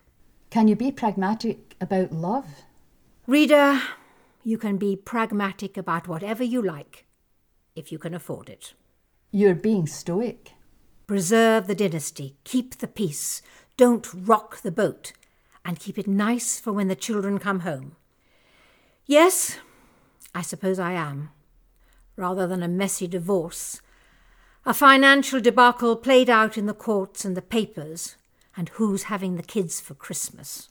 Can 0.50 0.68
you 0.68 0.76
be 0.76 0.92
pragmatic 0.92 1.69
about 1.82 2.12
love? 2.12 2.46
Rita, 3.28 3.82
you 4.44 4.58
can 4.58 4.78
be 4.78 4.96
pragmatic 4.96 5.78
about 5.78 6.08
whatever 6.08 6.44
you 6.44 6.62
like, 6.62 7.06
if 7.76 7.92
you 7.92 8.00
can 8.00 8.14
afford 8.14 8.50
it. 8.50 8.74
You're 9.32 9.56
being 9.56 9.86
stoic. 9.86 10.54
Preserve 11.08 11.68
the 11.68 11.76
dynasty, 11.76 12.36
keep 12.44 12.78
the 12.78 12.88
peace, 12.88 13.42
don't 13.78 14.08
rock 14.14 14.62
the 14.62 14.72
boat, 14.72 15.14
and 15.66 15.80
keep 15.80 15.98
it 15.98 16.08
nice 16.08 16.60
for 16.60 16.72
when 16.74 16.88
the 16.88 16.96
children 16.96 17.38
come 17.40 17.62
home. 17.62 17.96
Yes, 19.06 19.58
I 20.34 20.42
suppose 20.42 20.80
I 20.80 20.94
am. 20.94 21.30
Rather 22.16 22.46
than 22.48 22.62
a 22.62 22.68
messy 22.68 23.08
divorce, 23.08 23.82
a 24.66 24.74
financial 24.74 25.40
debacle 25.40 25.96
played 25.96 26.30
out 26.30 26.58
in 26.58 26.66
the 26.66 26.74
courts 26.74 27.26
and 27.26 27.36
the 27.36 27.42
papers, 27.42 28.16
and 28.58 28.70
who's 28.70 29.04
having 29.04 29.36
the 29.36 29.44
kids 29.44 29.80
for 29.80 29.94
Christmas. 29.94 30.70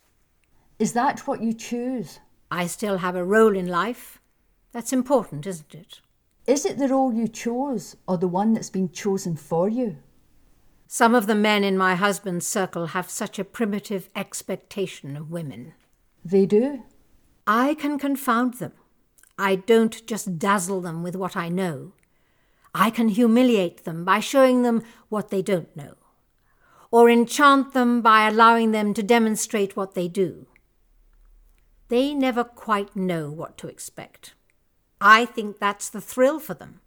Is 0.78 0.92
that 0.92 1.26
what 1.26 1.42
you 1.42 1.52
choose? 1.52 2.20
I 2.50 2.66
still 2.66 2.98
have 2.98 3.16
a 3.16 3.24
role 3.24 3.56
in 3.56 3.66
life. 3.66 4.20
That's 4.72 4.92
important, 4.92 5.46
isn't 5.46 5.74
it? 5.74 6.00
Is 6.46 6.64
it 6.64 6.78
the 6.78 6.88
role 6.88 7.12
you 7.12 7.28
chose 7.28 7.96
or 8.06 8.16
the 8.16 8.28
one 8.28 8.54
that's 8.54 8.70
been 8.70 8.90
chosen 8.90 9.36
for 9.36 9.68
you? 9.68 9.96
Some 10.86 11.14
of 11.14 11.26
the 11.26 11.34
men 11.34 11.64
in 11.64 11.76
my 11.76 11.94
husband's 11.96 12.46
circle 12.46 12.86
have 12.88 13.10
such 13.10 13.38
a 13.38 13.44
primitive 13.44 14.08
expectation 14.16 15.16
of 15.16 15.30
women. 15.30 15.74
They 16.24 16.46
do. 16.46 16.84
I 17.46 17.74
can 17.74 17.98
confound 17.98 18.54
them. 18.54 18.72
I 19.38 19.56
don't 19.56 20.06
just 20.06 20.38
dazzle 20.38 20.80
them 20.80 21.02
with 21.02 21.16
what 21.16 21.36
I 21.36 21.48
know. 21.48 21.92
I 22.74 22.90
can 22.90 23.08
humiliate 23.08 23.84
them 23.84 24.04
by 24.04 24.20
showing 24.20 24.62
them 24.62 24.82
what 25.08 25.30
they 25.30 25.42
don't 25.42 25.74
know. 25.76 25.94
or 26.90 27.10
enchant 27.10 27.74
them 27.74 28.00
by 28.00 28.26
allowing 28.26 28.70
them 28.70 28.94
to 28.94 29.02
demonstrate 29.02 29.76
what 29.76 29.94
they 29.94 30.08
do. 30.08 30.46
They 31.88 32.14
never 32.14 32.44
quite 32.44 32.94
know 32.94 33.30
what 33.30 33.56
to 33.58 33.68
expect. 33.68 34.34
I 35.00 35.24
think 35.24 35.58
that's 35.58 35.88
the 35.88 36.00
thrill 36.00 36.38
for 36.38 36.54
them. 36.54 36.80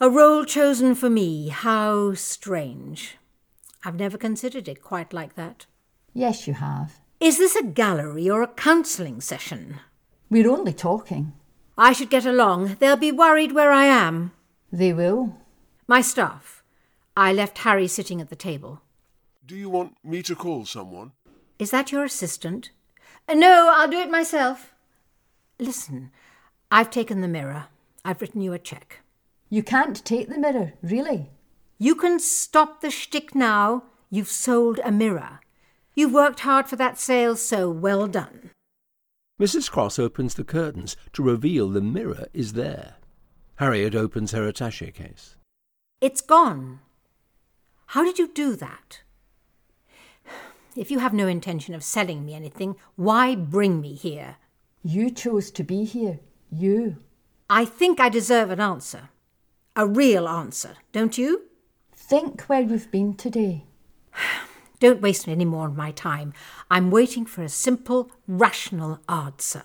A 0.00 0.10
role 0.10 0.44
chosen 0.44 0.94
for 0.94 1.10
me, 1.10 1.48
how 1.48 2.14
strange. 2.14 3.16
I've 3.84 3.98
never 3.98 4.18
considered 4.18 4.68
it 4.68 4.82
quite 4.82 5.12
like 5.12 5.34
that. 5.34 5.66
Yes, 6.12 6.46
you 6.46 6.54
have. 6.54 7.00
Is 7.20 7.38
this 7.38 7.54
a 7.56 7.62
gallery 7.62 8.28
or 8.28 8.42
a 8.42 8.48
counselling 8.48 9.20
session? 9.20 9.80
We're 10.30 10.50
only 10.50 10.72
talking. 10.72 11.32
I 11.76 11.92
should 11.92 12.10
get 12.10 12.26
along. 12.26 12.76
They'll 12.78 12.96
be 12.96 13.12
worried 13.12 13.52
where 13.52 13.72
I 13.72 13.84
am. 13.84 14.32
They 14.72 14.92
will. 14.92 15.36
My 15.86 16.00
staff. 16.00 16.62
I 17.16 17.32
left 17.32 17.58
Harry 17.58 17.88
sitting 17.88 18.20
at 18.20 18.30
the 18.30 18.36
table. 18.36 18.82
Do 19.44 19.56
you 19.56 19.68
want 19.68 19.96
me 20.04 20.22
to 20.22 20.34
call 20.34 20.64
someone? 20.64 21.12
Is 21.58 21.70
that 21.70 21.92
your 21.92 22.04
assistant? 22.04 22.70
Uh, 23.28 23.34
no, 23.34 23.72
I'll 23.74 23.88
do 23.88 23.98
it 23.98 24.10
myself. 24.10 24.72
Listen, 25.58 26.10
I've 26.70 26.90
taken 26.90 27.20
the 27.20 27.28
mirror. 27.28 27.66
I've 28.04 28.20
written 28.20 28.40
you 28.40 28.52
a 28.52 28.58
cheque. 28.58 29.00
You 29.48 29.62
can't 29.62 30.04
take 30.04 30.28
the 30.28 30.38
mirror, 30.38 30.74
really. 30.82 31.30
You 31.78 31.94
can 31.94 32.20
stop 32.20 32.80
the 32.80 32.90
shtick 32.90 33.34
now. 33.34 33.84
You've 34.10 34.28
sold 34.28 34.80
a 34.84 34.90
mirror. 34.90 35.40
You've 35.94 36.12
worked 36.12 36.40
hard 36.40 36.68
for 36.68 36.76
that 36.76 36.98
sale, 36.98 37.36
so 37.36 37.70
well 37.70 38.06
done. 38.06 38.50
Mrs. 39.40 39.70
Cross 39.70 39.98
opens 39.98 40.34
the 40.34 40.44
curtains 40.44 40.96
to 41.12 41.22
reveal 41.22 41.68
the 41.68 41.80
mirror 41.80 42.26
is 42.32 42.52
there. 42.52 42.96
Harriet 43.56 43.94
opens 43.94 44.32
her 44.32 44.46
attache 44.46 44.90
case. 44.92 45.36
It's 46.00 46.20
gone. 46.20 46.80
How 47.86 48.04
did 48.04 48.18
you 48.18 48.28
do 48.28 48.56
that? 48.56 49.00
If 50.76 50.90
you 50.90 51.00
have 51.00 51.12
no 51.12 51.26
intention 51.26 51.74
of 51.74 51.82
selling 51.82 52.24
me 52.24 52.34
anything, 52.34 52.76
why 52.96 53.34
bring 53.34 53.80
me 53.80 53.94
here? 53.94 54.36
You 54.82 55.10
chose 55.10 55.50
to 55.52 55.64
be 55.64 55.84
here. 55.84 56.20
You. 56.50 56.96
I 57.48 57.64
think 57.64 57.98
I 57.98 58.08
deserve 58.08 58.50
an 58.50 58.60
answer. 58.60 59.10
A 59.74 59.86
real 59.86 60.28
answer, 60.28 60.76
don't 60.92 61.18
you? 61.18 61.42
Think 61.92 62.42
where 62.42 62.60
you've 62.60 62.90
been 62.90 63.14
today. 63.14 63.64
Don't 64.80 65.02
waste 65.02 65.28
any 65.28 65.44
more 65.44 65.66
of 65.66 65.76
my 65.76 65.90
time. 65.90 66.32
I'm 66.70 66.90
waiting 66.90 67.26
for 67.26 67.42
a 67.42 67.48
simple, 67.48 68.10
rational 68.26 69.00
answer. 69.08 69.64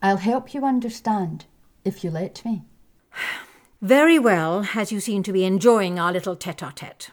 I'll 0.00 0.16
help 0.16 0.54
you 0.54 0.64
understand, 0.64 1.44
if 1.84 2.02
you 2.02 2.10
let 2.10 2.44
me. 2.44 2.64
Very 3.82 4.18
well, 4.18 4.66
as 4.74 4.90
you 4.90 5.00
seem 5.00 5.22
to 5.24 5.32
be 5.32 5.44
enjoying 5.44 5.98
our 5.98 6.12
little 6.12 6.34
tete 6.34 6.62
a 6.62 6.72
tete. 6.74 7.10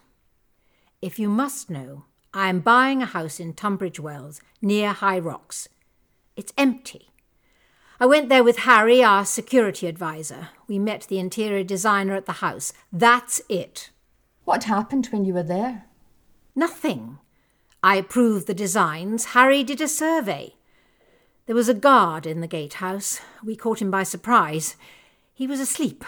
If 1.01 1.19
you 1.19 1.29
must 1.29 1.69
know, 1.69 2.05
I 2.35 2.49
am 2.49 2.59
buying 2.59 3.01
a 3.01 3.05
house 3.05 3.39
in 3.39 3.53
Tunbridge 3.53 3.97
Wells, 3.97 4.41
near 4.61 4.91
High 4.91 5.19
Rocks. 5.19 5.69
It's 6.35 6.51
empty. 6.57 7.11
I 7.97 8.05
went 8.05 8.27
there 8.27 8.43
with 8.43 8.57
Harry, 8.57 9.01
our 9.01 9.23
security 9.23 9.87
advisor. 9.87 10.49
We 10.67 10.77
met 10.77 11.03
the 11.07 11.17
interior 11.17 11.63
designer 11.63 12.13
at 12.13 12.25
the 12.25 12.33
house. 12.33 12.73
That's 12.91 13.41
it. 13.47 13.89
What 14.43 14.65
happened 14.65 15.05
when 15.07 15.23
you 15.23 15.33
were 15.33 15.43
there? 15.43 15.85
Nothing. 16.53 17.19
I 17.81 17.95
approved 17.95 18.47
the 18.47 18.53
designs. 18.53 19.27
Harry 19.27 19.63
did 19.63 19.79
a 19.79 19.87
survey. 19.87 20.55
There 21.45 21.55
was 21.55 21.69
a 21.69 21.73
guard 21.73 22.25
in 22.25 22.41
the 22.41 22.47
gatehouse. 22.47 23.21
We 23.45 23.55
caught 23.55 23.81
him 23.81 23.89
by 23.89 24.03
surprise. 24.03 24.75
He 25.33 25.47
was 25.47 25.61
asleep. 25.61 26.03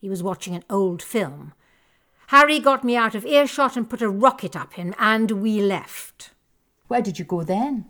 He 0.00 0.08
was 0.08 0.22
watching 0.22 0.54
an 0.54 0.64
old 0.70 1.02
film. 1.02 1.52
Harry 2.28 2.58
got 2.58 2.84
me 2.84 2.96
out 2.96 3.14
of 3.14 3.24
earshot 3.24 3.76
and 3.76 3.88
put 3.88 4.02
a 4.02 4.08
rocket 4.08 4.56
up 4.56 4.74
him, 4.74 4.94
and 4.98 5.30
we 5.30 5.60
left. 5.60 6.30
Where 6.88 7.02
did 7.02 7.18
you 7.18 7.24
go 7.24 7.42
then? 7.42 7.86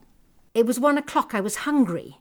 It 0.54 0.66
was 0.66 0.80
one 0.80 0.98
o'clock. 0.98 1.34
I 1.34 1.40
was 1.40 1.56
hungry. 1.56 2.18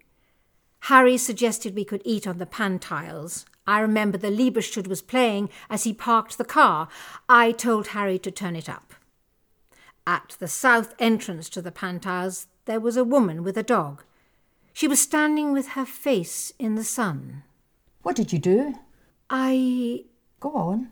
Harry 0.81 1.17
suggested 1.17 1.75
we 1.75 1.85
could 1.85 2.01
eat 2.05 2.27
on 2.27 2.37
the 2.37 2.45
Pantiles. 2.45 3.45
I 3.67 3.79
remember 3.79 4.17
the 4.17 4.29
Liebestod 4.29 4.87
was 4.87 5.01
playing 5.01 5.49
as 5.69 5.83
he 5.83 5.93
parked 5.93 6.37
the 6.37 6.45
car. 6.45 6.87
I 7.27 7.51
told 7.51 7.87
Harry 7.87 8.19
to 8.19 8.31
turn 8.31 8.55
it 8.55 8.69
up. 8.69 8.93
At 10.05 10.35
the 10.39 10.47
south 10.47 10.93
entrance 10.99 11.49
to 11.49 11.61
the 11.61 11.71
Pantiles, 11.71 12.45
there 12.65 12.79
was 12.79 12.95
a 12.95 13.03
woman 13.03 13.43
with 13.43 13.57
a 13.57 13.63
dog. 13.63 14.03
She 14.73 14.87
was 14.87 14.99
standing 14.99 15.51
with 15.51 15.69
her 15.69 15.85
face 15.85 16.53
in 16.59 16.75
the 16.75 16.83
sun. 16.83 17.43
What 18.03 18.15
did 18.15 18.31
you 18.31 18.39
do? 18.39 18.75
I. 19.29 20.03
Go 20.39 20.51
on. 20.53 20.91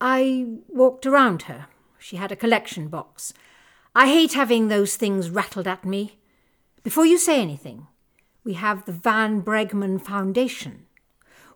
I 0.00 0.46
walked 0.68 1.06
around 1.06 1.42
her. 1.42 1.66
She 1.98 2.16
had 2.16 2.30
a 2.30 2.36
collection 2.36 2.88
box. 2.88 3.32
I 3.94 4.08
hate 4.08 4.34
having 4.34 4.68
those 4.68 4.96
things 4.96 5.30
rattled 5.30 5.66
at 5.66 5.84
me. 5.84 6.18
Before 6.82 7.06
you 7.06 7.18
say 7.18 7.40
anything, 7.40 7.86
we 8.44 8.54
have 8.54 8.84
the 8.84 8.92
Van 8.92 9.42
Bregmann 9.42 10.00
Foundation. 10.00 10.86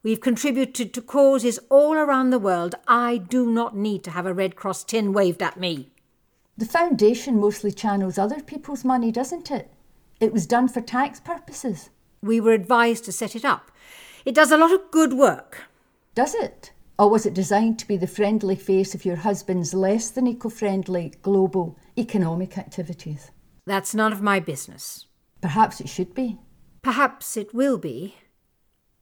We've 0.02 0.20
contributed 0.20 0.94
to 0.94 1.02
causes 1.02 1.60
all 1.68 1.92
around 1.94 2.30
the 2.30 2.38
world. 2.38 2.74
I 2.88 3.18
do 3.18 3.46
not 3.46 3.76
need 3.76 4.02
to 4.04 4.10
have 4.10 4.24
a 4.24 4.32
Red 4.32 4.56
Cross 4.56 4.84
tin 4.84 5.12
waved 5.12 5.42
at 5.42 5.60
me. 5.60 5.90
The 6.56 6.64
foundation 6.64 7.38
mostly 7.38 7.72
channels 7.72 8.18
other 8.18 8.40
people's 8.40 8.84
money, 8.84 9.12
doesn't 9.12 9.50
it? 9.50 9.70
It 10.18 10.32
was 10.32 10.46
done 10.46 10.68
for 10.68 10.80
tax 10.80 11.20
purposes. 11.20 11.90
We 12.22 12.40
were 12.40 12.52
advised 12.52 13.04
to 13.04 13.12
set 13.12 13.36
it 13.36 13.44
up. 13.44 13.70
It 14.24 14.34
does 14.34 14.50
a 14.50 14.56
lot 14.56 14.72
of 14.72 14.90
good 14.90 15.12
work. 15.12 15.64
Does 16.14 16.34
it? 16.34 16.72
Or 17.00 17.08
was 17.08 17.24
it 17.24 17.32
designed 17.32 17.78
to 17.78 17.88
be 17.88 17.96
the 17.96 18.06
friendly 18.06 18.56
face 18.56 18.94
of 18.94 19.06
your 19.06 19.16
husband's 19.16 19.72
less 19.72 20.10
than 20.10 20.26
eco 20.26 20.50
friendly 20.50 21.14
global 21.22 21.78
economic 21.96 22.58
activities? 22.58 23.30
That's 23.64 23.94
none 23.94 24.12
of 24.12 24.20
my 24.20 24.38
business. 24.38 25.06
Perhaps 25.40 25.80
it 25.80 25.88
should 25.88 26.12
be. 26.12 26.36
Perhaps 26.82 27.38
it 27.38 27.54
will 27.54 27.78
be. 27.78 28.16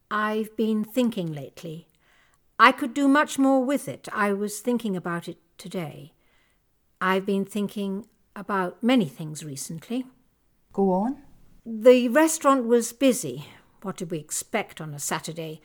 I've 0.09 0.55
been 0.55 0.85
thinking 0.85 1.33
lately. 1.33 1.89
I 2.57 2.71
could 2.71 2.93
do 2.93 3.09
much 3.09 3.37
more 3.37 3.65
with 3.65 3.89
it. 3.89 4.07
I 4.13 4.31
was 4.31 4.61
thinking 4.61 4.95
about 4.95 5.27
it 5.27 5.39
today. 5.57 6.13
I've 7.01 7.25
been 7.25 7.43
thinking 7.43 8.07
about 8.33 8.81
many 8.81 9.09
things 9.09 9.43
recently. 9.43 10.05
Go 10.71 10.93
on. 10.93 11.17
The 11.65 12.07
restaurant 12.07 12.65
was 12.65 12.93
busy. 12.93 13.47
What 13.81 13.97
did 13.97 14.09
we 14.09 14.19
expect 14.19 14.79
on 14.79 14.93
a 14.93 14.99
Saturday? 14.99 15.59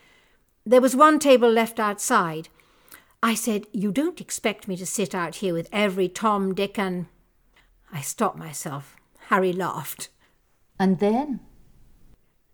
There 0.66 0.80
was 0.80 0.96
one 0.96 1.18
table 1.18 1.50
left 1.50 1.78
outside. 1.78 2.48
I 3.22 3.34
said, 3.34 3.66
You 3.72 3.92
don't 3.92 4.20
expect 4.20 4.66
me 4.66 4.76
to 4.76 4.86
sit 4.86 5.14
out 5.14 5.36
here 5.36 5.52
with 5.52 5.68
every 5.72 6.08
Tom, 6.08 6.54
Dick, 6.54 6.78
and. 6.78 7.06
I 7.92 8.00
stopped 8.00 8.38
myself. 8.38 8.96
Harry 9.28 9.52
laughed. 9.52 10.08
And 10.78 10.98
then? 10.98 11.40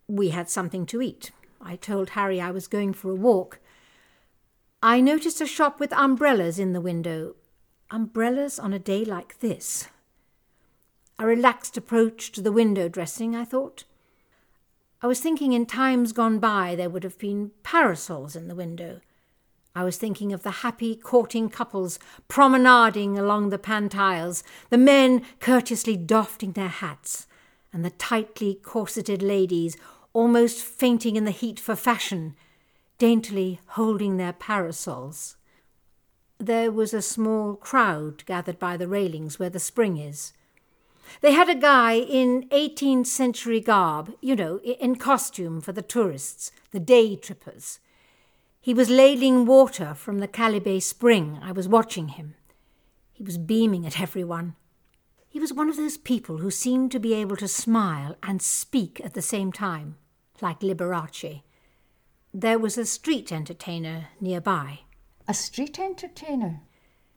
We 0.07 0.29
had 0.29 0.49
something 0.49 0.85
to 0.87 1.01
eat. 1.01 1.31
I 1.61 1.75
told 1.77 2.11
Harry 2.11 2.41
I 2.41 2.51
was 2.51 2.67
going 2.67 2.93
for 2.93 3.11
a 3.11 3.15
walk. 3.15 3.59
I 4.83 4.99
noticed 4.99 5.39
a 5.41 5.45
shop 5.45 5.79
with 5.79 5.93
umbrellas 5.93 6.59
in 6.59 6.73
the 6.73 6.81
window. 6.81 7.35
Umbrellas 7.91 8.59
on 8.59 8.73
a 8.73 8.79
day 8.79 9.05
like 9.05 9.39
this. 9.39 9.87
A 11.17 11.25
relaxed 11.25 11.77
approach 11.77 12.31
to 12.33 12.41
the 12.41 12.51
window 12.51 12.89
dressing, 12.89 13.35
I 13.35 13.45
thought. 13.45 13.83
I 15.03 15.07
was 15.07 15.19
thinking 15.19 15.53
in 15.53 15.65
times 15.65 16.13
gone 16.13 16.37
by 16.37 16.75
there 16.75 16.89
would 16.89 17.03
have 17.03 17.17
been 17.17 17.51
parasols 17.63 18.35
in 18.35 18.47
the 18.47 18.55
window. 18.55 19.01
I 19.73 19.83
was 19.83 19.97
thinking 19.97 20.31
of 20.31 20.43
the 20.43 20.51
happy 20.51 20.95
courting 20.95 21.49
couples 21.49 21.97
promenading 22.27 23.17
along 23.17 23.49
the 23.49 23.57
Pantiles, 23.57 24.43
the 24.69 24.77
men 24.77 25.23
courteously 25.39 25.97
doffing 25.97 26.51
their 26.51 26.67
hats, 26.67 27.25
and 27.73 27.83
the 27.83 27.89
tightly 27.89 28.55
corseted 28.55 29.23
ladies 29.23 29.75
almost 30.13 30.61
fainting 30.61 31.15
in 31.15 31.23
the 31.23 31.31
heat 31.31 31.59
for 31.59 31.75
fashion, 31.75 32.35
daintily 32.99 33.59
holding 33.69 34.17
their 34.17 34.33
parasols. 34.33 35.37
There 36.37 36.71
was 36.71 36.93
a 36.93 37.01
small 37.01 37.55
crowd 37.55 38.23
gathered 38.25 38.59
by 38.59 38.77
the 38.77 38.87
railings 38.87 39.39
where 39.39 39.49
the 39.49 39.59
spring 39.59 39.97
is. 39.97 40.33
They 41.19 41.33
had 41.33 41.49
a 41.49 41.55
guy 41.55 41.93
in 41.93 42.47
18th 42.49 43.07
century 43.07 43.59
garb, 43.59 44.13
you 44.21 44.35
know, 44.35 44.59
in 44.59 44.95
costume 44.95 45.59
for 45.59 45.73
the 45.73 45.81
tourists, 45.81 46.51
the 46.71 46.79
day 46.79 47.15
trippers. 47.15 47.79
He 48.61 48.73
was 48.73 48.89
ladling 48.89 49.45
water 49.45 49.93
from 49.93 50.19
the 50.19 50.27
chalybeate 50.27 50.83
spring. 50.83 51.39
I 51.41 51.51
was 51.51 51.67
watching 51.67 52.09
him. 52.09 52.35
He 53.11 53.23
was 53.23 53.37
beaming 53.37 53.85
at 53.85 53.99
everyone. 53.99 54.55
He 55.27 55.39
was 55.39 55.53
one 55.53 55.69
of 55.69 55.77
those 55.77 55.97
people 55.97 56.37
who 56.37 56.51
seem 56.51 56.89
to 56.89 56.99
be 56.99 57.13
able 57.13 57.37
to 57.37 57.47
smile 57.47 58.15
and 58.21 58.41
speak 58.41 59.01
at 59.03 59.13
the 59.13 59.21
same 59.21 59.51
time, 59.51 59.95
like 60.41 60.59
Liberace. 60.59 61.41
There 62.33 62.59
was 62.59 62.77
a 62.77 62.85
street 62.85 63.31
entertainer 63.31 64.09
nearby. 64.19 64.81
A 65.27 65.33
street 65.33 65.79
entertainer? 65.79 66.61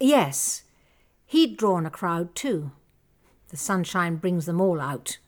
Yes. 0.00 0.64
He'd 1.26 1.56
drawn 1.56 1.86
a 1.86 1.90
crowd 1.90 2.34
too. 2.34 2.72
The 3.48 3.56
sunshine 3.56 4.16
brings 4.16 4.46
them 4.46 4.60
all 4.60 4.80
out. 4.80 5.18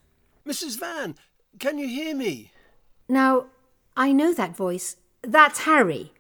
Mrs. 0.47 0.79
Van, 0.79 1.17
can 1.59 1.79
you 1.79 1.89
hear 1.89 2.15
me? 2.15 2.53
Now, 3.09 3.47
I 3.97 4.13
know 4.13 4.33
that 4.35 4.57
voice. 4.57 4.97
That's 5.23 5.61
Harry. 5.61 6.13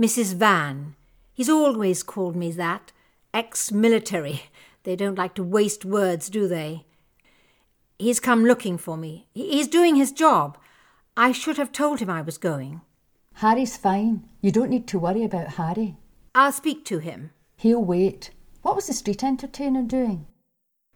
Mrs. 0.00 0.34
Van. 0.34 0.94
He's 1.32 1.48
always 1.48 2.02
called 2.02 2.36
me 2.36 2.52
that. 2.52 2.92
Ex 3.32 3.72
military. 3.72 4.42
They 4.82 4.94
don't 4.96 5.18
like 5.18 5.34
to 5.34 5.42
waste 5.42 5.84
words, 5.84 6.30
do 6.30 6.46
they? 6.46 6.84
He's 7.98 8.20
come 8.20 8.44
looking 8.44 8.78
for 8.78 8.96
me. 8.96 9.26
He's 9.34 9.66
doing 9.66 9.96
his 9.96 10.12
job. 10.12 10.58
I 11.16 11.32
should 11.32 11.56
have 11.56 11.72
told 11.72 11.98
him 11.98 12.10
I 12.10 12.22
was 12.22 12.38
going. 12.38 12.82
Harry's 13.34 13.76
fine. 13.76 14.28
You 14.40 14.52
don't 14.52 14.70
need 14.70 14.86
to 14.88 14.98
worry 14.98 15.24
about 15.24 15.54
Harry. 15.54 15.96
I'll 16.34 16.52
speak 16.52 16.84
to 16.86 16.98
him. 16.98 17.30
He'll 17.56 17.82
wait. 17.84 18.30
What 18.62 18.76
was 18.76 18.86
the 18.86 18.92
street 18.92 19.24
entertainer 19.24 19.82
doing? 19.82 20.26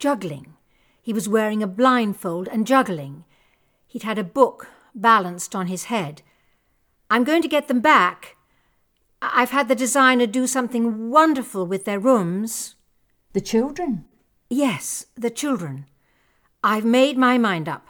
Juggling. 0.00 0.54
He 1.02 1.12
was 1.12 1.28
wearing 1.28 1.62
a 1.62 1.66
blindfold 1.66 2.48
and 2.48 2.66
juggling. 2.66 3.24
He'd 3.86 4.02
had 4.02 4.18
a 4.18 4.24
book 4.24 4.68
balanced 4.94 5.54
on 5.54 5.66
his 5.66 5.84
head. 5.84 6.22
I'm 7.10 7.22
going 7.22 7.42
to 7.42 7.48
get 7.48 7.68
them 7.68 7.80
back. 7.80 8.36
I've 9.20 9.50
had 9.50 9.68
the 9.68 9.74
designer 9.74 10.26
do 10.26 10.46
something 10.46 11.10
wonderful 11.10 11.66
with 11.66 11.84
their 11.84 11.98
rooms. 11.98 12.76
The 13.34 13.42
children? 13.42 14.06
Yes, 14.48 15.06
the 15.16 15.30
children. 15.30 15.84
I've 16.64 16.84
made 16.84 17.18
my 17.18 17.36
mind 17.36 17.68
up. 17.68 17.88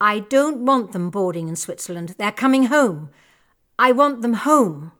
I 0.00 0.20
don't 0.20 0.64
want 0.64 0.92
them 0.92 1.10
boarding 1.10 1.48
in 1.48 1.56
Switzerland. 1.56 2.14
They're 2.18 2.30
coming 2.30 2.66
home. 2.66 3.10
I 3.78 3.90
want 3.90 4.22
them 4.22 4.34
home. 4.34 4.92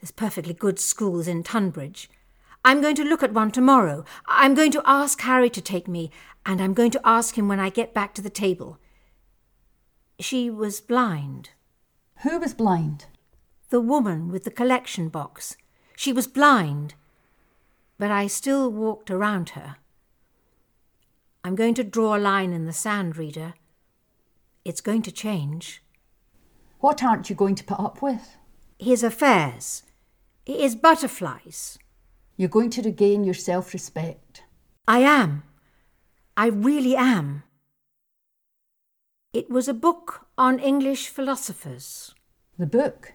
There's 0.00 0.12
perfectly 0.12 0.54
good 0.54 0.78
schools 0.78 1.26
in 1.26 1.42
Tunbridge. 1.42 2.08
I'm 2.64 2.82
going 2.82 2.96
to 2.96 3.04
look 3.04 3.22
at 3.22 3.32
one 3.32 3.50
tomorrow. 3.50 4.04
I'm 4.26 4.54
going 4.54 4.70
to 4.72 4.82
ask 4.84 5.20
Harry 5.22 5.48
to 5.50 5.60
take 5.62 5.88
me, 5.88 6.10
and 6.44 6.60
I'm 6.60 6.74
going 6.74 6.90
to 6.90 7.00
ask 7.04 7.36
him 7.36 7.48
when 7.48 7.60
I 7.60 7.70
get 7.70 7.94
back 7.94 8.14
to 8.14 8.22
the 8.22 8.30
table. 8.30 8.78
She 10.18 10.50
was 10.50 10.80
blind. 10.80 11.50
Who 12.22 12.38
was 12.38 12.52
blind? 12.52 13.06
The 13.70 13.80
woman 13.80 14.30
with 14.30 14.44
the 14.44 14.50
collection 14.50 15.08
box. 15.08 15.56
She 15.96 16.12
was 16.12 16.26
blind. 16.26 16.94
But 17.98 18.10
I 18.10 18.26
still 18.26 18.70
walked 18.70 19.10
around 19.10 19.50
her. 19.50 19.76
I'm 21.42 21.54
going 21.54 21.74
to 21.74 21.84
draw 21.84 22.16
a 22.16 22.18
line 22.18 22.52
in 22.52 22.66
the 22.66 22.72
sand, 22.72 23.16
Rita. 23.16 23.54
It's 24.66 24.82
going 24.82 25.00
to 25.02 25.12
change. 25.12 25.82
What 26.80 27.02
aren't 27.02 27.30
you 27.30 27.36
going 27.36 27.54
to 27.54 27.64
put 27.64 27.80
up 27.80 28.02
with? 28.02 28.36
His 28.78 29.02
affairs. 29.02 29.82
His 30.44 30.74
butterflies. 30.74 31.78
You're 32.40 32.48
going 32.48 32.70
to 32.70 32.80
regain 32.80 33.22
your 33.22 33.34
self 33.34 33.74
respect. 33.74 34.44
I 34.88 35.00
am. 35.00 35.42
I 36.38 36.46
really 36.46 36.96
am. 36.96 37.42
It 39.34 39.50
was 39.50 39.68
a 39.68 39.74
book 39.74 40.26
on 40.38 40.58
English 40.58 41.10
philosophers. 41.10 42.14
The 42.58 42.64
book? 42.64 43.12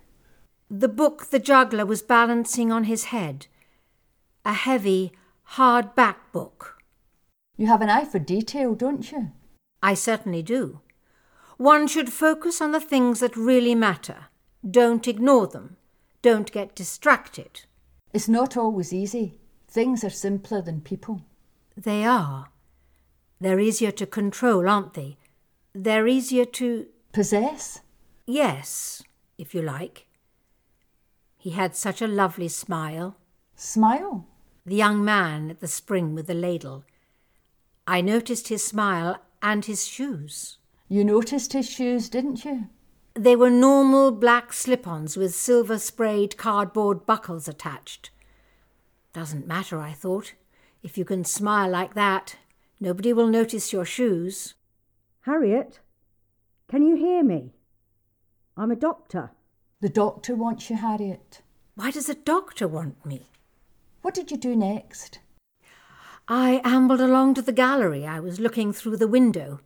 The 0.69 0.87
book 0.87 1.31
the 1.31 1.39
juggler 1.39 1.87
was 1.87 2.03
balancing 2.03 2.71
on 2.71 2.83
his 2.83 3.05
head. 3.05 3.47
A 4.45 4.53
heavy, 4.53 5.11
hard 5.57 5.95
back 5.95 6.31
book. 6.31 6.77
You 7.57 7.65
have 7.65 7.81
an 7.81 7.89
eye 7.89 8.05
for 8.05 8.19
detail, 8.19 8.75
don't 8.75 9.11
you? 9.11 9.31
I 9.81 9.95
certainly 9.95 10.43
do. 10.43 10.81
One 11.57 11.87
should 11.87 12.13
focus 12.13 12.61
on 12.61 12.73
the 12.73 12.79
things 12.79 13.21
that 13.21 13.35
really 13.35 13.73
matter. 13.73 14.25
Don't 14.61 15.07
ignore 15.07 15.47
them. 15.47 15.77
Don't 16.21 16.51
get 16.51 16.75
distracted. 16.75 17.61
It's 18.15 18.29
not 18.29 18.55
always 18.55 18.93
easy. 18.93 19.33
Things 19.67 20.01
are 20.05 20.09
simpler 20.09 20.61
than 20.61 20.79
people. 20.79 21.23
They 21.75 22.05
are. 22.05 22.47
They're 23.41 23.59
easier 23.59 23.91
to 23.91 24.05
control, 24.05 24.69
aren't 24.69 24.93
they? 24.93 25.17
They're 25.73 26.07
easier 26.07 26.45
to. 26.45 26.87
Possess? 27.11 27.81
Yes, 28.25 29.03
if 29.37 29.53
you 29.53 29.61
like. 29.61 30.07
He 31.37 31.49
had 31.49 31.75
such 31.75 32.01
a 32.01 32.07
lovely 32.07 32.47
smile. 32.47 33.17
Smile? 33.57 34.25
The 34.65 34.75
young 34.75 35.03
man 35.03 35.49
at 35.49 35.59
the 35.59 35.67
spring 35.67 36.15
with 36.15 36.27
the 36.27 36.33
ladle. 36.33 36.85
I 37.85 37.99
noticed 37.99 38.47
his 38.47 38.63
smile 38.63 39.17
and 39.41 39.65
his 39.65 39.85
shoes. 39.85 40.57
You 40.87 41.03
noticed 41.03 41.51
his 41.51 41.69
shoes, 41.69 42.07
didn't 42.07 42.45
you? 42.45 42.69
They 43.17 43.37
were 43.37 43.49
normal 43.49 44.11
black 44.11 44.51
slip 44.51 44.85
ons 44.85 45.15
with 45.15 45.33
silver 45.33 45.79
sprayed 45.79 46.35
cardboard 46.35 47.05
buckles 47.05 47.47
attached. 47.47 48.09
Doesn't 49.13 49.47
matter, 49.47 49.79
I 49.79 49.93
thought. 49.93 50.33
If 50.83 50.97
you 50.97 51.05
can 51.05 51.23
smile 51.23 51.69
like 51.69 51.93
that, 51.93 52.35
nobody 52.77 53.13
will 53.13 53.27
notice 53.27 53.71
your 53.71 53.85
shoes. 53.85 54.55
Harriet, 55.21 55.79
can 56.67 56.85
you 56.85 56.97
hear 56.97 57.23
me? 57.23 57.53
I'm 58.57 58.69
a 58.69 58.75
doctor. 58.75 59.31
The 59.79 59.87
doctor 59.87 60.35
wants 60.35 60.69
you, 60.69 60.75
Harriet. 60.75 61.41
Why 61.75 61.91
does 61.91 62.09
a 62.09 62.15
doctor 62.15 62.67
want 62.67 63.05
me? 63.05 63.27
What 64.01 64.13
did 64.13 64.29
you 64.29 64.35
do 64.35 64.57
next? 64.57 65.19
I 66.27 66.59
ambled 66.65 66.99
along 66.99 67.35
to 67.35 67.41
the 67.41 67.53
gallery. 67.53 68.05
I 68.05 68.19
was 68.19 68.41
looking 68.41 68.73
through 68.73 68.97
the 68.97 69.07
window. 69.07 69.61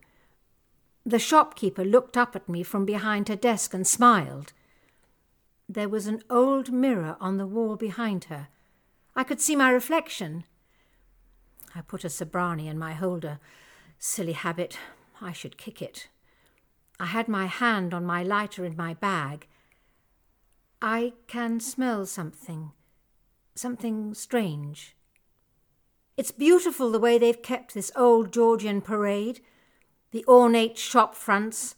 The 1.04 1.18
shopkeeper 1.18 1.84
looked 1.84 2.16
up 2.16 2.36
at 2.36 2.48
me 2.48 2.62
from 2.62 2.84
behind 2.84 3.28
her 3.28 3.36
desk 3.36 3.72
and 3.74 3.86
smiled. 3.86 4.52
There 5.68 5.88
was 5.88 6.06
an 6.06 6.22
old 6.28 6.72
mirror 6.72 7.16
on 7.20 7.36
the 7.36 7.46
wall 7.46 7.76
behind 7.76 8.24
her. 8.24 8.48
I 9.16 9.24
could 9.24 9.40
see 9.40 9.56
my 9.56 9.70
reflection. 9.70 10.44
I 11.74 11.80
put 11.80 12.04
a 12.04 12.08
Sobranie 12.08 12.68
in 12.68 12.78
my 12.78 12.92
holder. 12.92 13.38
Silly 13.98 14.32
habit. 14.32 14.78
I 15.20 15.32
should 15.32 15.56
kick 15.56 15.80
it. 15.80 16.08
I 16.98 17.06
had 17.06 17.28
my 17.28 17.46
hand 17.46 17.94
on 17.94 18.04
my 18.04 18.22
lighter 18.22 18.64
in 18.64 18.76
my 18.76 18.94
bag. 18.94 19.46
I 20.82 21.12
can 21.26 21.60
smell 21.60 22.06
something. 22.06 22.72
Something 23.54 24.14
strange. 24.14 24.96
It's 26.16 26.30
beautiful 26.30 26.90
the 26.90 26.98
way 26.98 27.16
they've 27.16 27.42
kept 27.42 27.74
this 27.74 27.92
old 27.96 28.32
Georgian 28.32 28.80
parade. 28.80 29.40
The 30.12 30.24
ornate 30.26 30.76
shop 30.76 31.14
fronts, 31.14 31.76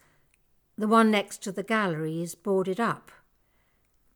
the 0.78 0.88
one 0.88 1.10
next 1.10 1.42
to 1.42 1.52
the 1.52 1.62
gallery, 1.62 2.22
is 2.22 2.34
boarded 2.34 2.80
up. 2.80 3.10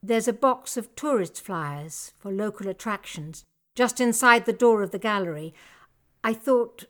There's 0.03 0.29
a 0.29 0.33
box 0.33 0.77
of 0.77 0.95
tourist 0.95 1.41
flyers 1.41 2.12
for 2.19 2.33
local 2.33 2.69
attractions 2.69 3.45
just 3.75 4.01
inside 4.01 4.47
the 4.47 4.53
door 4.53 4.83
of 4.83 4.91
the 4.91 4.99
gallery. 4.99 5.53
I 6.25 6.33
thought 6.33 6.87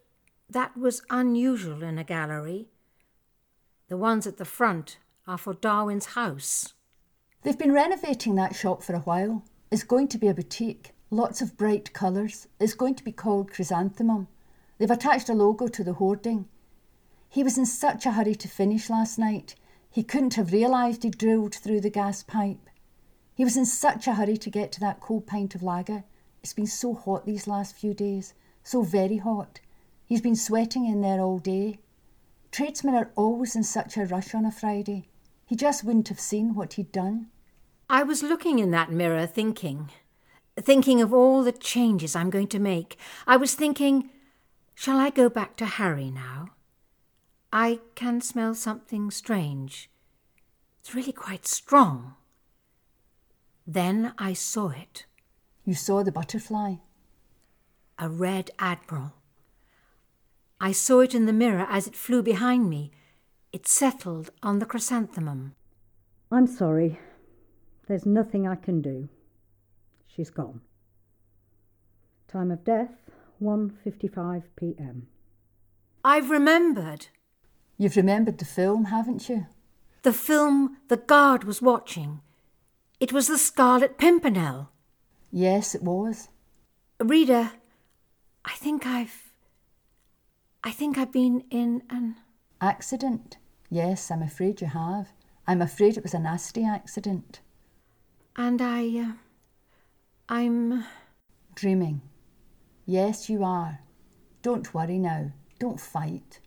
that 0.49 0.77
was 0.77 1.03
unusual 1.11 1.83
in 1.83 1.99
a 1.99 2.05
gallery. 2.05 2.69
The 3.89 3.97
ones 3.97 4.27
at 4.27 4.37
the 4.37 4.45
front 4.45 4.99
are 5.27 5.39
for 5.39 5.55
Darwin's 5.55 6.07
house. 6.07 6.75
They've 7.43 7.59
been 7.59 7.73
renovating 7.73 8.37
that 8.37 8.55
shop 8.55 8.83
for 8.83 8.95
a 8.95 9.01
while. 9.01 9.45
It's 9.73 9.83
going 9.83 10.09
to 10.09 10.19
be 10.19 10.29
a 10.29 10.35
boutique, 10.35 10.93
lots 11.11 11.43
of 11.43 11.57
bright 11.57 11.93
colours. 11.93 12.47
It's 12.61 12.75
going 12.75 12.95
to 12.95 13.05
be 13.05 13.13
called 13.13 13.53
Chrysanthemum. 13.53 14.29
They've 14.79 14.91
attached 14.91 15.29
a 15.29 15.35
logo 15.35 15.67
to 15.67 15.83
the 15.83 15.95
hoarding. 15.95 16.49
He 17.29 17.43
was 17.43 17.59
in 17.59 17.67
such 17.67 18.07
a 18.07 18.13
hurry 18.13 18.35
to 18.35 18.49
finish 18.49 18.89
last 18.89 19.19
night, 19.19 19.55
he 19.97 20.03
couldn't 20.03 20.35
have 20.35 20.53
realised 20.53 21.05
he'd 21.05 21.17
drilled 21.17 21.55
through 21.55 21.81
the 21.81 21.89
gas 21.89 22.23
pipe. 22.23 22.69
He 23.35 23.45
was 23.45 23.57
in 23.57 23.65
such 23.65 24.07
a 24.07 24.13
hurry 24.13 24.37
to 24.37 24.51
get 24.51 24.71
to 24.73 24.81
that 24.81 25.01
cold 25.01 25.27
pint 25.27 25.55
of 25.55 25.63
lager. 25.63 26.05
It's 26.43 26.53
been 26.53 26.67
so 26.67 26.93
hot 26.93 27.25
these 27.25 27.47
last 27.47 27.75
few 27.75 27.95
days, 27.95 28.35
so 28.63 28.83
very 28.83 29.17
hot. 29.17 29.61
He's 30.05 30.21
been 30.21 30.37
sweating 30.37 30.85
in 30.85 31.01
there 31.01 31.21
all 31.21 31.39
day. 31.39 31.79
Tradesmen 32.53 32.95
are 32.95 33.11
always 33.17 33.57
in 33.57 33.63
such 33.63 33.97
a 33.97 34.05
rush 34.05 34.35
on 34.35 34.45
a 34.45 34.53
Friday. 34.53 35.09
He 35.47 35.57
just 35.57 35.83
wouldn't 35.83 36.09
have 36.09 36.21
seen 36.21 36.55
what 36.55 36.75
he'd 36.75 36.93
done. 36.93 37.29
I 37.89 38.03
was 38.03 38.23
looking 38.23 38.59
in 38.59 38.73
that 38.73 38.93
mirror 38.93 39.27
thinking, 39.27 39.89
thinking 40.61 41.01
of 41.01 41.15
all 41.15 41.43
the 41.43 41.53
changes 41.53 42.15
I'm 42.15 42.29
going 42.29 42.49
to 42.49 42.59
make. 42.59 42.99
I 43.27 43.39
was 43.39 43.55
thinking, 43.55 44.11
shall 44.75 44.99
I 44.99 45.09
go 45.09 45.31
back 45.31 45.57
to 45.57 45.65
Harry 45.65 46.11
now? 46.11 46.49
I 47.59 47.81
can 47.95 48.21
smell 48.21 48.55
something 48.55 49.11
strange. 49.11 49.89
It's 50.79 50.95
really 50.95 51.15
quite 51.15 51.47
strong. 51.47 52.17
Then 53.67 54.13
I 54.19 54.35
saw 54.35 54.69
it. 54.69 55.07
You 55.65 55.73
saw 55.73 56.03
the 56.03 56.13
butterfly? 56.13 56.75
A 57.99 58.11
red 58.11 58.51
admiral. 58.59 59.15
I 60.61 60.73
saw 60.73 61.01
it 61.01 61.15
in 61.15 61.25
the 61.25 61.33
mirror 61.33 61.67
as 61.71 61.87
it 61.87 61.97
flew 61.97 62.23
behind 62.23 62.69
me. 62.69 62.91
It 63.55 63.67
settled 63.67 64.29
on 64.43 64.59
the 64.59 64.67
chrysanthemum. 64.67 65.55
I'm 66.31 66.47
sorry. 66.47 66.99
There's 67.89 68.05
nothing 68.05 68.47
I 68.47 68.57
can 68.57 68.83
do. 68.83 69.09
She's 70.07 70.29
gone. 70.29 70.61
Time 72.29 72.51
of 72.51 72.65
death 72.65 73.11
1:55 73.43 74.43
p.m. 74.57 75.09
I've 76.05 76.29
remembered. 76.29 77.07
You've 77.79 77.97
remembered 77.97 78.39
the 78.39 78.45
film, 78.45 78.87
haven't 78.87 79.29
you? 79.29 79.47
The 80.03 80.13
film 80.13 80.79
the 80.89 80.97
guard 80.97 81.45
was 81.45 81.61
watching. 81.61 82.21
It 83.01 83.13
was 83.13 83.27
the 83.27 83.39
Scarlet 83.39 83.99
Pimpernel. 83.99 84.71
Yes, 85.31 85.75
it 85.75 85.83
was. 85.83 86.29
Rita, 86.99 87.53
I 88.45 88.53
think 88.55 88.87
I've. 88.87 89.33
I 90.65 90.71
think 90.71 90.97
I've 90.97 91.13
been 91.13 91.45
in 91.51 91.83
an. 91.91 92.17
Accident? 92.61 93.37
Yes, 93.69 94.11
I'm 94.11 94.23
afraid 94.23 94.61
you 94.61 94.69
have. 94.69 95.13
I'm 95.47 95.61
afraid 95.61 95.97
it 95.97 96.03
was 96.03 96.15
a 96.15 96.19
nasty 96.19 96.65
accident. 96.65 97.41
And 98.37 98.63
I. 98.63 98.99
Uh, 98.99 99.13
I'm. 100.29 100.85
Dreaming. 101.55 102.01
Yes, 102.87 103.29
you 103.29 103.45
are. 103.45 103.81
Don't 104.43 104.73
worry 104.73 104.99
now. 104.99 105.33
Don't 105.59 105.81
fight. 105.81 106.41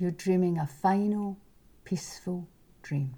You're 0.00 0.10
dreaming 0.12 0.56
a 0.56 0.66
final, 0.66 1.36
peaceful 1.84 2.48
dream. 2.80 3.16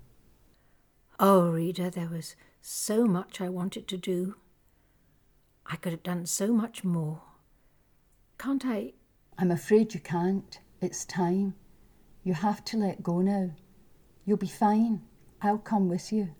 Oh, 1.21 1.49
Rita, 1.49 1.93
there 1.95 2.09
was 2.09 2.35
so 2.61 3.05
much 3.05 3.41
I 3.41 3.49
wanted 3.49 3.87
to 3.87 3.97
do. 3.97 4.35
I 5.65 5.77
could 5.77 5.93
have 5.93 6.03
done 6.03 6.27
so 6.27 6.53
much 6.53 6.83
more. 6.83 7.23
Can't 8.37 8.67
I? 8.67 8.95
I'm 9.39 9.53
afraid 9.53 9.95
you 9.95 10.01
can't. 10.01 10.59
It's 10.81 11.05
time. 11.05 11.55
You 12.25 12.35
have 12.35 12.65
to 12.65 12.77
let 12.77 13.01
go 13.01 13.21
now. 13.21 13.53
You'll 14.25 14.37
be 14.37 14.49
fine. 14.49 15.03
I'll 15.41 15.59
come 15.59 15.89
with 15.89 16.13
you. 16.13 16.35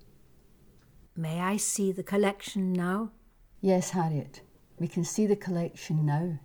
May 1.17 1.39
I 1.39 1.57
see 1.57 1.93
the 1.93 2.03
collection 2.03 2.73
now? 2.73 3.13
Yes, 3.61 3.91
Harriet. 3.91 4.41
We 4.81 4.89
can 4.89 5.05
see 5.05 5.25
the 5.25 5.37
collection 5.37 6.05
now. 6.05 6.41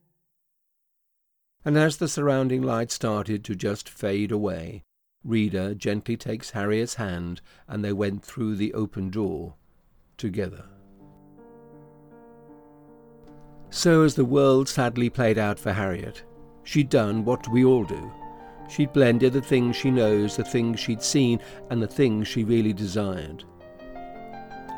And 1.68 1.78
as 1.78 1.98
the 1.98 2.08
surrounding 2.08 2.62
light 2.62 2.92
started 2.92 3.44
to 3.44 3.54
just 3.54 3.90
fade 3.90 4.32
away, 4.32 4.84
Rita 5.26 5.76
gently 5.76 6.16
takes 6.16 6.52
Harriet's 6.52 6.94
hand 6.94 7.42
and 7.68 7.84
they 7.84 7.92
went 7.92 8.24
through 8.24 8.56
the 8.56 8.74
open 8.74 9.10
door 9.10 9.56
together. 10.16 10.64
So 13.70 14.04
as 14.04 14.16
the 14.16 14.24
world 14.24 14.70
sadly 14.70 15.10
played 15.10 15.38
out 15.38 15.60
for 15.60 15.74
Harriet, 15.74 16.24
she'd 16.64 16.88
done 16.88 17.26
what 17.26 17.46
we 17.50 17.66
all 17.66 17.84
do. 17.84 18.14
She'd 18.70 18.94
blended 18.94 19.34
the 19.34 19.42
things 19.42 19.76
she 19.76 19.92
knows, 19.92 20.38
the 20.38 20.46
things 20.46 20.80
she'd 20.80 21.04
seen, 21.04 21.42
and 21.70 21.82
the 21.82 21.86
things 21.86 22.30
she 22.30 22.46
really 22.46 22.72
desired. 22.72 23.44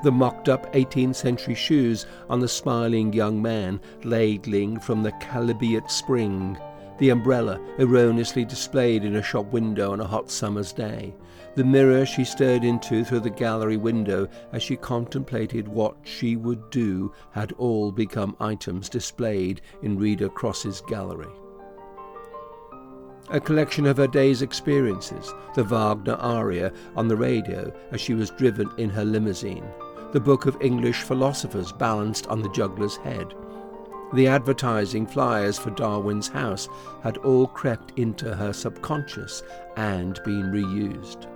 The 0.02 0.12
mocked 0.12 0.50
up 0.50 0.74
18th 0.74 1.18
century 1.18 1.54
shoes 1.54 2.08
on 2.32 2.40
the 2.40 2.48
smiling 2.48 3.14
young 3.14 3.40
man 3.40 3.80
ladling 4.04 4.80
from 4.80 5.04
the 5.04 5.12
chalybeate 5.22 5.92
spring, 5.92 6.58
the 7.00 7.10
umbrella 7.10 7.60
erroneously 7.80 8.46
displayed 8.46 9.04
in 9.04 9.16
a 9.16 9.24
shop 9.24 9.46
window 9.52 9.94
on 9.94 10.02
a 10.02 10.08
hot 10.08 10.30
summer's 10.30 10.74
day, 10.74 11.16
the 11.56 11.64
mirror 11.64 12.06
she 12.06 12.24
stared 12.24 12.64
into 12.64 13.04
through 13.04 13.22
the 13.22 13.30
gallery 13.30 13.78
window 13.78 14.28
as 14.54 14.62
she 14.62 14.76
contemplated 14.76 15.68
what 15.68 15.96
she 16.04 16.36
would 16.36 16.70
do 16.70 17.12
had 17.32 17.52
all 17.54 17.92
become 17.92 18.36
items 18.40 18.90
displayed 18.90 19.62
in 19.82 19.98
Rita 19.98 20.30
Cross's 20.30 20.82
gallery. 20.88 21.32
A 23.32 23.40
collection 23.40 23.86
of 23.86 23.98
her 23.98 24.08
day's 24.08 24.42
experiences, 24.42 25.34
the 25.54 25.64
Wagner 25.64 26.16
aria 26.16 26.74
on 26.96 27.08
the 27.08 27.16
radio 27.16 27.72
as 27.92 28.02
she 28.02 28.14
was 28.14 28.32
driven 28.32 28.70
in 28.78 28.90
her 28.90 29.06
limousine, 29.06 29.66
the 30.14 30.20
book 30.20 30.48
of 30.48 30.60
English 30.62 31.04
philosophers 31.04 31.72
balanced 31.72 32.26
on 32.28 32.42
the 32.42 32.50
juggler's 32.50 32.98
head. 32.98 33.36
The 34.14 34.28
advertising 34.28 35.06
flyers 35.06 35.60
for 35.60 35.70
Darwin's 35.70 36.28
house 36.28 36.68
had 37.04 37.18
all 37.18 37.46
crept 37.46 37.98
into 37.98 38.36
her 38.36 38.54
subconscious 38.54 39.44
and 39.78 40.20
been 40.26 40.52
reused. 40.52 41.28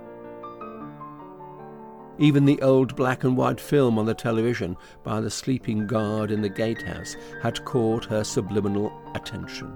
Even 2.18 2.44
the 2.44 2.60
old 2.62 2.96
black 2.96 3.22
and 3.22 3.36
white 3.36 3.60
film 3.60 3.98
on 3.98 4.06
the 4.06 4.14
television 4.14 4.76
by 5.04 5.20
the 5.20 5.30
sleeping 5.30 5.86
guard 5.86 6.32
in 6.32 6.42
the 6.42 6.48
gatehouse 6.48 7.16
had 7.42 7.64
caught 7.64 8.04
her 8.04 8.24
subliminal 8.24 8.92
attention. 9.14 9.72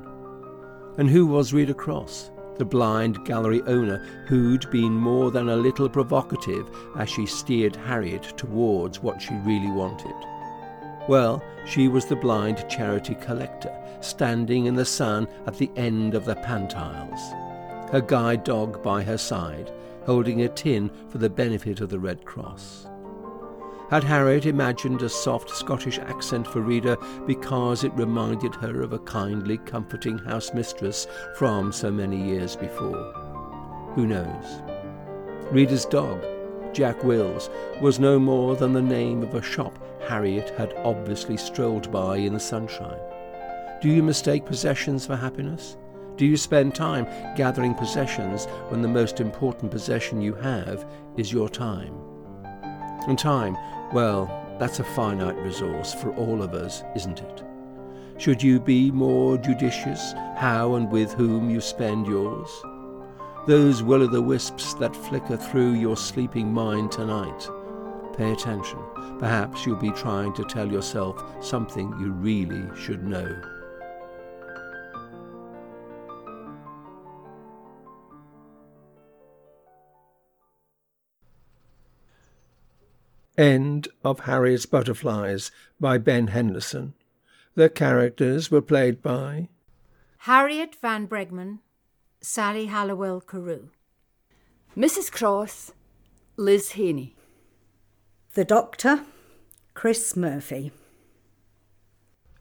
And 0.98 1.08
who 1.08 1.26
was 1.26 1.52
Rita 1.52 1.74
Cross? 1.74 2.32
The 2.56 2.64
blind 2.64 3.24
gallery 3.24 3.62
owner 3.62 3.98
who'd 4.26 4.68
been 4.70 4.92
more 4.92 5.30
than 5.30 5.48
a 5.48 5.56
little 5.56 5.88
provocative 5.88 6.68
as 6.96 7.08
she 7.08 7.26
steered 7.26 7.76
Harriet 7.76 8.36
towards 8.36 9.00
what 9.00 9.22
she 9.22 9.34
really 9.44 9.70
wanted. 9.70 10.14
Well, 11.08 11.42
she 11.64 11.88
was 11.88 12.04
the 12.04 12.16
blind 12.16 12.68
charity 12.68 13.14
collector, 13.14 13.74
standing 14.00 14.66
in 14.66 14.74
the 14.74 14.84
sun 14.84 15.26
at 15.46 15.56
the 15.56 15.70
end 15.74 16.14
of 16.14 16.26
the 16.26 16.36
Pantiles, 16.36 17.90
her 17.90 18.02
guide 18.02 18.44
dog 18.44 18.82
by 18.82 19.02
her 19.02 19.16
side, 19.16 19.72
holding 20.04 20.42
a 20.42 20.48
tin 20.48 20.90
for 21.08 21.16
the 21.16 21.30
benefit 21.30 21.80
of 21.80 21.88
the 21.88 21.98
Red 21.98 22.26
Cross. 22.26 22.86
Had 23.90 24.04
Harriet 24.04 24.44
imagined 24.44 25.00
a 25.00 25.08
soft 25.08 25.48
Scottish 25.48 25.98
accent 25.98 26.46
for 26.46 26.60
Rita 26.60 26.98
because 27.26 27.84
it 27.84 27.92
reminded 27.94 28.54
her 28.56 28.82
of 28.82 28.92
a 28.92 28.98
kindly, 28.98 29.56
comforting 29.56 30.18
house 30.18 30.52
mistress 30.52 31.06
from 31.36 31.72
so 31.72 31.90
many 31.90 32.22
years 32.22 32.54
before? 32.54 33.12
Who 33.94 34.06
knows? 34.06 34.62
Rita's 35.50 35.86
dog, 35.86 36.22
Jack 36.72 37.02
Wills, 37.04 37.50
was 37.80 37.98
no 37.98 38.18
more 38.18 38.56
than 38.56 38.72
the 38.72 38.82
name 38.82 39.22
of 39.22 39.34
a 39.34 39.42
shop 39.42 39.78
Harriet 40.08 40.50
had 40.50 40.74
obviously 40.84 41.36
strolled 41.36 41.90
by 41.90 42.16
in 42.16 42.32
the 42.32 42.40
sunshine. 42.40 42.98
Do 43.80 43.88
you 43.88 44.02
mistake 44.02 44.44
possessions 44.44 45.06
for 45.06 45.16
happiness? 45.16 45.76
Do 46.16 46.26
you 46.26 46.36
spend 46.36 46.74
time 46.74 47.06
gathering 47.36 47.74
possessions 47.74 48.46
when 48.70 48.82
the 48.82 48.88
most 48.88 49.20
important 49.20 49.70
possession 49.70 50.20
you 50.20 50.34
have 50.34 50.84
is 51.16 51.32
your 51.32 51.48
time? 51.48 51.94
And 53.06 53.18
time, 53.18 53.56
well, 53.92 54.26
that's 54.58 54.80
a 54.80 54.84
finite 54.84 55.36
resource 55.36 55.94
for 55.94 56.12
all 56.14 56.42
of 56.42 56.54
us, 56.54 56.82
isn't 56.96 57.20
it? 57.20 57.44
Should 58.18 58.42
you 58.42 58.58
be 58.58 58.90
more 58.90 59.38
judicious 59.38 60.12
how 60.36 60.74
and 60.74 60.90
with 60.90 61.12
whom 61.12 61.48
you 61.50 61.60
spend 61.60 62.06
yours? 62.08 62.50
Those 63.46 63.82
will 63.82 64.02
o' 64.02 64.06
the 64.06 64.20
wisps 64.20 64.74
that 64.74 64.94
flicker 64.94 65.36
through 65.36 65.74
your 65.74 65.96
sleeping 65.96 66.52
mind 66.52 66.92
tonight. 66.92 67.48
Pay 68.16 68.32
attention. 68.32 68.78
Perhaps 69.18 69.64
you'll 69.64 69.76
be 69.76 69.90
trying 69.92 70.34
to 70.34 70.44
tell 70.44 70.70
yourself 70.70 71.22
something 71.42 71.94
you 71.98 72.10
really 72.10 72.68
should 72.76 73.04
know. 73.04 73.40
End 83.38 83.86
of 84.02 84.20
Harriet's 84.20 84.66
Butterflies 84.66 85.52
by 85.78 85.96
Ben 85.96 86.26
Henderson. 86.26 86.94
The 87.54 87.68
characters 87.68 88.50
were 88.50 88.60
played 88.60 89.00
by 89.00 89.48
Harriet 90.18 90.74
Van 90.82 91.06
Bregmann, 91.06 91.60
Sally 92.30 92.66
Halliwell 92.66 93.22
Carew. 93.22 93.70
Mrs. 94.76 95.10
Cross, 95.10 95.72
Liz 96.36 96.72
Haney. 96.72 97.16
The 98.34 98.44
Doctor, 98.44 99.00
Chris 99.72 100.14
Murphy. 100.14 100.70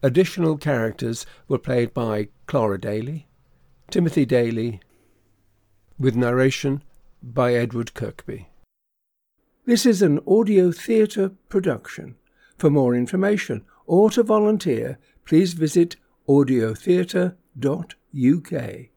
Additional 0.03 0.57
characters 0.57 1.25
were 1.47 1.57
played 1.57 1.93
by 1.93 2.27
Clara 2.47 2.77
Daly, 2.77 3.29
Timothy 3.89 4.25
Daly, 4.25 4.81
with 5.97 6.17
narration 6.17 6.83
by 7.23 7.53
Edward 7.53 7.93
Kirkby. 7.93 8.49
This 9.65 9.85
is 9.85 10.01
an 10.01 10.19
audio 10.27 10.73
theatre 10.73 11.31
production. 11.47 12.15
For 12.57 12.69
more 12.69 12.93
information 12.93 13.63
or 13.85 14.11
to 14.11 14.23
volunteer, 14.23 14.99
please 15.23 15.53
visit 15.53 15.95
audiotheatre.uk. 16.27 18.97